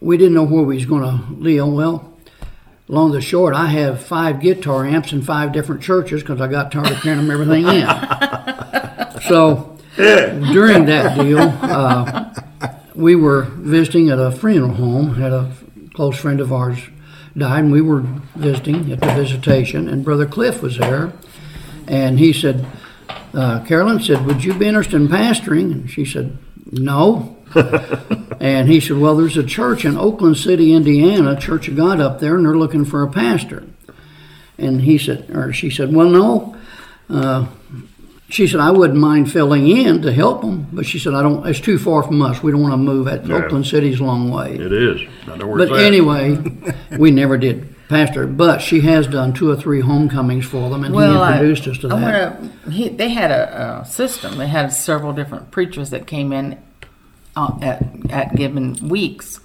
we 0.00 0.16
didn't 0.16 0.34
know 0.34 0.44
where 0.44 0.62
we 0.62 0.76
was 0.76 0.86
going 0.86 1.02
to 1.02 1.32
live. 1.34 1.68
Well, 1.68 2.18
long 2.88 3.12
the 3.12 3.20
short, 3.20 3.54
I 3.54 3.66
have 3.66 4.02
five 4.02 4.40
guitar 4.40 4.84
amps 4.86 5.12
in 5.12 5.22
five 5.22 5.52
different 5.52 5.82
churches 5.82 6.22
because 6.22 6.40
I 6.40 6.48
got 6.48 6.72
tired 6.72 6.90
of 6.92 7.00
carrying 7.02 7.26
them 7.26 7.30
everything 7.30 7.66
in. 7.66 7.86
so 9.28 9.78
during 9.96 10.86
that 10.86 11.18
deal, 11.18 11.38
uh, 11.40 12.32
we 13.00 13.16
were 13.16 13.42
visiting 13.42 14.10
at 14.10 14.18
a 14.18 14.30
funeral 14.30 14.74
home. 14.74 15.14
Had 15.14 15.32
a 15.32 15.52
close 15.94 16.18
friend 16.18 16.40
of 16.40 16.52
ours 16.52 16.78
died, 17.36 17.64
and 17.64 17.72
we 17.72 17.80
were 17.80 18.02
visiting 18.36 18.92
at 18.92 19.00
the 19.00 19.12
visitation, 19.14 19.88
and 19.88 20.04
Brother 20.04 20.26
Cliff 20.26 20.62
was 20.62 20.78
there, 20.78 21.12
and 21.86 22.18
he 22.18 22.32
said, 22.32 22.66
uh, 23.34 23.60
Carolyn 23.64 24.00
said, 24.00 24.26
"Would 24.26 24.44
you 24.44 24.54
be 24.54 24.66
interested 24.66 25.00
in 25.00 25.08
pastoring?" 25.08 25.72
And 25.72 25.90
she 25.90 26.04
said, 26.04 26.36
"No." 26.70 27.36
and 28.40 28.68
he 28.68 28.80
said, 28.80 28.98
"Well, 28.98 29.16
there's 29.16 29.36
a 29.36 29.44
church 29.44 29.84
in 29.84 29.96
Oakland 29.96 30.36
City, 30.36 30.72
Indiana, 30.72 31.38
Church 31.38 31.68
of 31.68 31.76
God 31.76 32.00
up 32.00 32.20
there, 32.20 32.36
and 32.36 32.44
they're 32.44 32.56
looking 32.56 32.84
for 32.84 33.02
a 33.02 33.10
pastor." 33.10 33.64
And 34.58 34.82
he 34.82 34.98
said, 34.98 35.30
or 35.30 35.52
she 35.52 35.70
said, 35.70 35.94
"Well, 35.94 36.08
no." 36.10 36.56
Uh, 37.08 37.46
she 38.30 38.46
said, 38.46 38.60
"I 38.60 38.70
wouldn't 38.70 38.98
mind 38.98 39.30
filling 39.30 39.68
in 39.68 40.02
to 40.02 40.12
help 40.12 40.40
them," 40.40 40.66
but 40.72 40.86
she 40.86 40.98
said, 40.98 41.14
"I 41.14 41.22
don't. 41.22 41.46
It's 41.46 41.60
too 41.60 41.78
far 41.78 42.02
from 42.02 42.22
us. 42.22 42.42
We 42.42 42.52
don't 42.52 42.62
want 42.62 42.72
to 42.72 42.78
move. 42.78 43.06
At 43.08 43.26
Yeah. 43.26 43.36
Oakland 43.36 43.66
City's 43.66 44.00
a 44.00 44.04
long 44.04 44.30
way." 44.30 44.54
It 44.54 44.72
is. 44.72 45.00
I 45.30 45.36
know 45.36 45.46
where 45.46 45.58
But 45.58 45.68
it's 45.72 45.78
anyway, 45.82 46.38
we 46.98 47.10
never 47.10 47.36
did 47.36 47.74
pastor. 47.88 48.26
But 48.26 48.62
she 48.62 48.80
has 48.82 49.06
done 49.08 49.32
two 49.32 49.50
or 49.50 49.56
three 49.56 49.80
homecomings 49.80 50.46
for 50.46 50.70
them, 50.70 50.84
and 50.84 50.94
he 50.94 51.00
I- 51.00 51.32
introduced 51.32 51.66
us 51.68 51.78
to 51.78 51.88
I 51.88 51.90
that. 52.00 52.40
wanna- 52.40 52.50
he, 52.70 52.88
they 52.88 53.08
had 53.10 53.30
a, 53.30 53.80
a 53.82 53.84
system. 53.84 54.38
They 54.38 54.46
had 54.46 54.72
several 54.72 55.12
different 55.12 55.50
preachers 55.50 55.90
that 55.90 56.06
came 56.06 56.32
in 56.32 56.56
uh, 57.36 57.52
at 57.60 57.84
at 58.10 58.36
given 58.36 58.76
weeks, 58.88 59.40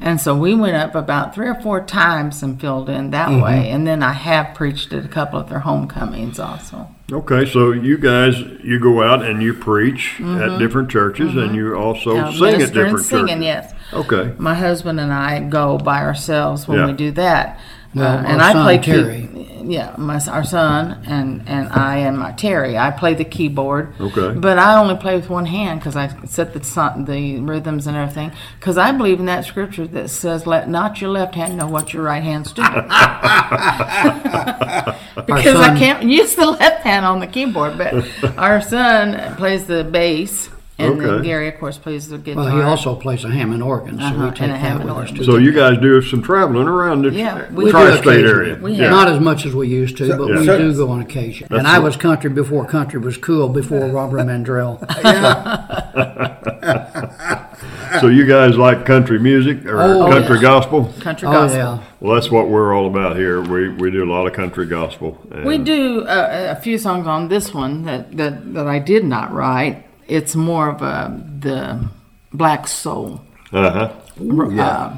and 0.00 0.20
so 0.20 0.36
we 0.36 0.54
went 0.54 0.76
up 0.76 0.94
about 0.94 1.34
three 1.34 1.48
or 1.48 1.54
four 1.56 1.80
times 1.84 2.42
and 2.42 2.60
filled 2.60 2.88
in 2.88 3.10
that 3.10 3.28
Mm-hmm. 3.28 3.42
way. 3.42 3.70
And 3.70 3.86
then 3.86 4.02
I 4.02 4.12
have 4.12 4.54
preached 4.54 4.92
at 4.92 5.04
a 5.04 5.08
couple 5.08 5.38
of 5.40 5.48
their 5.48 5.58
homecomings 5.60 6.38
also. 6.38 6.88
Okay, 7.10 7.46
so 7.46 7.72
you 7.72 7.96
guys, 7.98 8.38
you 8.62 8.78
go 8.78 9.02
out 9.02 9.22
and 9.24 9.42
you 9.42 9.54
preach 9.54 10.20
at 10.20 10.58
different 10.58 10.90
churches, 10.90 11.34
and 11.36 11.54
you 11.54 11.74
also 11.74 12.16
Uh, 12.16 12.32
sing 12.32 12.44
at 12.46 12.58
minister 12.58 12.84
and 12.84 13.00
singing, 13.00 13.26
churches. 13.28 13.42
yes. 13.44 13.74
Okay. 13.94 14.32
My 14.38 14.54
husband 14.54 15.00
and 15.00 15.10
I 15.12 15.40
go 15.40 15.78
by 15.78 16.02
ourselves 16.02 16.68
when 16.68 16.78
Yeah. 16.78 16.86
we 16.86 16.92
do 16.92 17.10
that. 17.12 17.58
Well, 17.94 18.18
uh, 18.18 18.22
and 18.26 18.42
I 18.42 18.52
son, 18.52 18.64
play 18.64 18.78
key- 18.78 18.92
Terry. 18.92 19.37
Yeah, 19.68 19.94
my 19.98 20.18
our 20.28 20.44
son 20.44 21.02
and 21.06 21.46
and 21.46 21.68
I 21.68 21.98
and 21.98 22.18
my 22.18 22.32
Terry. 22.32 22.78
I 22.78 22.90
play 22.90 23.12
the 23.12 23.24
keyboard. 23.24 23.94
Okay. 24.00 24.32
But 24.32 24.58
I 24.58 24.78
only 24.78 24.96
play 24.96 25.14
with 25.14 25.28
one 25.28 25.44
hand 25.44 25.80
because 25.80 25.94
I 25.94 26.08
set 26.24 26.54
the 26.54 26.64
son, 26.64 27.04
the 27.04 27.38
rhythms 27.40 27.86
and 27.86 27.94
everything. 27.94 28.32
Because 28.58 28.78
I 28.78 28.92
believe 28.92 29.20
in 29.20 29.26
that 29.26 29.44
scripture 29.44 29.86
that 29.88 30.08
says, 30.08 30.46
"Let 30.46 30.70
not 30.70 31.02
your 31.02 31.10
left 31.10 31.34
hand 31.34 31.58
know 31.58 31.66
what 31.68 31.92
your 31.92 32.02
right 32.02 32.22
hand's 32.22 32.52
doing." 32.52 32.68
because 35.26 35.56
I 35.60 35.76
can't 35.78 36.04
use 36.04 36.34
the 36.34 36.46
left 36.46 36.82
hand 36.82 37.04
on 37.04 37.20
the 37.20 37.26
keyboard, 37.26 37.76
but 37.76 38.08
our 38.38 38.62
son 38.62 39.36
plays 39.36 39.66
the 39.66 39.84
bass. 39.84 40.48
And 40.80 41.00
then 41.00 41.10
Okay. 41.10 41.24
Gary, 41.26 41.48
of 41.48 41.58
course, 41.58 41.76
plays 41.76 42.08
the 42.08 42.18
guitar. 42.18 42.44
Well, 42.44 42.56
he 42.56 42.62
also 42.62 42.94
plays 42.94 43.24
a 43.24 43.30
Hammond 43.30 43.64
organ, 43.64 43.98
so 43.98 44.04
Uh-huh, 44.04 44.24
we 44.26 44.30
take 44.30 44.42
and 44.42 44.50
a 44.52 44.54
that 44.54 44.60
Hammond 44.60 44.84
with 44.84 44.92
us 44.94 44.98
organ. 45.10 45.16
too. 45.16 45.24
So 45.24 45.36
you 45.36 45.50
guys 45.52 45.76
do 45.78 46.00
some 46.02 46.22
traveling 46.22 46.68
around 46.68 47.02
the 47.02 47.10
Yeah, 47.10 47.46
we 47.50 47.56
We 47.56 47.64
do 47.64 47.70
tri-state 47.72 47.98
occasionally. 48.06 48.30
area. 48.30 48.58
We 48.62 48.72
yeah. 48.74 48.82
have. 48.84 48.92
Not 48.92 49.08
as 49.08 49.18
much 49.20 49.44
as 49.44 49.54
we 49.56 49.66
used 49.66 49.96
to, 49.96 50.16
but 50.16 50.28
we 50.28 50.46
So- 50.46 50.56
do 50.58 50.72
go 50.74 50.88
on 50.90 51.00
occasion. 51.00 51.48
And 51.50 51.66
I 51.66 51.80
was 51.80 51.96
country 51.96 52.30
before 52.30 52.64
country 52.64 53.00
was 53.00 53.16
cool, 53.16 53.48
before 53.48 53.86
Robert 53.88 54.18
Mandrell. 54.20 54.78
So 58.00 58.06
you 58.06 58.26
guys 58.26 58.56
like 58.56 58.84
country 58.84 59.18
music 59.18 59.64
or 59.66 59.80
Oh, 59.80 60.10
country 60.12 60.36
yeah. 60.36 60.42
gospel? 60.42 60.92
country 61.00 61.26
oh, 61.26 61.32
gospel. 61.32 61.58
yeah. 61.58 61.78
Well, 62.00 62.14
that's 62.14 62.30
what 62.30 62.48
we're 62.48 62.76
all 62.76 62.86
about 62.86 63.16
here. 63.16 63.40
We 63.40 63.70
we 63.70 63.90
do 63.90 64.04
a 64.04 64.10
lot 64.12 64.26
of 64.26 64.34
country 64.34 64.66
gospel. 64.66 65.18
and- 65.32 65.44
We 65.44 65.58
do 65.58 66.04
a, 66.06 66.52
a 66.52 66.56
few 66.56 66.78
songs 66.78 67.06
on 67.08 67.28
this 67.28 67.52
one 67.54 67.84
that, 67.84 68.16
that, 68.16 68.54
that 68.54 68.66
I 68.68 68.78
did 68.78 69.04
not 69.04 69.32
write. 69.34 69.84
It's 70.08 70.34
more 70.34 70.68
of 70.70 70.82
a 70.82 71.14
the 71.40 71.88
black 72.32 72.66
soul, 72.66 73.20
Uh-huh. 73.52 73.90
uh, 74.60 74.96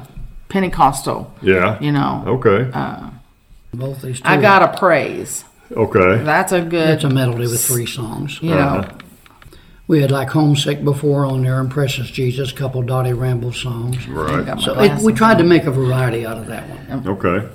Pentecostal. 0.49 1.33
Yeah. 1.41 1.77
You 1.79 1.91
know, 1.91 2.23
Okay. 2.25 2.69
Both 3.73 4.01
these 4.01 4.19
two. 4.19 4.27
I 4.27 4.37
got 4.41 4.63
a 4.63 4.77
praise. 4.77 5.45
okay. 5.71 6.23
That's 6.23 6.51
a 6.51 6.61
good. 6.61 6.89
It's 6.89 7.03
a 7.05 7.09
melody 7.09 7.47
with 7.47 7.63
three 7.63 7.85
songs. 7.85 8.39
you 8.41 8.49
know, 8.51 8.57
Uh-huh. 8.79 8.91
We 9.87 10.01
had 10.01 10.11
like 10.11 10.29
Homesick 10.29 10.83
before 10.85 11.25
on 11.25 11.43
there 11.43 11.59
and 11.59 11.69
Precious 11.69 12.09
Jesus, 12.09 12.53
couple 12.53 12.81
Dottie 12.81 13.11
Rambo 13.13 13.51
songs. 13.51 14.07
Right. 14.07 14.57
So 14.61 14.79
it, 14.79 15.01
we 15.01 15.11
tried 15.11 15.37
to 15.39 15.43
make 15.43 15.65
a 15.65 15.71
variety 15.71 16.25
out 16.25 16.37
of 16.37 16.47
that 16.47 16.63
one. 16.69 17.07
Okay. 17.07 17.47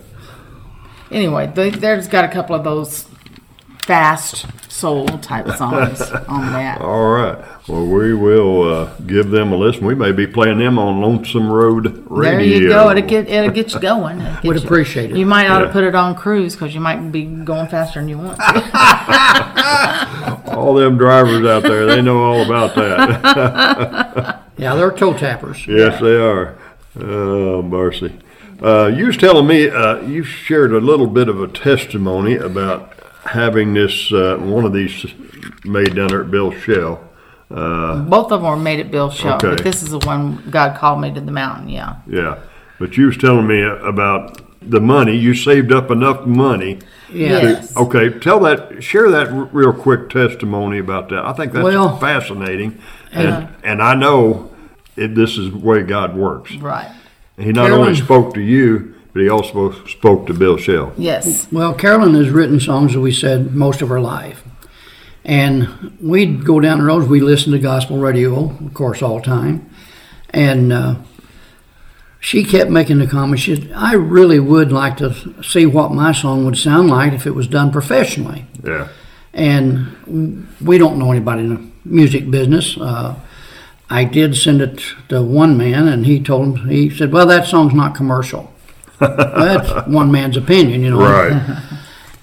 Anyway, 1.10 1.50
they, 1.54 1.70
there's 1.70 2.08
got 2.08 2.24
a 2.24 2.28
couple 2.28 2.54
of 2.56 2.62
those 2.64 3.06
fast 3.86 4.46
soul 4.70 5.06
type 5.06 5.46
songs 5.56 6.02
on 6.28 6.52
that. 6.52 6.80
All 6.82 7.08
right. 7.08 7.38
Well, 7.68 7.86
we 7.86 8.14
will 8.14 8.62
uh, 8.74 8.94
give 9.06 9.30
them 9.30 9.52
a 9.52 9.56
listen. 9.56 9.86
We 9.86 9.94
may 9.94 10.10
be 10.12 10.26
playing 10.26 10.58
them 10.58 10.78
on 10.78 11.00
Lonesome 11.00 11.48
Road 11.50 12.04
Radio. 12.10 12.38
There 12.48 12.62
you 12.62 12.68
go. 12.68 12.90
It'll 12.90 13.08
get 13.08 13.28
it'll 13.28 13.50
get 13.50 13.72
you 13.74 13.80
going. 13.80 14.20
It'll 14.20 14.34
get 14.34 14.44
Would 14.44 14.56
you- 14.60 14.64
appreciate 14.66 15.12
it. 15.12 15.16
You 15.16 15.24
might 15.26 15.46
ought 15.48 15.60
Yeah. 15.60 15.66
to 15.68 15.72
put 15.72 15.84
it 15.84 15.94
on 15.94 16.14
cruise 16.16 16.54
because 16.54 16.74
you 16.74 16.80
might 16.80 17.10
be 17.12 17.24
going 17.24 17.68
faster 17.68 18.00
than 18.00 18.08
you 18.08 18.18
want. 18.18 18.38
to. 18.38 18.44
all 20.56 20.74
them 20.74 20.96
drivers 20.98 21.46
out 21.46 21.62
there, 21.62 21.86
they 21.86 22.02
know 22.02 22.18
all 22.22 22.42
about 22.44 22.74
that. 22.74 24.42
Yeah, 24.58 24.74
they're 24.74 24.90
toe 24.90 25.12
tappers. 25.12 25.66
yes, 25.66 26.00
they 26.00 26.16
are. 26.16 26.56
Oh, 26.98 27.60
mercy. 27.60 28.18
Uh, 28.62 28.86
you 28.86 29.04
was 29.08 29.18
telling 29.18 29.46
me 29.46 29.68
uh, 29.68 30.00
you 30.00 30.24
shared 30.24 30.72
a 30.72 30.80
little 30.80 31.06
bit 31.06 31.28
of 31.28 31.42
a 31.42 31.46
testimony 31.46 32.36
about 32.36 32.94
having 33.26 33.74
this 33.74 34.12
uh, 34.12 34.36
one 34.40 34.64
of 34.64 34.72
these 34.72 35.04
made 35.64 35.94
down 35.94 36.08
there 36.08 36.22
at 36.22 36.30
Bill 36.30 36.52
Shell. 36.52 37.02
Uh, 37.50 38.02
Both 38.02 38.32
of 38.32 38.40
them 38.42 38.50
were 38.50 38.56
made 38.56 38.80
at 38.80 38.90
Bill 38.90 39.10
Shell, 39.10 39.36
Okay. 39.36 39.50
but 39.50 39.62
this 39.64 39.82
is 39.82 39.90
the 39.90 39.98
one 40.00 40.42
God 40.50 40.76
called 40.76 41.00
me 41.00 41.12
to 41.12 41.20
the 41.20 41.30
mountain. 41.30 41.68
Yeah. 41.68 41.96
yeah, 42.06 42.38
but 42.78 42.96
you 42.96 43.06
was 43.06 43.16
telling 43.16 43.46
me 43.46 43.62
about 43.62 44.40
the 44.68 44.80
money. 44.80 45.16
You 45.16 45.32
saved 45.34 45.72
up 45.72 45.90
enough 45.90 46.26
money. 46.26 46.78
Yes. 47.12 47.76
Okay, 47.76 48.10
tell 48.18 48.40
that, 48.40 48.82
share 48.82 49.10
that 49.12 49.28
r- 49.28 49.48
real 49.52 49.72
quick 49.72 50.10
testimony 50.10 50.78
about 50.78 51.08
that. 51.10 51.24
I 51.24 51.32
think 51.34 51.52
that's 51.52 51.62
Well- 51.62 51.98
fascinating, 51.98 52.78
and 53.12 53.48
and 53.62 53.80
I 53.80 53.94
know 53.94 54.50
it, 54.96 55.14
this 55.14 55.38
is 55.38 55.52
the 55.52 55.58
way 55.58 55.82
God 55.82 56.16
works. 56.16 56.54
Right. 56.56 56.90
He 57.38 57.52
not 57.52 57.66
Carolyn- 57.66 57.88
only 57.90 57.94
spoke 58.00 58.34
to 58.34 58.40
you, 58.40 58.94
but 59.16 59.22
he 59.22 59.30
also 59.30 59.72
spoke 59.86 60.26
to 60.26 60.34
Bill 60.34 60.58
Shell. 60.58 60.92
Yes. 60.98 61.50
Well, 61.50 61.72
Carolyn 61.72 62.14
has 62.16 62.28
written 62.28 62.60
songs, 62.60 62.90
as 62.90 62.98
we 62.98 63.12
said, 63.12 63.54
most 63.54 63.80
of 63.80 63.88
her 63.88 63.98
life. 63.98 64.44
And 65.24 65.96
we'd 66.02 66.44
go 66.44 66.60
down 66.60 66.80
the 66.80 66.84
roads, 66.84 67.08
we 67.08 67.22
listen 67.22 67.50
to 67.52 67.58
gospel 67.58 67.96
radio, 67.96 68.50
of 68.50 68.74
course, 68.74 69.00
all 69.00 69.16
the 69.16 69.24
time. 69.24 69.70
And 70.28 70.70
uh, 70.70 70.96
she 72.20 72.44
kept 72.44 72.70
making 72.70 72.98
the 72.98 73.06
comment, 73.06 73.40
she 73.40 73.56
said, 73.56 73.72
I 73.74 73.94
really 73.94 74.38
would 74.38 74.70
like 74.70 74.98
to 74.98 75.42
see 75.42 75.64
what 75.64 75.92
my 75.92 76.12
song 76.12 76.44
would 76.44 76.58
sound 76.58 76.90
like 76.90 77.14
if 77.14 77.26
it 77.26 77.34
was 77.34 77.46
done 77.46 77.72
professionally. 77.72 78.44
Yeah, 78.62 78.88
And 79.32 80.46
we 80.60 80.76
don't 80.76 80.98
know 80.98 81.10
anybody 81.10 81.40
in 81.44 81.54
the 81.54 81.70
music 81.86 82.30
business. 82.30 82.76
Uh, 82.76 83.14
I 83.88 84.04
did 84.04 84.36
send 84.36 84.60
it 84.60 84.82
to 85.08 85.22
one 85.22 85.56
man, 85.56 85.88
and 85.88 86.04
he 86.04 86.22
told 86.22 86.58
him, 86.58 86.68
he 86.68 86.90
said, 86.90 87.12
Well, 87.12 87.26
that 87.28 87.46
song's 87.46 87.72
not 87.72 87.94
commercial. 87.94 88.52
Well, 89.00 89.16
that's 89.58 89.86
one 89.88 90.10
man's 90.10 90.36
opinion, 90.36 90.82
you 90.82 90.90
know. 90.90 91.00
right. 91.00 91.62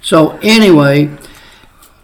So 0.05 0.37
anyway, 0.41 1.09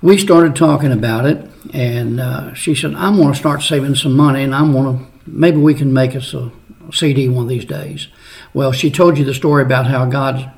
we 0.02 0.18
started 0.18 0.56
talking 0.56 0.94
about 0.94 1.26
it, 1.26 1.46
and 1.74 2.22
uh, 2.22 2.54
she 2.54 2.74
said, 2.74 2.94
"I'm 2.96 3.18
going 3.18 3.34
to 3.34 3.38
start 3.38 3.62
saving 3.62 3.96
some 3.96 4.14
money, 4.16 4.42
and 4.44 4.56
I'm 4.56 4.72
going 4.72 4.98
to 5.00 5.06
maybe 5.28 5.58
we 5.58 5.74
can 5.74 5.92
make 5.92 6.16
us 6.16 6.34
a 6.34 6.50
CD 6.94 7.28
one 7.28 7.44
of 7.44 7.50
these 7.50 7.66
days." 7.66 8.08
Well, 8.54 8.72
she 8.72 8.90
told 8.90 9.18
you 9.18 9.26
the 9.26 9.34
story 9.34 9.64
about 9.64 9.86
how 9.88 10.06
God 10.06 10.50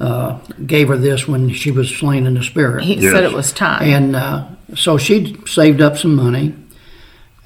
uh, 0.00 0.38
gave 0.66 0.88
her 0.88 0.96
this 0.96 1.28
when 1.28 1.52
she 1.52 1.70
was 1.70 1.94
slain 1.94 2.26
in 2.26 2.32
the 2.34 2.42
spirit, 2.42 2.84
He 2.84 2.94
Yes. 2.94 3.12
said 3.12 3.22
it 3.24 3.32
was 3.34 3.52
time. 3.52 3.82
and 3.82 4.16
uh, 4.16 4.46
so 4.74 4.96
she 4.96 5.36
saved 5.46 5.82
up 5.82 5.98
some 5.98 6.14
money, 6.16 6.54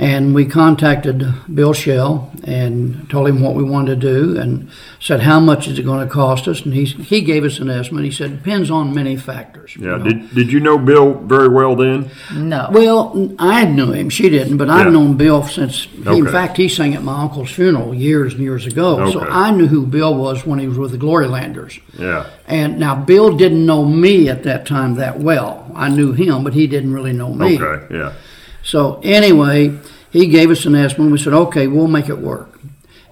and 0.03 0.35
we 0.35 0.45
contacted 0.47 1.25
Bill 1.55 1.73
Shell 1.73 2.33
and 2.45 3.09
told 3.09 3.29
him 3.29 3.41
what 3.41 3.55
we 3.55 3.63
wanted 3.63 4.01
to 4.01 4.13
do, 4.15 4.37
and 4.41 4.69
said 4.99 5.21
how 5.21 5.39
much 5.39 5.69
is 5.69 5.79
it 5.79 5.85
going 5.85 6.07
to 6.07 6.13
cost 6.13 6.49
us, 6.49 6.63
and 6.63 6.75
he 6.75 6.85
he 6.85 7.21
gave 7.21 7.45
us 7.45 7.61
an 7.61 7.71
estimate. 7.71 8.05
He 8.05 8.11
said 8.11 8.39
depends 8.43 8.69
on 8.71 8.93
many 8.95 9.17
factors. 9.17 9.77
you 9.77 9.85
Yeah. 9.87 9.99
know. 9.99 10.05
Did 10.05 10.35
Did 10.35 10.53
you 10.53 10.59
know 10.59 10.77
Bill 10.77 11.15
very 11.15 11.49
well 11.49 11.77
then? 11.77 12.11
no. 12.35 12.69
Well, 12.73 13.33
I 13.39 13.65
knew 13.65 13.93
him. 13.93 14.09
She 14.11 14.29
didn't, 14.29 14.57
but 14.57 14.69
I've 14.69 14.87
Yeah. 14.87 14.93
known 14.93 15.15
Bill 15.15 15.45
since. 15.45 15.87
He, 16.09 16.19
in 16.19 16.27
fact, 16.27 16.57
he 16.57 16.67
sang 16.69 16.95
at 16.95 17.05
my 17.05 17.23
uncle's 17.23 17.51
funeral 17.51 17.95
years 17.95 18.35
and 18.35 18.43
years 18.43 18.67
ago. 18.67 18.99
Okay. 19.01 19.13
So 19.13 19.21
I 19.21 19.53
knew 19.53 19.69
who 19.69 19.87
Bill 19.87 20.15
was 20.15 20.45
when 20.45 20.59
he 20.59 20.67
was 20.67 20.79
with 20.79 20.91
the 20.91 20.99
Glorylanders. 20.99 21.79
Yeah. 21.99 22.25
And 22.49 22.79
now 22.81 22.95
Bill 22.97 23.31
didn't 23.37 23.65
know 23.65 23.85
me 23.85 24.29
at 24.29 24.43
that 24.43 24.67
time 24.67 24.97
that 24.97 25.21
well. 25.21 25.71
I 25.77 25.89
knew 25.89 26.11
him, 26.13 26.43
but 26.43 26.55
he 26.55 26.67
didn't 26.67 26.93
really 26.93 27.13
know 27.13 27.33
me. 27.33 27.57
Okay. 27.63 27.85
Yeah. 27.95 28.13
So 28.65 29.01
anyway, 29.03 29.73
he 30.13 30.27
gave 30.29 30.51
us 30.51 30.65
an 30.67 30.75
estimate. 30.77 31.11
We 31.11 31.19
said, 31.19 31.33
okay, 31.33 31.67
we'll 31.67 31.89
make 31.89 32.09
it 32.09 32.19
work. 32.19 32.61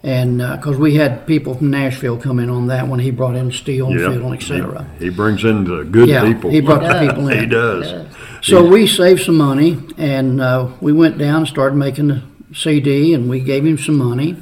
And 0.03 0.39
because 0.39 0.79
we 0.79 0.95
had 0.95 1.27
people 1.27 1.55
from 1.57 1.71
Nashville 1.71 2.17
come 2.17 2.39
in 2.39 2.49
on 2.49 2.69
that 2.69 2.89
when 2.89 3.01
he 3.01 3.11
brought 3.11 3.37
in 3.37 3.51
steel 3.53 3.89
and 3.89 4.01
Yeah. 4.01 4.11
fiddle, 4.13 4.33
et 4.33 4.43
cetera. 4.43 4.87
He 4.99 5.11
brings 5.11 5.45
in 5.45 5.65
the 5.65 5.85
good 5.85 6.09
Yeah, 6.09 6.25
people. 6.25 6.51
he 6.51 6.61
brought 6.61 6.83
the 6.83 7.07
people 7.07 7.29
in. 7.29 7.39
He 7.39 7.47
does. 7.47 8.07
So 8.43 8.65
we 8.67 8.87
saved 8.87 9.23
some 9.23 9.37
money, 9.37 9.77
and 9.99 10.41
uh, 10.41 10.69
we 10.81 10.93
went 10.95 11.19
down 11.19 11.39
and 11.41 11.49
started 11.49 11.77
making 11.77 12.09
the 12.09 12.23
CD, 12.55 13.13
and 13.13 13.29
we 13.29 13.41
gave 13.41 13.67
him 13.67 13.77
some 13.77 13.99
money. 13.99 14.37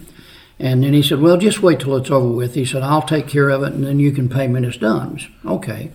And 0.61 0.84
then 0.84 0.92
he 0.92 1.02
said, 1.02 1.20
"Well, 1.20 1.36
just 1.36 1.62
wait 1.62 1.80
till 1.80 1.96
it's 1.96 2.11
over 2.11 2.28
with." 2.28 2.54
He 2.54 2.64
said, 2.64 2.82
"I'll 2.84 3.02
take 3.02 3.26
care 3.26 3.48
of 3.48 3.62
it, 3.64 3.72
and 3.72 3.84
then 3.84 3.98
you 3.98 4.12
can 4.12 4.28
pay 4.28 4.46
me 4.46 4.54
when 4.54 4.64
it's 4.64 4.76
done." 4.76 5.18
Said, 5.18 5.28
okay. 5.44 5.90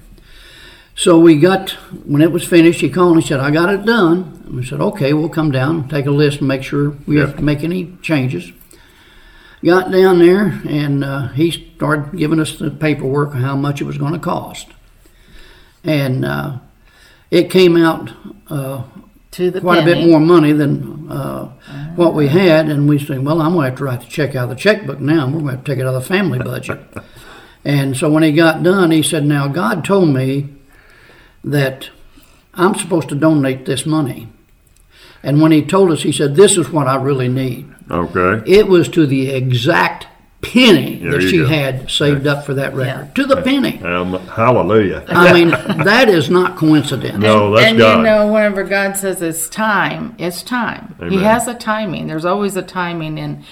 So 0.95 1.19
we 1.19 1.39
got 1.39 1.71
when 2.05 2.21
it 2.21 2.31
was 2.31 2.45
finished. 2.45 2.81
He 2.81 2.89
called 2.89 3.15
and 3.15 3.23
he 3.23 3.27
said, 3.27 3.39
"I 3.39 3.49
got 3.51 3.73
it 3.73 3.85
done." 3.85 4.41
And 4.45 4.55
we 4.55 4.65
said, 4.65 4.79
"Okay, 4.79 5.13
we'll 5.13 5.29
come 5.29 5.51
down, 5.51 5.87
take 5.87 6.05
a 6.05 6.11
list, 6.11 6.39
and 6.39 6.47
make 6.47 6.63
sure 6.63 6.95
we 7.07 7.17
have 7.17 7.35
to 7.37 7.43
make 7.43 7.63
any 7.63 7.97
changes." 8.01 8.51
Got 9.63 9.91
down 9.91 10.19
there, 10.19 10.61
and 10.67 11.03
uh, 11.03 11.29
he 11.29 11.49
started 11.49 12.17
giving 12.17 12.39
us 12.39 12.57
the 12.57 12.69
paperwork 12.69 13.33
of 13.33 13.39
how 13.39 13.55
much 13.55 13.81
it 13.81 13.85
was 13.85 13.97
going 13.97 14.13
to 14.13 14.19
cost, 14.19 14.67
and 15.83 16.25
uh, 16.25 16.57
it 17.31 17.49
came 17.49 17.77
out 17.77 18.11
uh, 18.49 18.83
To 19.31 19.49
the 19.49 19.61
quite 19.61 19.81
a 19.81 19.85
bit 19.85 20.05
more 20.07 20.19
money 20.19 20.51
than 20.51 21.09
uh, 21.09 21.45
what 21.95 22.13
we 22.13 22.27
had, 22.27 22.69
and 22.69 22.87
we 22.87 22.99
said, 22.99 23.25
"Well, 23.25 23.41
I'm 23.41 23.53
going 23.53 23.63
to 23.63 23.69
have 23.71 23.77
to 23.79 23.83
write 23.85 24.01
the 24.01 24.07
check 24.07 24.35
out 24.35 24.43
of 24.43 24.49
the 24.51 24.55
checkbook 24.55 24.99
now. 24.99 25.25
and 25.25 25.33
We're 25.33 25.41
going 25.41 25.57
to 25.57 25.63
take 25.63 25.79
it 25.79 25.87
out 25.87 25.95
of 25.95 26.03
the 26.03 26.07
family 26.07 26.37
budget." 26.37 26.79
and 27.65 27.97
so 27.97 28.11
when 28.11 28.21
he 28.21 28.31
got 28.31 28.61
done, 28.61 28.91
he 28.91 29.01
said, 29.01 29.25
"Now 29.25 29.47
God 29.47 29.83
told 29.83 30.09
me 30.09 30.49
that 31.43 31.89
I'm 32.53 32.75
supposed 32.75 33.09
to 33.09 33.15
donate 33.15 33.65
this 33.65 33.85
money." 33.85 34.27
And 35.21 35.41
when 35.41 35.51
he 35.51 35.61
told 35.63 35.91
us, 35.91 36.03
he 36.03 36.11
said, 36.11 36.35
"This 36.35 36.57
is 36.57 36.69
what 36.69 36.87
I 36.87 36.95
really 36.95 37.27
need." 37.29 37.69
Okay. 37.89 38.51
It 38.51 38.67
was 38.67 38.89
to 38.89 39.05
the 39.05 39.29
exact 39.29 40.07
penny 40.41 40.97
There 40.97 41.13
that 41.13 41.21
she 41.21 41.37
go. 41.37 41.47
had 41.47 41.89
saved 41.89 42.27
up 42.27 42.45
for 42.45 42.53
that 42.53 42.75
record. 42.75 43.07
Yeah. 43.07 43.13
To 43.13 43.25
the 43.25 43.41
penny. 43.41 43.81
Um, 43.81 44.13
hallelujah. 44.27 45.03
I 45.07 45.33
mean, 45.37 45.49
that 45.49 46.09
is 46.09 46.29
not 46.29 46.57
coincidence. 46.57 47.17
No, 47.17 47.55
that's 47.55 47.67
and 47.67 47.77
God. 47.77 47.97
you 47.97 48.03
know, 48.03 48.31
whenever 48.31 48.63
God 48.63 48.97
says 48.97 49.21
it's 49.21 49.47
time, 49.47 50.15
it's 50.19 50.43
time. 50.43 50.95
He 51.09 51.23
has 51.23 51.47
a 51.47 51.55
timing. 51.55 52.07
There's 52.07 52.25
always 52.25 52.55
a 52.57 52.61
timing 52.61 53.17
in 53.17 53.43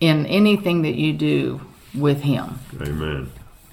in 0.00 0.24
anything 0.26 0.82
that 0.82 0.94
you 0.94 1.12
do 1.12 1.60
with 1.94 2.22
Him. 2.22 2.58
Amen. 2.80 3.30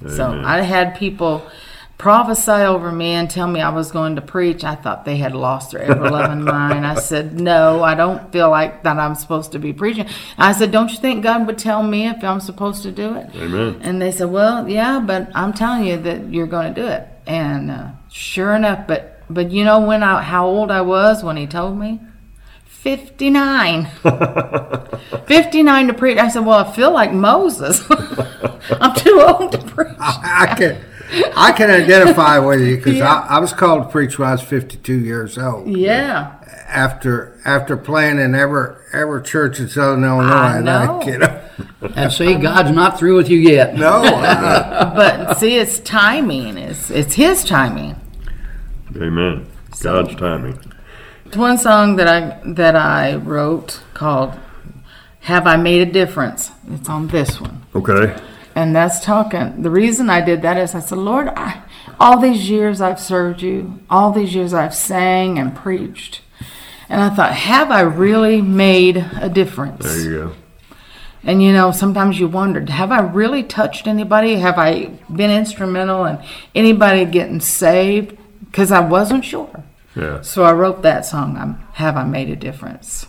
So 0.09 0.41
I 0.45 0.61
had 0.61 0.95
people 0.97 1.49
prophesy 1.97 2.51
over 2.51 2.91
me 2.91 3.11
and 3.11 3.29
tell 3.29 3.47
me 3.47 3.59
I 3.59 3.69
was 3.69 3.91
going 3.91 4.15
to 4.15 4.21
preach. 4.21 4.63
I 4.63 4.75
thought 4.75 5.05
they 5.05 5.17
had 5.17 5.33
lost 5.33 5.71
their 5.71 5.81
ever 5.81 6.09
loving 6.09 6.43
mind. 6.43 6.85
I 6.85 6.95
said, 6.95 7.39
No, 7.39 7.83
I 7.83 7.95
don't 7.95 8.31
feel 8.31 8.49
like 8.49 8.83
that 8.83 8.97
I'm 8.97 9.15
supposed 9.15 9.51
to 9.53 9.59
be 9.59 9.73
preaching. 9.73 10.07
I 10.37 10.51
said, 10.51 10.71
Don't 10.71 10.91
you 10.91 10.97
think 10.97 11.23
God 11.23 11.47
would 11.47 11.57
tell 11.57 11.81
me 11.81 12.07
if 12.07 12.23
I'm 12.23 12.39
supposed 12.39 12.83
to 12.83 12.91
do 12.91 13.15
it? 13.15 13.29
Amen. 13.35 13.79
And 13.81 14.01
they 14.01 14.11
said, 14.11 14.29
"Well, 14.29 14.69
yeah, 14.69 14.99
but 14.99 15.29
I'm 15.33 15.53
telling 15.53 15.85
you 15.85 15.97
that 15.97 16.31
you're 16.31 16.47
going 16.47 16.73
to 16.73 16.81
do 16.81 16.87
it." 16.87 17.07
And 17.25 17.71
uh, 17.71 17.87
sure 18.09 18.55
enough, 18.55 18.87
but 18.87 19.21
but 19.29 19.51
you 19.51 19.63
know 19.65 19.79
when 19.79 20.03
I 20.03 20.21
how 20.21 20.47
old 20.47 20.71
I 20.71 20.81
was 20.81 21.23
when 21.23 21.37
he 21.37 21.47
told 21.47 21.77
me? 21.77 21.99
59. 22.65 23.85
59 25.25 25.87
to 25.87 25.93
preach. 25.93 26.17
I 26.17 26.29
said, 26.29 26.45
"Well, 26.45 26.59
I 26.59 26.71
feel 26.73 26.91
like 26.91 27.11
Moses. 27.11 27.83
I'm 27.89 28.95
too 28.95 29.21
old 29.27 29.51
to 29.53 29.57
preach." 29.57 29.95
I 29.99 30.55
can 30.57 30.77
I 31.35 31.51
can 31.51 31.69
identify 31.69 32.39
with 32.45 32.61
you 32.61 32.77
because 32.77 33.01
I, 33.01 33.27
I 33.27 33.39
was 33.39 33.53
called 33.53 33.83
to 33.83 33.89
preach 33.89 34.17
when 34.19 34.27
I 34.29 34.33
was 34.33 34.41
52 34.41 34.93
years 34.93 35.37
old. 35.37 35.67
Yeah. 35.67 36.33
After 36.67 37.39
after 37.45 37.77
playing 37.77 38.19
in 38.19 38.35
every 38.35 38.75
every 38.91 39.23
church 39.23 39.59
in 39.59 39.69
Southern 39.69 40.03
Illinois, 40.03 40.33
I 40.33 40.57
and 40.57 40.69
I, 40.69 40.85
know. 40.85 41.01
you 41.05 41.17
know, 41.19 41.41
And 41.95 42.11
see, 42.11 42.35
God's 42.35 42.71
not 42.71 42.99
through 42.99 43.15
with 43.15 43.29
you 43.29 43.37
yet. 43.39 43.75
no, 43.75 44.03
uh, 44.03 44.93
But 44.95 45.35
see, 45.35 45.57
it's 45.57 45.79
timing. 45.79 46.57
It's 46.57 46.89
it's 46.91 47.13
His 47.13 47.45
timing. 47.45 47.95
Amen. 48.97 49.45
God's 49.81 50.15
timing. 50.15 50.59
It's 51.25 51.37
one 51.37 51.57
song 51.57 51.95
that 51.97 52.07
I 52.07 52.41
that 52.53 52.75
I 52.75 53.15
wrote 53.15 53.81
called 53.93 54.33
"Have 55.21 55.47
I 55.47 55.55
Made 55.55 55.87
a 55.87 55.91
Difference." 55.91 56.51
It's 56.71 56.89
on 56.89 57.07
this 57.07 57.39
one. 57.39 57.63
Okay. 57.75 58.13
And 58.57 58.75
that's 58.75 58.99
talking. 58.99 59.61
The 59.61 59.69
reason 59.69 60.09
I 60.09 60.19
did 60.19 60.41
that 60.41 60.57
is 60.57 60.73
I 60.73 60.79
said, 60.79 60.97
Lord, 60.97 61.27
I, 61.27 61.61
all 61.99 62.19
these 62.19 62.49
years 62.49 62.81
I've 62.81 62.99
served 62.99 63.43
you, 63.43 63.81
all 63.87 64.11
these 64.11 64.33
years 64.33 64.51
I've 64.51 64.73
sang 64.73 65.37
and 65.37 65.55
preached. 65.55 66.21
And 66.89 66.99
I 66.99 67.11
thought, 67.11 67.33
have 67.33 67.69
I 67.69 67.81
really 67.81 68.41
made 68.41 68.97
a 69.21 69.29
difference? 69.29 69.85
There 69.85 69.99
you 69.99 70.11
go. 70.11 70.33
And 71.21 71.43
you 71.43 71.53
know, 71.53 71.71
sometimes 71.71 72.19
you 72.19 72.27
wondered, 72.27 72.69
have 72.69 72.91
I 72.91 73.01
really 73.01 73.43
touched 73.43 73.85
anybody? 73.85 74.37
Have 74.37 74.57
I 74.57 74.85
been 75.15 75.29
instrumental 75.29 76.05
in 76.05 76.17
anybody 76.55 77.05
getting 77.05 77.41
saved? 77.41 78.17
Because 78.43 78.71
I 78.71 78.79
wasn't 78.79 79.23
sure. 79.23 79.63
Yeah. 79.95 80.21
So 80.21 80.43
I 80.45 80.53
wrote 80.53 80.81
that 80.81 81.05
song. 81.05 81.37
I'm, 81.37 81.59
have 81.73 81.95
I 81.95 82.05
made 82.05 82.31
a 82.31 82.35
difference? 82.35 83.05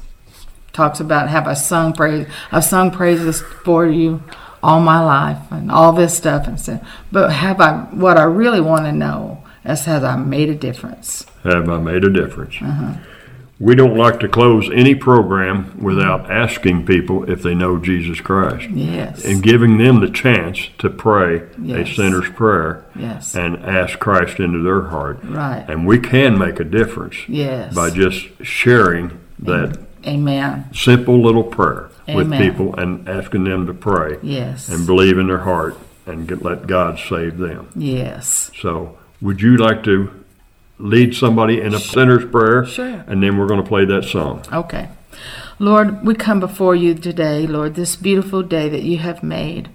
Talks 0.74 1.00
about 1.00 1.30
have 1.30 1.48
I 1.48 1.54
sung 1.54 1.94
praise? 1.94 2.26
I've 2.52 2.64
sung 2.64 2.90
praises 2.90 3.40
for 3.40 3.86
you 3.86 4.22
all 4.62 4.80
my 4.80 5.00
life 5.00 5.50
and 5.50 5.70
all 5.70 5.92
this 5.92 6.16
stuff 6.16 6.46
and 6.46 6.58
said, 6.60 6.84
but 7.12 7.30
have 7.32 7.60
I? 7.60 7.80
What 7.92 8.16
I 8.16 8.24
really 8.24 8.60
want 8.60 8.84
to 8.86 8.92
know 8.92 9.44
is 9.64 9.84
has 9.84 10.02
I 10.04 10.16
made 10.16 10.48
a 10.48 10.54
difference? 10.54 11.24
Have 11.44 11.68
I 11.68 11.78
made 11.78 12.04
a 12.04 12.10
difference? 12.10 12.56
Uh-huh. 12.60 12.94
We 13.60 13.74
don't 13.74 13.96
like 13.96 14.20
to 14.20 14.28
close 14.28 14.70
any 14.72 14.94
program 14.94 15.82
without 15.82 16.30
asking 16.30 16.86
people 16.86 17.28
if 17.28 17.42
they 17.42 17.56
know 17.56 17.76
Jesus 17.76 18.20
Christ 18.20 18.70
Yes. 18.70 19.24
and 19.24 19.42
giving 19.42 19.78
them 19.78 19.98
the 20.00 20.10
chance 20.10 20.68
to 20.78 20.88
pray 20.88 21.42
Yes. 21.60 21.88
a 21.90 21.94
sinner's 21.94 22.28
prayer 22.30 22.84
yes. 22.94 23.34
and 23.34 23.56
ask 23.56 23.98
Christ 23.98 24.38
into 24.38 24.62
their 24.62 24.82
heart. 24.82 25.18
right. 25.24 25.64
And 25.68 25.88
we 25.88 25.98
can 25.98 26.38
make 26.38 26.60
a 26.60 26.64
difference 26.64 27.16
Yes. 27.28 27.74
by 27.74 27.90
just 27.90 28.28
sharing 28.44 29.18
that 29.40 29.76
Amen. 30.08 30.64
simple 30.72 31.20
little 31.22 31.44
prayer 31.44 31.90
with 32.06 32.30
people 32.32 32.74
and 32.76 33.06
asking 33.08 33.44
them 33.44 33.66
to 33.66 33.74
pray 33.74 34.16
Yes. 34.22 34.68
and 34.68 34.86
believe 34.86 35.18
in 35.18 35.26
their 35.28 35.38
heart 35.50 35.76
and 36.06 36.26
get, 36.26 36.42
let 36.42 36.66
God 36.66 36.98
save 36.98 37.36
them. 37.38 37.68
yes. 37.76 38.50
So, 38.60 38.96
would 39.20 39.42
you 39.42 39.56
like 39.56 39.82
to 39.84 40.10
lead 40.78 41.14
somebody 41.14 41.60
in 41.60 41.74
a 41.74 41.78
sinner's 41.78 42.24
prayer? 42.24 42.64
Sure. 42.64 43.04
And 43.06 43.22
then 43.22 43.36
we're 43.36 43.46
going 43.48 43.62
to 43.62 43.68
play 43.68 43.84
that 43.84 44.04
song. 44.04 44.42
Okay. 44.52 44.88
Lord, 45.58 46.06
we 46.06 46.14
come 46.14 46.38
before 46.40 46.76
you 46.76 46.94
today, 46.94 47.46
Lord, 47.46 47.74
this 47.74 47.96
beautiful 47.96 48.42
day 48.42 48.68
that 48.68 48.82
you 48.84 48.98
have 48.98 49.22
made. 49.22 49.68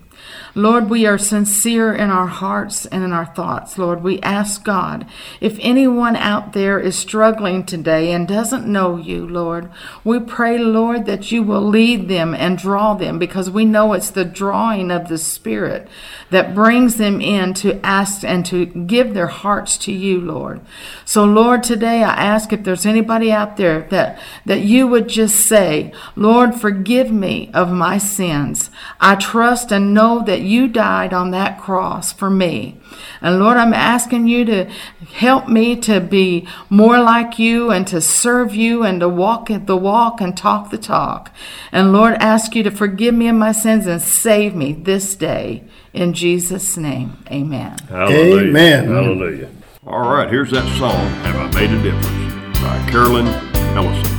Lord, 0.55 0.87
we 0.87 1.07
are 1.07 1.17
sincere 1.17 1.91
in 1.95 2.11
our 2.11 2.27
hearts 2.27 2.85
and 2.85 3.03
in 3.03 3.11
our 3.11 3.25
thoughts. 3.25 3.79
Lord, 3.79 4.03
we 4.03 4.21
ask 4.21 4.63
God, 4.63 5.07
if 5.41 5.57
anyone 5.61 6.15
out 6.15 6.53
there 6.53 6.79
is 6.79 6.95
struggling 6.95 7.65
today 7.65 8.11
and 8.11 8.27
doesn't 8.27 8.67
know 8.67 8.97
you, 8.97 9.27
Lord, 9.27 9.71
we 10.03 10.19
pray, 10.19 10.59
Lord, 10.59 11.07
that 11.07 11.31
you 11.31 11.41
will 11.41 11.67
lead 11.67 12.07
them 12.07 12.35
and 12.35 12.55
draw 12.55 12.93
them 12.93 13.17
because 13.17 13.49
we 13.49 13.65
know 13.65 13.93
it's 13.93 14.11
the 14.11 14.25
drawing 14.25 14.91
of 14.91 15.07
the 15.07 15.17
Spirit 15.17 15.87
that 16.29 16.53
brings 16.53 16.97
them 16.97 17.19
in 17.19 17.55
to 17.55 17.83
ask 17.83 18.23
and 18.23 18.45
to 18.45 18.67
give 18.67 19.15
their 19.15 19.27
hearts 19.27 19.75
to 19.79 19.91
you, 19.91 20.21
Lord. 20.21 20.61
So, 21.03 21.25
Lord, 21.25 21.63
today 21.63 22.03
I 22.03 22.13
ask 22.13 22.53
if 22.53 22.63
there's 22.63 22.85
anybody 22.85 23.31
out 23.31 23.57
there 23.57 23.87
that, 23.89 24.19
that 24.45 24.61
you 24.61 24.85
would 24.85 25.09
just 25.09 25.47
say, 25.47 25.91
Lord, 26.15 26.53
forgive 26.53 27.11
me 27.11 27.49
of 27.55 27.71
my 27.71 27.97
sins. 27.97 28.69
I 28.99 29.15
trust 29.15 29.71
and 29.71 29.95
know 29.95 30.23
that 30.25 30.42
you 30.43 30.67
died 30.67 31.13
on 31.13 31.31
that 31.31 31.59
cross 31.59 32.13
for 32.13 32.29
me. 32.29 32.77
And 33.21 33.39
Lord, 33.39 33.57
I'm 33.57 33.73
asking 33.73 34.27
you 34.27 34.45
to 34.45 34.65
help 35.13 35.47
me 35.47 35.75
to 35.81 35.99
be 35.99 36.47
more 36.69 36.99
like 36.99 37.39
you 37.39 37.71
and 37.71 37.87
to 37.87 38.01
serve 38.01 38.53
you 38.53 38.83
and 38.83 38.99
to 38.99 39.09
walk 39.09 39.49
the 39.49 39.77
walk 39.77 40.21
and 40.21 40.35
talk 40.37 40.69
the 40.69 40.77
talk. 40.77 41.31
And 41.71 41.93
Lord, 41.93 42.15
ask 42.15 42.55
you 42.55 42.63
to 42.63 42.71
forgive 42.71 43.15
me 43.15 43.27
of 43.27 43.35
my 43.35 43.51
sins 43.51 43.87
and 43.87 44.01
save 44.01 44.55
me 44.55 44.73
this 44.73 45.15
day. 45.15 45.63
In 45.93 46.13
Jesus' 46.13 46.75
name, 46.75 47.23
amen. 47.31 47.77
Hallelujah. 47.89 48.49
Amen. 48.49 48.87
Hallelujah. 48.87 49.49
All 49.85 50.13
right, 50.13 50.29
here's 50.29 50.51
that 50.51 50.65
song, 50.77 51.09
Have 51.23 51.55
I 51.55 51.59
Made 51.59 51.71
a 51.71 51.83
Difference, 51.83 52.59
by 52.61 52.89
Carolyn 52.89 53.27
Ellison. 53.75 54.12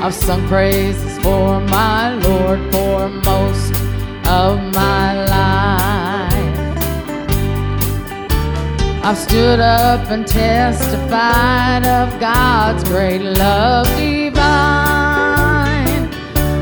I've 0.00 0.14
sung 0.14 0.46
praises 0.46 1.18
for 1.18 1.58
my 1.58 2.14
Lord 2.14 2.60
for 2.70 3.08
most 3.08 3.72
of 4.28 4.62
my 4.72 5.24
life. 5.26 6.58
I've 9.04 9.18
stood 9.18 9.58
up 9.58 10.08
and 10.08 10.24
testified 10.24 11.84
of 11.84 12.20
God's 12.20 12.84
great 12.84 13.22
love 13.22 13.86
divine. 13.96 14.36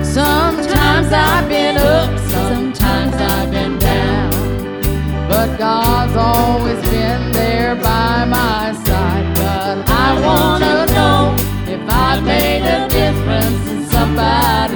Sometimes 0.03 1.13
I've 1.13 1.47
been 1.47 1.77
up, 1.77 2.19
sometimes 2.31 3.15
I've 3.17 3.51
been 3.51 3.79
down. 3.79 4.31
But 5.29 5.59
God's 5.59 6.17
always 6.17 6.81
been 6.89 7.33
there 7.33 7.75
by 7.75 8.25
my 8.25 8.73
side. 8.87 9.37
But 9.37 9.91
I 9.91 10.21
wanna 10.25 10.87
know 10.87 11.37
if 11.71 11.81
I've 11.87 12.25
made 12.25 12.63
a 12.63 12.96
nobody 14.17 14.76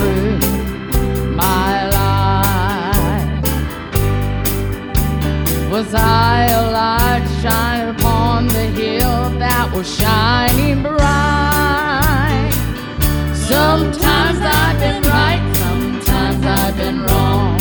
through 0.00 0.38
my 1.36 1.88
life. 2.00 3.44
Was 5.70 5.94
I 5.94 6.46
a 6.60 6.62
light 6.78 7.26
shine 7.42 7.88
upon 7.94 8.46
the 8.46 8.66
hill 8.80 9.20
that 9.44 9.70
was 9.74 9.86
shining 9.98 10.82
bright? 10.82 12.52
Sometimes 13.52 14.40
I've 14.62 14.78
been 14.84 15.02
right, 15.18 15.44
sometimes 15.64 16.42
I've 16.60 16.76
been 16.82 16.98
wrong. 17.08 17.58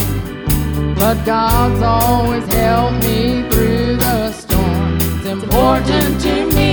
But 0.95 1.17
God's 1.25 1.81
always 1.81 2.45
helped 2.53 3.03
me 3.03 3.43
through 3.49 3.97
the 3.97 4.31
storm. 4.31 4.97
It's 5.15 5.27
important 5.37 6.21
to 6.21 6.33
me 6.57 6.71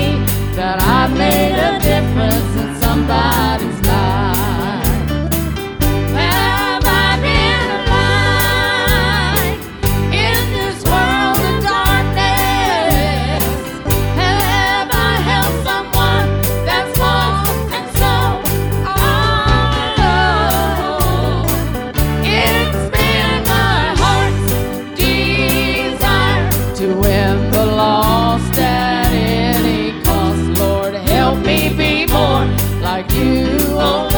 that 0.59 0.77
I've 0.97 1.15
made 1.17 1.57
a 1.71 1.73
difference 1.91 2.51
in 2.63 2.69
somebody's 2.85 3.76
like 32.97 33.11
you, 33.11 33.45
oh 33.79 34.16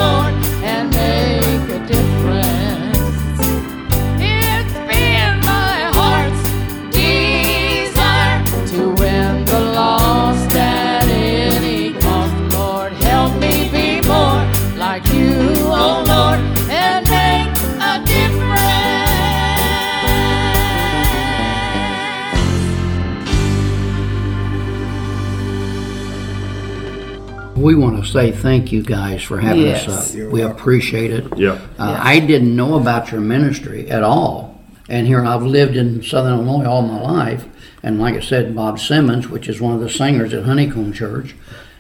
say 28.19 28.33
thank 28.33 28.73
you 28.73 28.83
guys 28.83 29.23
for 29.23 29.39
having 29.39 29.63
Yes. 29.63 29.87
us 29.89 30.17
up. 30.17 30.33
We 30.33 30.43
appreciate 30.43 31.13
it. 31.13 31.25
Yeah. 31.37 31.59
Uh, 31.79 31.99
I 32.03 32.19
didn't 32.19 32.55
know 32.55 32.75
about 32.77 33.13
your 33.13 33.21
ministry 33.21 33.89
at 33.91 34.03
all. 34.03 34.61
And 34.89 35.07
here 35.07 35.25
I've 35.25 35.43
lived 35.45 35.77
in 35.77 36.03
Southern 36.03 36.33
Illinois 36.41 36.65
all 36.69 36.83
my 36.83 37.01
life. 37.01 37.45
And 37.83 38.01
like 38.01 38.15
I 38.15 38.21
said, 38.21 38.57
Bob 38.57 38.81
Simmons, 38.81 39.29
which 39.29 39.49
is 39.49 39.61
one 39.61 39.75
of 39.75 39.81
the 39.81 39.89
singers 39.91 40.35
at 40.35 40.45
Honeycomb 40.45 40.93
Church, 40.93 41.37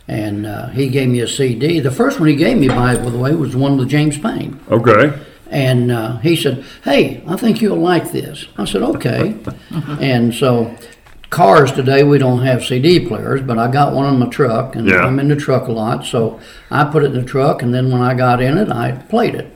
and 0.07 0.47
uh, 0.47 0.69
he 0.69 0.89
gave 0.89 1.09
me 1.09 1.21
a 1.21 1.27
CD. 1.29 1.81
The 1.81 1.91
first 1.91 2.21
one 2.21 2.29
he 2.29 2.37
gave 2.37 2.57
me, 2.57 2.69
by 2.69 2.95
the 2.97 3.19
way, 3.19 3.35
was 3.35 3.57
one 3.57 3.77
with 3.77 3.89
James 3.89 4.17
Payne. 4.17 4.61
Okay. 4.71 5.19
And 5.51 5.91
uh, 5.91 6.19
he 6.19 6.37
said, 6.37 6.65
Hey, 6.85 7.23
I 7.27 7.37
think 7.37 7.61
you'll 7.61 7.79
like 7.79 8.13
this. 8.13 8.47
I 8.57 8.65
said, 8.65 8.83
Okay. 8.83 9.35
and 10.01 10.33
so, 10.35 10.75
cars 11.31 11.73
today, 11.73 12.03
we 12.03 12.19
don't 12.19 12.43
have 12.45 12.65
CD 12.65 13.01
players, 13.07 13.41
but 13.43 13.59
I 13.59 13.71
got 13.71 13.93
one 13.93 14.13
in 14.13 14.19
my 14.19 14.27
truck, 14.29 14.77
and 14.77 14.89
Yeah. 14.89 15.01
I'm 15.07 15.19
in 15.19 15.29
the 15.29 15.37
truck 15.37 15.69
a 15.69 15.73
lot. 15.73 16.05
So, 16.05 16.39
I 16.71 16.85
put 16.85 17.03
it 17.05 17.07
in 17.07 17.13
the 17.15 17.23
truck, 17.23 17.63
and 17.63 17.73
then 17.75 17.91
when 17.91 18.01
I 18.01 18.15
got 18.15 18.41
in 18.43 18.57
it, 18.59 18.71
I 18.71 18.93
played 18.93 19.35
it. 19.35 19.55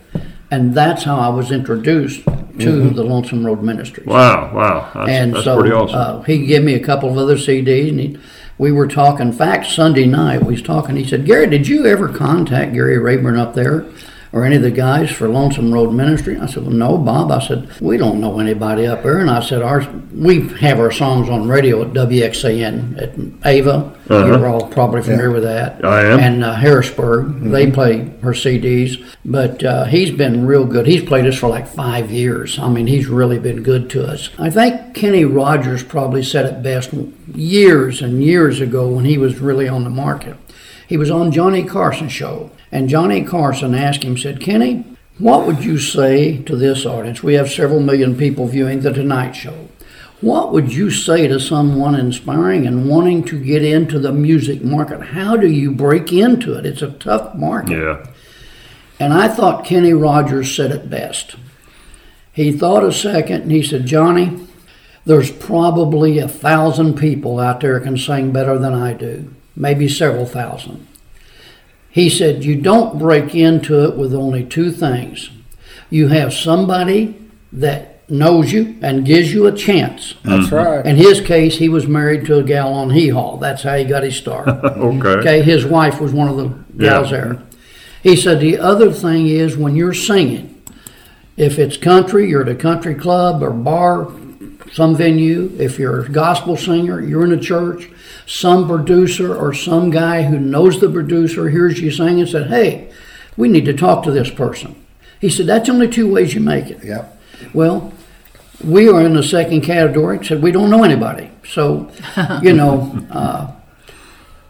And 0.51 0.75
that's 0.75 1.05
how 1.05 1.16
I 1.16 1.29
was 1.31 1.51
introduced 1.51 2.25
to 2.59 2.91
the 2.91 3.03
Lonesome 3.03 3.47
Road 3.47 3.62
Ministries. 3.62 4.07
Wow. 4.07 4.53
Wow. 4.55 4.91
That's, 4.95 5.09
And 5.11 5.33
that's 5.35 5.45
so 5.45 5.59
pretty 5.59 5.75
awesome. 5.75 5.99
uh, 5.99 6.23
he 6.23 6.45
gave 6.47 6.62
me 6.62 6.75
a 6.75 6.81
couple 6.81 7.09
of 7.11 7.16
other 7.16 7.37
CDs, 7.37 7.89
and 7.89 7.99
he, 8.01 8.18
we 8.59 8.70
were 8.70 8.87
talking. 8.87 9.29
In 9.29 9.33
fact, 9.33 9.66
Sunday 9.66 10.05
night 10.05 10.45
we 10.45 10.53
was 10.53 10.62
talking. 10.62 10.95
He 10.97 11.05
said, 11.09 11.25
"Gary, 11.25 11.47
did 11.49 11.66
you 11.66 11.87
ever 11.87 12.07
contact 12.09 12.75
Gary 12.75 12.99
Rayburn 12.99 13.39
up 13.39 13.55
there, 13.55 13.87
or 14.33 14.45
any 14.45 14.57
of 14.57 14.62
the 14.62 14.70
guys 14.70 15.11
for 15.11 15.28
Lonesome 15.28 15.72
Road 15.72 15.93
Ministry?" 15.93 16.39
I 16.39 16.47
said, 16.47 16.64
"Well, 16.64 16.72
no, 16.72 16.99
Bob." 16.99 17.30
I 17.30 17.41
said, 17.41 17.68
"We 17.80 17.97
don't 17.97 18.20
know 18.20 18.41
anybody 18.41 18.87
up 18.87 19.03
there." 19.03 19.18
And 19.18 19.30
I 19.30 19.41
said, 19.41 19.62
"Our 19.62 19.87
we 20.14 20.49
have 20.59 20.78
our 20.78 20.91
songs 20.91 21.28
on 21.28 21.49
radio 21.49 21.83
at 21.83 21.93
WXAN 21.93 23.01
at 23.01 23.47
Ava. 23.47 23.93
You're 24.09 24.47
all 24.47 24.68
probably 24.68 25.03
familiar 25.03 25.30
with 25.30 25.45
that. 25.45 25.85
I 25.85 26.05
am. 26.05 26.20
And 26.20 26.45
uh, 26.45 26.55
Harrisburg, 26.55 27.41
they 27.41 27.70
play 27.70 28.11
her 28.22 28.33
CDs. 28.33 29.03
But 29.24 29.62
uh, 29.64 29.85
he's 29.85 30.11
been 30.11 30.47
real 30.47 30.64
good. 30.64 30.87
He's 30.87 31.03
played 31.03 31.26
us 31.26 31.39
for 31.39 31.49
like 31.49 31.66
five 31.66 32.11
years. 32.11 32.59
I 32.59 32.68
mean, 32.68 32.87
he's 32.89 33.07
really 33.07 33.39
been 33.39 33.62
good 33.62 33.89
to 33.91 34.07
us. 34.07 34.30
I 34.39 34.51
think 34.51 34.95
Kenny 34.95 35.24
Rogers 35.24 35.83
probably 35.83 36.22
said 36.22 36.47
it 36.47 36.62
best 36.62 36.93
years 37.35 38.03
and 38.03 38.22
years 38.22 38.61
ago 38.61 38.89
when 38.89 39.05
he 39.05 39.16
was 39.18 39.39
really 39.41 39.68
on 39.68 39.85
the 39.85 39.91
market. 39.91 40.37
He 40.89 40.97
was 40.97 41.11
on 41.11 41.33
Johnny 41.33 41.64
Carson 41.64 42.09
show, 42.09 42.51
and 42.73 42.89
Johnny 42.89 43.23
Carson 43.23 43.75
asked 43.75 44.03
him, 44.03 44.16
said, 44.16 44.41
Kenny, 44.41 44.85
what 45.18 45.47
would 45.47 45.62
you 45.62 45.79
say 45.79 46.39
to 46.45 46.57
this 46.57 46.87
audience? 46.87 47.23
We 47.23 47.35
have 47.35 47.51
several 47.53 47.81
million 47.81 48.16
people 48.16 48.49
viewing 48.49 48.81
the 48.81 48.93
Tonight 48.93 49.33
Show. 49.33 49.68
What 50.23 50.53
would 50.53 50.73
you 50.73 50.91
say 50.91 51.29
to 51.29 51.39
someone 51.39 51.95
inspiring 51.95 52.66
and 52.66 52.89
wanting 52.89 53.25
to 53.25 53.39
get 53.39 53.62
into 53.62 53.99
the 53.99 54.12
music 54.12 54.64
market? 54.64 55.01
How 55.03 55.37
do 55.37 55.49
you 55.49 55.70
break 55.70 56.12
into 56.12 56.55
it? 56.55 56.64
It's 56.64 56.81
a 56.81 56.93
tough 56.93 57.35
market. 57.35 57.79
yeah. 57.79 58.07
And 58.99 59.12
I 59.12 59.27
thought 59.27 59.64
Kenny 59.64 59.93
Rogers 59.93 60.55
said 60.55 60.70
it 60.70 60.89
best. 60.89 61.35
He 62.33 62.53
thought 62.53 62.85
a 62.85 62.93
second 62.93 63.43
and 63.43 63.51
he 63.51 63.62
said, 63.62 63.85
Johnny, 63.85 64.47
there's 65.05 65.33
probably 65.33 66.18
a 66.18 66.29
thousand 66.29 66.95
people 66.97 67.41
out 67.41 67.61
there 67.61 67.81
can 67.81 67.99
sing 67.99 68.33
better 68.33 68.57
than 68.59 68.73
I 68.75 68.93
do, 68.93 69.35
maybe 69.57 69.89
several 69.89 70.25
thousand. 70.25 70.87
He 71.93 72.09
said, 72.09 72.43
You 72.43 72.61
don't 72.61 72.99
break 72.99 73.34
into 73.34 73.84
it 73.84 73.97
with 73.97 74.14
only 74.14 74.45
two 74.45 74.72
things. 74.72 75.30
You 75.90 76.09
have 76.09 76.32
somebody 76.32 77.14
that 77.53 78.09
knows 78.11 78.51
you 78.51 78.78
and 78.80 79.05
gives 79.05 79.32
you 79.32 79.47
a 79.47 79.53
chance. 79.53 80.14
That's 80.24 80.47
mm-hmm. 80.47 80.55
right. 80.55 80.86
In 80.86 80.97
his 80.97 81.20
case, 81.20 81.59
he 81.59 81.68
was 81.68 81.86
married 81.86 82.24
to 82.26 82.38
a 82.38 82.43
gal 82.43 82.72
on 82.72 82.90
Hee 82.90 83.09
Haw. 83.09 83.36
That's 83.36 83.62
how 83.62 83.76
he 83.76 83.84
got 83.84 84.03
his 84.03 84.16
start. 84.16 84.49
Okay. 84.82 85.09
Okay, 85.09 85.43
his 85.43 85.66
wife 85.66 86.01
was 86.01 86.12
one 86.12 86.28
of 86.28 86.36
the 86.36 86.49
gals 86.76 87.11
Yeah. 87.11 87.20
there. 87.20 87.43
He 88.03 88.16
said 88.16 88.40
the 88.40 88.59
other 88.59 88.90
thing 88.90 89.26
is 89.28 89.57
when 89.57 89.76
you're 89.76 89.95
singing, 89.95 90.61
if 91.36 91.59
it's 91.59 91.76
country, 91.76 92.28
you're 92.28 92.43
at 92.43 92.49
a 92.49 92.55
country 92.55 92.95
club 92.95 93.43
or 93.43 93.51
bar, 93.51 94.11
some 94.72 94.97
venue. 94.97 95.53
If 95.59 95.78
you're 95.78 96.01
a 96.01 96.09
gospel 96.09 96.57
singer, 96.57 97.01
you're 97.01 97.24
in 97.24 97.32
a 97.32 97.40
church. 97.40 97.90
Some 98.27 98.68
producer 98.68 99.35
or 99.35 99.53
some 99.53 99.91
guy 99.91 100.23
who 100.23 100.39
knows 100.39 100.81
the 100.81 100.89
producer 100.89 101.49
hears 101.51 101.81
you 101.81 101.91
sing 101.91 102.20
and 102.20 102.29
said, 102.29 102.49
"Hey, 102.49 102.91
we 103.37 103.49
need 103.49 103.64
to 103.64 103.75
talk 103.75 104.05
to 104.05 104.11
this 104.11 104.31
person." 104.31 104.75
He 105.20 105.29
said 105.29 105.47
that's 105.47 105.68
only 105.68 105.89
two 105.89 106.11
ways 106.11 106.35
you 106.35 106.41
make 106.41 106.70
it. 106.70 106.85
Yep. 106.85 107.20
Well, 107.53 107.93
we 108.64 108.89
are 108.89 109.01
in 109.03 109.14
the 109.14 109.23
second 109.23 109.62
category. 109.62 110.25
Said 110.25 110.43
we 110.43 110.53
don't 110.53 110.70
know 110.70 110.85
anybody, 110.85 111.31
so 111.45 111.91
you 112.43 112.53
know. 112.53 113.07
Uh, 113.11 113.53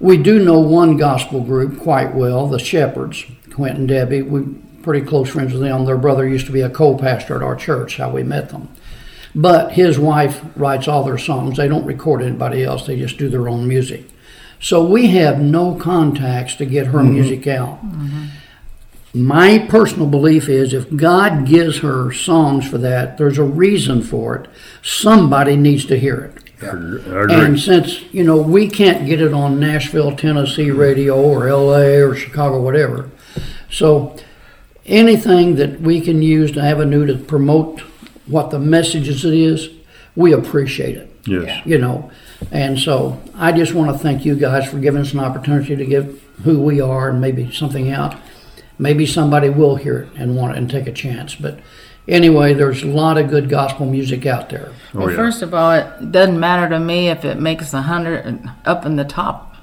we 0.03 0.17
do 0.17 0.45
know 0.45 0.59
one 0.59 0.97
gospel 0.97 1.41
group 1.41 1.79
quite 1.79 2.13
well, 2.13 2.49
the 2.49 2.59
Shepherds, 2.59 3.25
Quentin 3.55 3.83
and 3.83 3.89
Debbie. 3.89 4.23
We're 4.23 4.47
pretty 4.83 5.07
close 5.07 5.29
friends 5.29 5.53
with 5.53 5.63
them. 5.63 5.85
Their 5.85 5.97
brother 5.97 6.27
used 6.27 6.47
to 6.47 6.53
be 6.53 6.61
a 6.61 6.69
co-pastor 6.69 7.37
at 7.37 7.43
our 7.43 7.55
church, 7.55 7.99
how 7.99 8.11
we 8.11 8.25
met 8.25 8.49
them. 8.49 8.69
But 9.35 9.73
his 9.73 9.99
wife 9.99 10.45
writes 10.57 10.89
all 10.89 11.05
their 11.05 11.19
songs. 11.19 11.57
They 11.57 11.69
don't 11.69 11.87
record 11.87 12.23
anybody 12.23 12.63
else. 12.63 12.87
They 12.87 12.99
just 12.99 13.17
do 13.17 13.29
their 13.29 13.49
own 13.49 13.67
music. 13.67 14.05
So 14.61 14.85
we 14.85 15.09
have 15.09 15.41
no 15.41 15.75
contacts 15.75 16.55
to 16.57 16.67
get 16.67 16.89
her 16.89 17.03
music 17.03 17.47
out. 17.47 17.81
My 19.15 19.59
personal 19.59 20.07
belief 20.07 20.49
is 20.49 20.73
if 20.73 20.95
God 20.97 21.47
gives 21.47 21.79
her 21.79 22.13
songs 22.13 22.69
for 22.69 22.79
that, 22.79 23.19
there's 23.19 23.39
a 23.39 23.45
reason 23.45 24.03
for 24.03 24.37
it. 24.37 24.49
Somebody 24.83 25.57
needs 25.57 25.85
to 25.87 25.99
hear 25.99 26.21
it. 26.21 26.39
And 26.63 27.59
since, 27.59 28.03
you 28.13 28.23
know, 28.23 28.37
we 28.41 28.69
can't 28.69 29.05
get 29.07 29.21
it 29.21 29.35
on 29.35 29.59
Nashville, 29.59 30.15
Tennessee 30.15 30.71
radio 30.71 31.21
or 31.21 31.51
LA 31.51 31.99
or 32.07 32.15
Chicago, 32.15 32.61
whatever. 32.63 33.11
So 33.69 34.17
anything 34.87 35.57
that 35.57 35.81
we 35.81 36.01
can 36.01 36.23
use 36.23 36.53
to 36.53 36.61
avenue 36.61 37.05
to 37.07 37.17
promote 37.17 37.83
what 38.27 38.51
the 38.51 38.59
messages 38.59 39.25
it 39.25 39.35
is, 39.35 39.69
we 40.15 40.33
appreciate 40.33 40.97
it. 40.97 41.11
yes. 41.27 41.65
You 41.67 41.79
know. 41.79 42.11
And 42.51 42.79
so 42.79 43.21
I 43.37 43.53
just 43.53 43.73
want 43.73 43.93
to 43.93 43.99
thank 43.99 44.25
you 44.25 44.35
guys 44.35 44.69
for 44.69 44.79
giving 44.79 45.01
us 45.01 45.13
an 45.13 45.21
opportunity 45.21 45.77
to 45.77 45.87
give 45.87 46.23
who 46.45 46.61
we 46.61 46.81
are 46.81 47.11
and 47.11 47.21
maybe 47.21 47.53
something 47.53 47.91
out. 47.91 48.17
Maybe 48.79 49.07
somebody 49.07 49.49
will 49.49 49.77
hear 49.77 50.01
it 50.01 50.09
and 50.17 50.37
want 50.37 50.55
it 50.55 50.59
and 50.59 50.69
take 50.69 50.87
a 50.89 50.93
chance. 50.93 51.37
But 51.37 51.61
anyway, 52.09 52.53
there's 52.55 52.83
a 52.83 52.89
lot 52.89 53.17
of 53.17 53.31
good 53.31 53.49
gospel 53.49 53.87
music 53.87 54.27
out 54.27 54.49
there. 54.51 54.73
Oh, 54.95 55.01
well, 55.01 55.11
yeah. 55.11 55.17
first 55.17 55.43
of 55.43 55.55
all, 55.55 55.73
it 55.73 56.11
doesn't 56.11 56.41
matter 56.41 56.69
to 56.71 56.81
me 56.81 57.09
if 57.09 57.25
it 57.25 57.39
makes 57.39 57.73
a 57.73 57.83
hundred 57.83 58.43
up 58.65 58.85
in 58.85 58.97
the 58.97 59.05
top, 59.05 59.55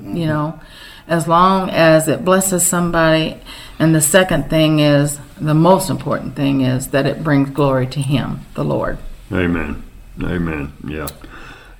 you 0.00 0.26
know. 0.26 0.60
As 1.08 1.28
long 1.28 1.70
as 1.70 2.08
it 2.08 2.24
blesses 2.24 2.66
somebody. 2.66 3.38
And 3.78 3.94
the 3.94 4.00
second 4.00 4.48
thing 4.50 4.80
is, 4.80 5.18
the 5.40 5.54
most 5.54 5.90
important 5.90 6.34
thing 6.34 6.62
is 6.62 6.88
that 6.88 7.06
it 7.06 7.22
brings 7.22 7.50
glory 7.50 7.86
to 7.88 8.00
Him, 8.00 8.40
the 8.54 8.64
Lord. 8.64 8.98
Amen. 9.32 9.82
Amen. 10.22 10.72
Yeah. 10.86 11.08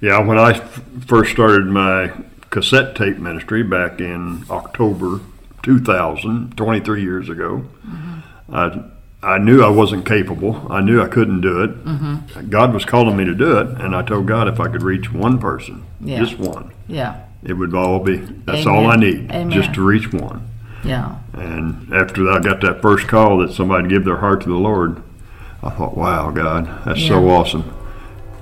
Yeah, 0.00 0.18
when 0.20 0.38
I 0.38 0.50
f- 0.52 0.82
first 1.06 1.32
started 1.32 1.66
my 1.66 2.12
cassette 2.50 2.94
tape 2.94 3.16
ministry 3.18 3.62
back 3.62 3.98
in 4.00 4.44
October 4.50 5.20
2000, 5.62 6.56
23 6.56 7.02
years 7.02 7.28
ago, 7.28 7.64
mm-hmm. 7.86 8.54
I, 8.54 8.84
I 9.22 9.38
knew 9.38 9.62
I 9.62 9.70
wasn't 9.70 10.06
capable. 10.06 10.70
I 10.70 10.80
knew 10.82 11.02
I 11.02 11.08
couldn't 11.08 11.40
do 11.40 11.62
it. 11.64 11.84
Mm-hmm. 11.84 12.50
God 12.50 12.74
was 12.74 12.84
calling 12.84 13.16
me 13.16 13.24
to 13.24 13.34
do 13.34 13.58
it, 13.58 13.68
and 13.80 13.96
I 13.96 14.02
told 14.02 14.26
God 14.26 14.48
if 14.48 14.60
I 14.60 14.68
could 14.68 14.82
reach 14.82 15.10
one 15.12 15.38
person, 15.38 15.84
Yeah. 16.00 16.18
just 16.20 16.38
one, 16.38 16.72
Yeah, 16.86 17.20
it 17.44 17.54
would 17.54 17.74
all 17.74 18.00
be, 18.00 18.16
that's 18.16 18.66
all 18.66 18.86
I 18.86 18.96
need, 18.96 19.30
Amen. 19.30 19.50
just 19.50 19.74
to 19.74 19.84
reach 19.86 20.12
one. 20.12 20.48
yeah, 20.84 21.16
And 21.34 21.92
after 21.92 22.30
I 22.30 22.40
got 22.40 22.60
that 22.62 22.82
first 22.82 23.08
call 23.08 23.38
that 23.38 23.52
somebody 23.52 23.88
give 23.88 24.04
their 24.04 24.18
heart 24.18 24.42
to 24.42 24.48
the 24.48 24.54
Lord, 24.56 25.02
I 25.62 25.70
thought, 25.70 25.96
wow, 25.96 26.30
God, 26.30 26.84
that's 26.84 27.04
so 27.06 27.28
awesome. 27.28 27.72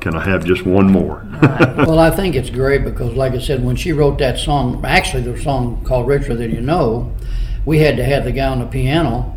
Can 0.01 0.14
I 0.14 0.24
have 0.28 0.45
just 0.45 0.66
one 0.66 0.90
more? 0.92 1.26
Well, 1.40 1.99
I 1.99 2.11
think 2.11 2.34
it's 2.34 2.51
great 2.51 2.84
because, 2.84 3.14
like 3.14 3.32
I 3.32 3.38
said, 3.38 3.64
when 3.64 3.74
she 3.76 3.92
wrote 3.92 4.18
that 4.18 4.38
song, 4.38 4.84
actually 4.84 5.22
the 5.22 5.40
song 5.40 5.82
called 5.84 6.07
"Richer 6.07 6.34
Than 6.34 6.51
You 6.51 6.61
Know," 6.61 7.14
we 7.64 7.78
had 7.78 7.97
to 7.97 8.05
have 8.05 8.24
the 8.24 8.32
guy 8.32 8.47
on 8.49 8.59
the 8.59 8.66
piano 8.66 9.34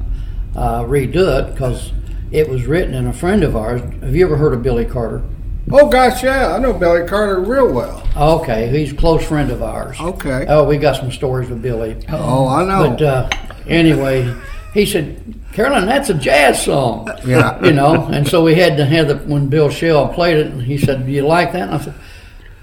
uh, 0.57 0.81
redo 0.83 1.39
it 1.39 1.53
because 1.53 1.93
it 2.31 2.49
was 2.49 2.65
written 2.65 2.93
in 2.93 3.07
a 3.07 3.13
friend 3.13 3.43
of 3.43 3.55
ours. 3.55 3.79
Have 4.01 4.13
you 4.13 4.25
ever 4.25 4.35
heard 4.35 4.53
of 4.53 4.61
Billy 4.61 4.83
Carter? 4.83 5.23
Oh 5.69 5.89
gosh, 5.89 6.23
yeah, 6.23 6.53
I 6.55 6.59
know 6.59 6.71
Billy 6.73 7.05
Carter 7.07 7.41
real 7.41 7.71
well. 7.73 8.01
Okay, 8.15 8.69
he's 8.69 8.93
a 8.93 8.95
close 8.95 9.25
friend 9.25 9.51
of 9.51 9.61
ours. 9.61 9.99
Okay. 9.99 10.45
Oh, 10.47 10.63
we 10.63 10.77
got 10.77 10.95
some 10.95 11.11
stories 11.11 11.49
with 11.49 11.61
Billy. 11.61 11.97
Oh, 12.09 12.47
I 12.47 12.63
know. 12.63 12.89
But 12.91 13.01
uh, 13.01 13.29
anyway, 13.67 14.33
he 14.73 14.85
said, 14.85 15.21
Carolyn, 15.51 15.85
that's 15.85 16.09
a 16.09 16.13
jazz 16.13 16.63
song. 16.63 17.09
Yeah. 17.25 17.61
You 17.65 17.73
know, 17.73 18.05
and 18.05 18.25
so 18.25 18.43
we 18.43 18.55
had 18.55 18.77
to 18.77 18.85
have 18.85 19.09
the, 19.09 19.17
when 19.17 19.47
Bill 19.47 19.69
Shell 19.69 20.09
played 20.13 20.37
it, 20.37 20.47
and 20.47 20.61
he 20.61 20.77
said, 20.77 21.05
Do 21.05 21.11
you 21.11 21.27
like 21.27 21.51
that? 21.51 21.63
And 21.63 21.71
I 21.75 21.79
said, 21.79 21.95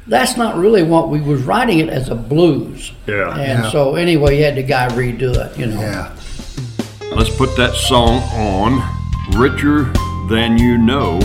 That's 0.07 0.39
not 0.39 0.57
really 0.57 0.83
what 0.83 1.11
we 1.11 1.21
was 1.21 1.43
writing 1.43 1.81
it 1.81 1.91
as 1.91 2.09
a 2.09 2.15
blues. 2.15 2.93
Yeah. 3.07 3.29
And 3.39 3.65
Yeah. 3.65 3.71
so 3.71 3.97
anyway, 3.97 4.39
you 4.39 4.45
had 4.45 4.55
the 4.55 4.63
guy 4.63 4.89
redo 4.89 5.35
it, 5.37 5.59
you 5.59 5.67
know. 5.67 5.81
yeah. 5.81 6.17
Let's 7.15 7.31
put 7.37 7.55
that 7.59 7.75
song 7.75 8.23
on, 8.33 8.81
Richer 9.39 9.93
Than 10.31 10.57
You 10.57 10.79
Know, 10.79 11.21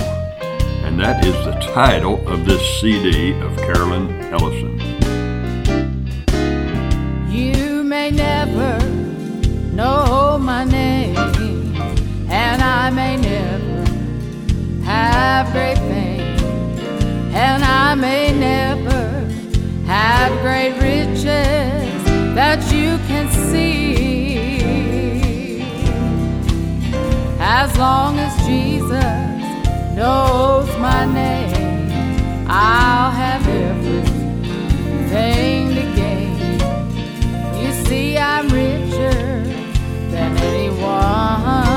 and 0.90 1.00
that 1.00 1.24
is 1.24 1.36
the 1.46 1.52
title 1.72 2.28
of 2.28 2.46
this 2.46 2.64
CD 2.82 3.40
of 3.42 3.56
Carolyn 3.58 4.10
Ellison. 4.34 4.74
You 7.30 7.84
may 7.84 8.10
never 8.10 8.80
know 9.72 10.40
my 10.42 10.64
name, 10.64 11.16
and 12.28 12.60
I 12.64 12.90
may 12.90 13.18
never 13.18 13.86
have 14.84 15.52
great 15.52 15.78
fame, 15.78 16.40
and 17.36 17.64
I 17.64 17.94
may 17.94 18.32
never 18.34 19.28
have 19.86 20.32
great 20.42 20.74
riches 20.82 21.24
that 22.34 22.60
you 22.74 22.98
can 23.08 23.30
see. 23.52 24.00
As 27.40 27.78
long 27.78 28.18
as 28.18 28.36
Jesus 28.48 28.69
knows 30.00 30.70
my 30.78 31.04
name, 31.06 31.92
I'll 32.48 33.12
have 33.12 33.46
everything 33.46 34.96
to 35.76 35.84
gain. 36.00 36.38
You 37.62 37.72
see, 37.86 38.18
I'm 38.18 38.48
richer 38.48 39.44
than 40.14 40.38
anyone 40.38 41.69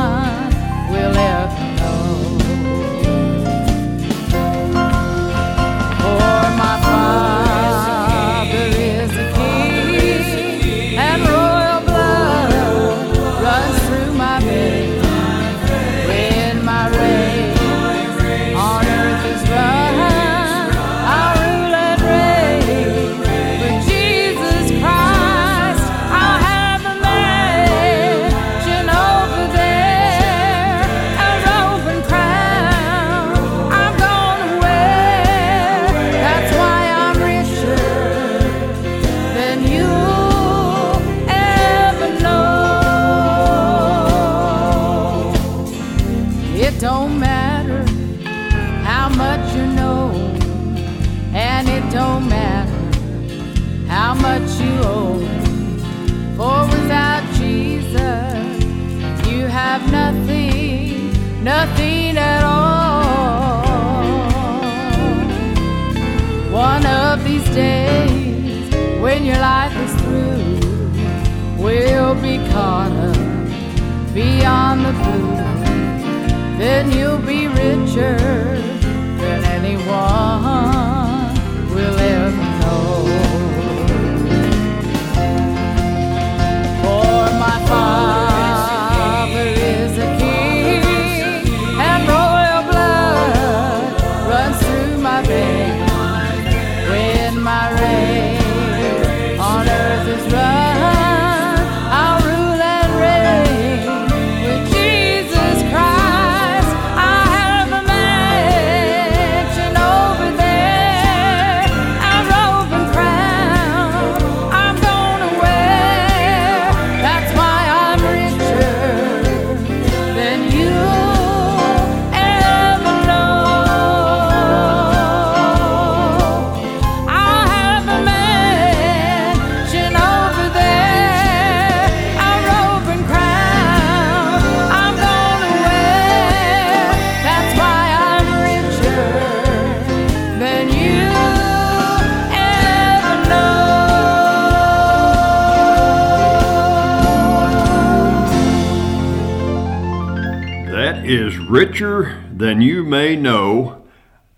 is 151.13 151.37
Richer 151.37 152.25
Than 152.35 152.63
You 152.63 152.85
May 152.85 153.17
Know, 153.17 153.85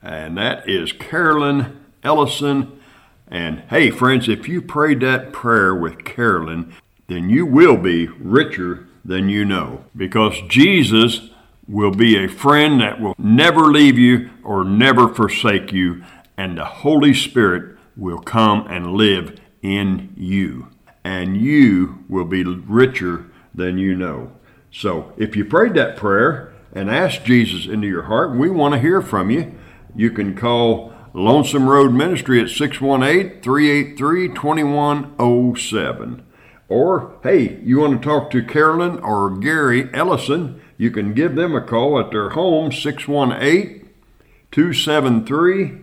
and 0.02 0.36
that 0.36 0.68
is 0.68 0.92
Carolyn 0.92 1.78
Ellison. 2.02 2.80
And 3.28 3.60
hey, 3.70 3.92
friends, 3.92 4.28
if 4.28 4.48
you 4.48 4.60
prayed 4.60 4.98
that 4.98 5.32
prayer 5.32 5.72
with 5.72 6.04
Carolyn, 6.04 6.74
then 7.06 7.30
you 7.30 7.46
will 7.46 7.76
be 7.76 8.08
richer 8.08 8.88
than 9.04 9.28
you 9.28 9.44
know 9.44 9.84
because 9.96 10.34
Jesus 10.48 11.30
will 11.68 11.92
be 11.92 12.16
a 12.16 12.28
friend 12.28 12.80
that 12.80 13.00
will 13.00 13.14
never 13.18 13.66
leave 13.66 13.96
you 13.96 14.30
or 14.42 14.64
never 14.64 15.06
forsake 15.06 15.72
you, 15.72 16.02
and 16.36 16.58
the 16.58 16.64
Holy 16.64 17.14
Spirit 17.14 17.78
will 17.96 18.18
come 18.18 18.66
and 18.66 18.94
live 18.94 19.38
in 19.62 20.12
you. 20.16 20.70
and 21.04 21.36
you 21.36 22.02
will 22.08 22.24
be 22.24 22.42
richer 22.42 23.26
than 23.54 23.76
you 23.78 23.94
know. 23.94 24.32
So 24.72 25.12
if 25.16 25.36
you 25.36 25.44
prayed 25.44 25.74
that 25.74 25.96
prayer 25.96 26.53
and 26.74 26.90
ask 26.90 27.24
Jesus 27.24 27.66
into 27.66 27.86
your 27.86 28.04
heart, 28.04 28.36
we 28.36 28.50
want 28.50 28.74
to 28.74 28.80
hear 28.80 29.00
from 29.00 29.30
you. 29.30 29.54
You 29.94 30.10
can 30.10 30.36
call 30.36 30.92
Lonesome 31.12 31.68
Road 31.68 31.92
Ministry 31.92 32.40
at 32.40 32.48
618 32.48 33.40
383 33.40 34.28
2107. 34.28 36.26
Or, 36.68 37.16
hey, 37.22 37.60
you 37.62 37.78
want 37.78 38.02
to 38.02 38.08
talk 38.08 38.32
to 38.32 38.42
Carolyn 38.42 38.98
or 38.98 39.30
Gary 39.30 39.88
Ellison, 39.94 40.60
you 40.76 40.90
can 40.90 41.14
give 41.14 41.36
them 41.36 41.54
a 41.54 41.60
call 41.60 42.00
at 42.00 42.10
their 42.10 42.30
home, 42.30 42.72
618 42.72 43.88
273 44.50 45.78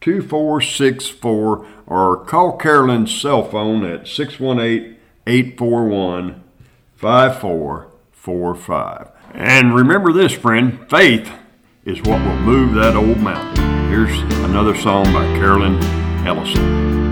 2464, 0.00 1.66
or 1.86 2.24
call 2.24 2.58
Carolyn's 2.58 3.18
cell 3.18 3.42
phone 3.42 3.82
at 3.84 4.06
618 4.06 4.98
841 5.26 6.44
5445. 6.96 9.15
And 9.36 9.74
remember 9.74 10.14
this, 10.14 10.32
friend 10.32 10.88
faith 10.88 11.30
is 11.84 12.00
what 12.00 12.24
will 12.24 12.38
move 12.38 12.74
that 12.74 12.96
old 12.96 13.18
mountain. 13.18 13.90
Here's 13.90 14.18
another 14.44 14.74
song 14.74 15.04
by 15.12 15.24
Carolyn 15.38 15.76
Ellison. 16.26 17.05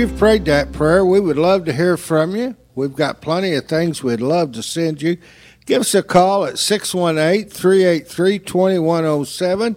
You've 0.00 0.16
prayed 0.16 0.46
that 0.46 0.72
prayer, 0.72 1.04
we 1.04 1.20
would 1.20 1.36
love 1.36 1.66
to 1.66 1.74
hear 1.74 1.98
from 1.98 2.34
you. 2.34 2.56
We've 2.74 2.94
got 2.94 3.20
plenty 3.20 3.52
of 3.52 3.66
things 3.66 4.02
we'd 4.02 4.22
love 4.22 4.52
to 4.52 4.62
send 4.62 5.02
you. 5.02 5.18
Give 5.66 5.82
us 5.82 5.94
a 5.94 6.02
call 6.02 6.46
at 6.46 6.58
618 6.58 7.50
383 7.50 8.38
2107 8.38 9.76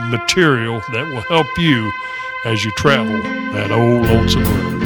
material 0.08 0.80
that 0.92 1.04
will 1.08 1.22
help 1.22 1.48
you 1.58 1.90
as 2.44 2.64
you 2.64 2.70
travel 2.72 3.20
that 3.54 3.72
old 3.72 4.06
lonesome 4.06 4.44
road. 4.44 4.80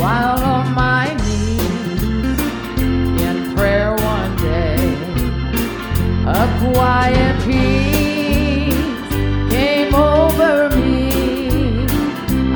While 0.00 0.42
on 0.42 0.74
my 0.74 1.14
knees 1.14 2.40
in 3.22 3.54
prayer 3.54 3.94
one 3.94 4.36
day, 4.38 4.94
a 6.26 6.72
quiet 6.72 7.44
peace 7.44 8.74
came 9.52 9.94
over 9.94 10.68
me. 10.76 11.86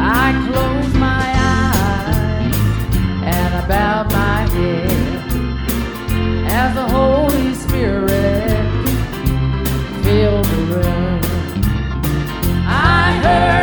I 0.01 0.33
closed 0.51 0.97
my 0.97 1.33
eyes 1.39 2.57
and 3.25 3.55
I 3.55 3.67
I 13.23 13.60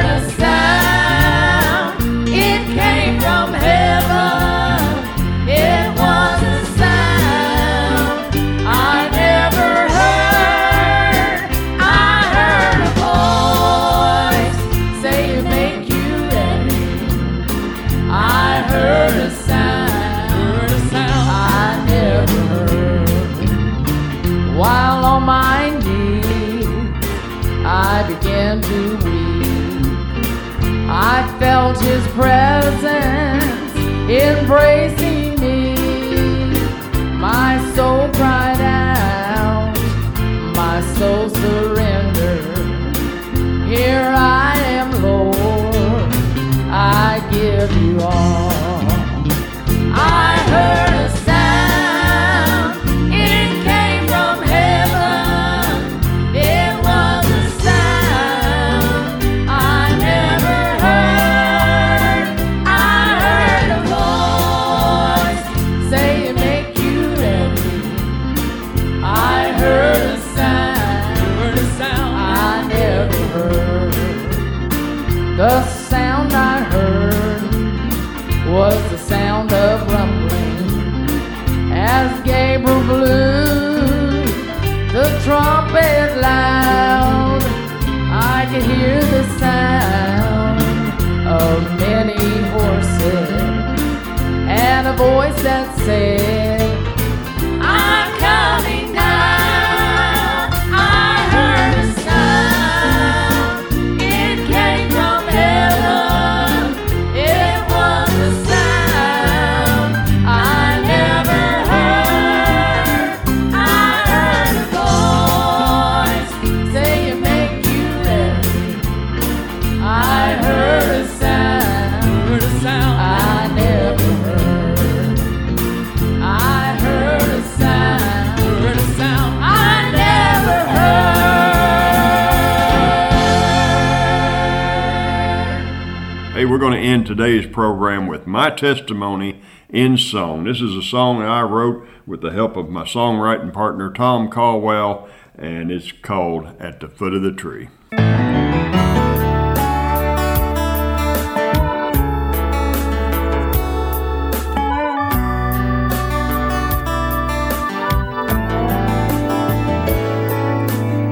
program 137.58 138.05
with 138.05 138.28
my 138.28 138.51
testimony 138.51 139.41
in 139.68 139.97
song. 139.97 140.43
This 140.43 140.62
is 140.62 140.76
a 140.76 140.84
song 140.84 141.22
that 141.22 141.28
I 141.28 141.41
wrote 141.41 141.88
with 142.05 142.22
the 142.22 142.30
help 142.30 142.55
of 142.55 142.70
my 142.70 142.84
songwriting 142.84 143.51
partner, 143.51 143.91
Tom 143.91 144.30
Caldwell, 144.30 145.10
and 145.36 145.72
it's 145.72 145.91
called 145.91 146.55
At 146.60 146.80
the 146.82 146.88
Foot 146.88 147.16
of 147.16 147.24
the 147.24 147.32
Tree. 147.32 147.70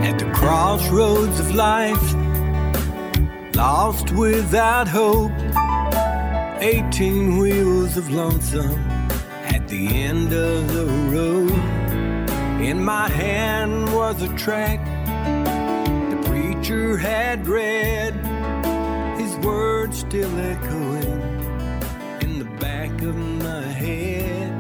At 0.04 0.20
the 0.20 0.32
crossroads 0.36 1.40
of 1.40 1.56
life, 1.56 2.14
lost 3.56 4.12
without 4.12 4.88
hope. 4.88 5.32
18 6.66 7.38
wheels 7.38 7.96
of 7.96 8.10
lonesome 8.10 8.80
at 9.54 9.68
the 9.68 9.86
end 9.86 10.34
of 10.34 10.74
the 10.74 10.88
road. 11.16 11.52
In 12.60 12.84
my 12.84 13.08
hand 13.08 13.94
was 13.94 14.20
a 14.24 14.36
track 14.36 14.84
the 16.10 16.28
preacher 16.28 16.98
had 16.98 17.48
read, 17.48 18.16
his 19.20 19.36
words 19.46 20.00
still 20.00 20.36
echoing 20.40 21.22
in 22.22 22.40
the 22.40 22.50
back 22.60 22.90
of 23.04 23.16
my 23.16 23.62
head. 23.62 24.52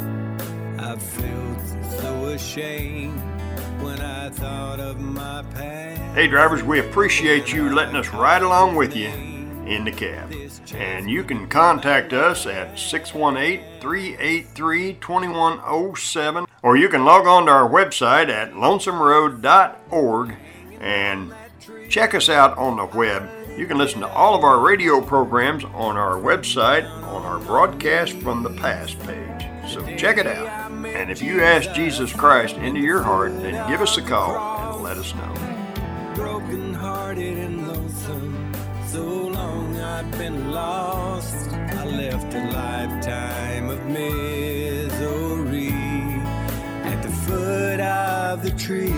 I 0.79 0.95
felt 0.97 1.59
so 1.99 2.25
ashamed 2.25 3.19
when 3.81 3.99
I 3.99 4.29
thought 4.29 4.79
of 4.79 4.99
my 4.99 5.43
past. 5.55 5.99
Hey, 6.13 6.27
drivers, 6.27 6.61
we 6.61 6.79
appreciate 6.79 7.51
you 7.51 7.73
letting 7.73 7.95
us 7.95 8.09
ride 8.09 8.43
along 8.43 8.75
with 8.75 8.95
you 8.95 9.34
in 9.67 9.85
the 9.85 9.91
cab. 9.91 10.33
And 10.73 11.09
you 11.09 11.23
can 11.23 11.47
contact 11.47 12.13
us 12.13 12.45
at 12.45 12.77
618 12.77 13.81
383 13.81 14.93
2107, 14.93 16.45
or 16.61 16.77
you 16.77 16.89
can 16.89 17.05
log 17.05 17.27
on 17.27 17.45
to 17.45 17.51
our 17.51 17.69
website 17.69 18.29
at 18.29 18.53
lonesomeroad.org 18.53 20.35
and 20.79 21.33
check 21.89 22.13
us 22.13 22.29
out 22.29 22.57
on 22.57 22.77
the 22.77 22.97
web. 22.97 23.29
You 23.57 23.65
can 23.67 23.77
listen 23.77 24.01
to 24.01 24.07
all 24.07 24.35
of 24.35 24.43
our 24.43 24.59
radio 24.59 24.99
programs 25.01 25.63
on 25.63 25.95
our 25.95 26.15
website 26.15 26.89
on 27.03 27.23
our 27.23 27.39
broadcast 27.39 28.13
from 28.17 28.43
the 28.43 28.49
past 28.49 28.99
page. 28.99 29.45
So 29.71 29.81
check 29.95 30.17
it 30.17 30.27
out. 30.27 30.71
And 30.85 31.09
if 31.09 31.21
you 31.21 31.41
ask 31.41 31.73
Jesus 31.73 32.11
Christ 32.11 32.55
into 32.57 32.81
your 32.81 33.01
heart, 33.01 33.31
then 33.41 33.67
give 33.69 33.81
us 33.81 33.97
a 33.97 34.01
call 34.01 34.73
and 34.73 34.83
let 34.83 34.97
us 34.97 35.15
know. 35.15 36.13
broken 36.15 36.73
hearted 36.73 37.37
and 37.37 37.67
lonesome. 37.67 38.53
So 38.87 39.24
I've 39.97 40.11
been 40.17 40.51
lost. 40.51 41.53
I 41.53 41.85
left 41.85 42.33
a 42.33 42.43
lifetime 42.51 43.69
of 43.69 43.85
misery 43.85 45.69
at 46.83 47.01
the 47.01 47.09
foot 47.09 47.79
of 47.79 48.43
the 48.43 48.51
tree. 48.51 48.91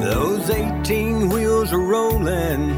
Those 0.00 0.48
18 0.48 1.28
wheels 1.28 1.74
are 1.74 1.78
rolling 1.78 2.74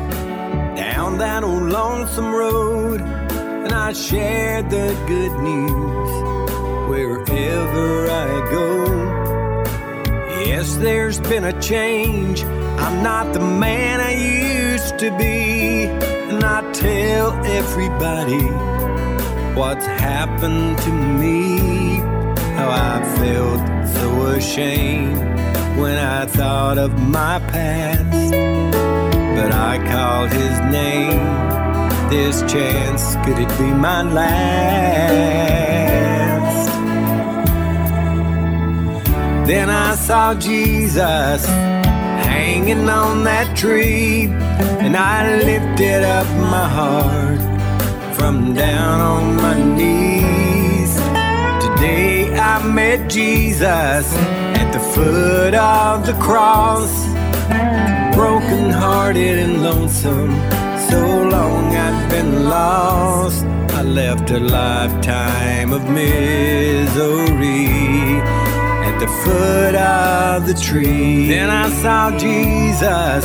down 0.75 1.19
that 1.19 1.45
old 1.45 1.71
lonesome 1.71 1.71
lonesome 1.71 2.35
road 2.35 3.20
and 3.65 3.73
I 3.73 3.93
share 3.93 4.63
the 4.63 4.95
good 5.07 5.33
news 5.41 6.11
wherever 6.89 8.11
I 8.11 8.51
go. 8.51 9.11
Yes, 10.47 10.77
there's 10.77 11.21
been 11.21 11.45
a 11.45 11.61
change. 11.61 12.43
I'm 12.45 13.03
not 13.03 13.33
the 13.35 13.41
man 13.41 14.01
I 14.01 14.15
used 14.15 14.99
to 14.99 15.11
be. 15.19 15.85
And 16.31 16.43
I 16.43 16.61
tell 16.73 17.33
everybody 17.45 18.47
what's 19.59 19.87
happened 19.87 20.79
to 20.79 20.91
me. 20.91 21.99
How 22.57 22.71
I 22.71 23.05
felt 23.19 23.89
so 23.89 24.27
ashamed 24.39 25.19
when 25.79 25.99
I 25.99 26.27
thought 26.27 26.79
of 26.79 26.99
my 26.99 27.39
past. 27.51 28.31
But 29.37 29.53
I 29.53 29.79
called 29.91 30.31
his 30.33 30.59
name. 30.73 31.70
This 32.11 32.43
chance, 32.53 33.15
could 33.25 33.39
it 33.39 33.49
be 33.57 33.71
my 33.73 34.03
last? 34.03 34.31
Then 39.47 39.71
I 39.71 39.95
saw 39.95 40.35
Jesus 40.35 41.47
hanging 41.47 42.89
on 42.89 43.23
that 43.23 43.57
tree, 43.57 44.25
and 44.85 44.97
I 44.97 45.37
lifted 45.45 46.03
up 46.03 46.27
my 46.51 46.69
heart 46.69 47.41
from 48.17 48.55
down 48.55 49.01
on 49.01 49.37
my 49.37 49.55
knees. 49.77 50.93
Today 51.65 52.35
I 52.37 52.61
met 52.67 53.09
Jesus 53.09 54.13
at 54.59 54.73
the 54.73 54.81
foot 54.81 55.55
of 55.55 56.07
the 56.07 56.15
cross, 56.15 56.91
broken 58.17 58.71
hearted 58.71 59.39
and 59.39 59.63
lonesome. 59.63 60.60
So 60.91 61.03
long 61.35 61.77
I'd 61.77 62.11
been 62.11 62.45
lost. 62.45 63.45
I 63.79 63.83
left 63.83 64.31
a 64.31 64.41
lifetime 64.41 65.73
of 65.73 65.89
misery 65.89 67.67
at 68.89 68.99
the 68.99 69.07
foot 69.23 69.75
of 69.77 70.47
the 70.47 70.55
tree. 70.55 71.29
Then 71.29 71.49
I 71.49 71.71
saw 71.83 72.11
Jesus 72.19 73.25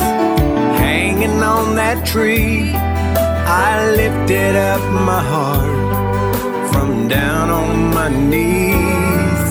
hanging 0.80 1.42
on 1.42 1.76
that 1.76 2.06
tree. 2.06 2.72
I 2.72 3.92
lifted 3.92 4.56
up 4.56 4.82
my 4.92 5.22
heart 5.34 6.72
from 6.72 7.08
down 7.08 7.50
on 7.50 7.94
my 7.94 8.10
knees. 8.10 9.44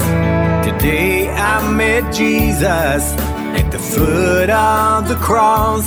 Today 0.67 1.29
I 1.31 1.69
met 1.73 2.15
Jesus 2.15 3.03
at 3.59 3.71
the 3.71 3.79
foot 3.79 4.51
of 4.51 5.09
the 5.09 5.17
cross. 5.17 5.87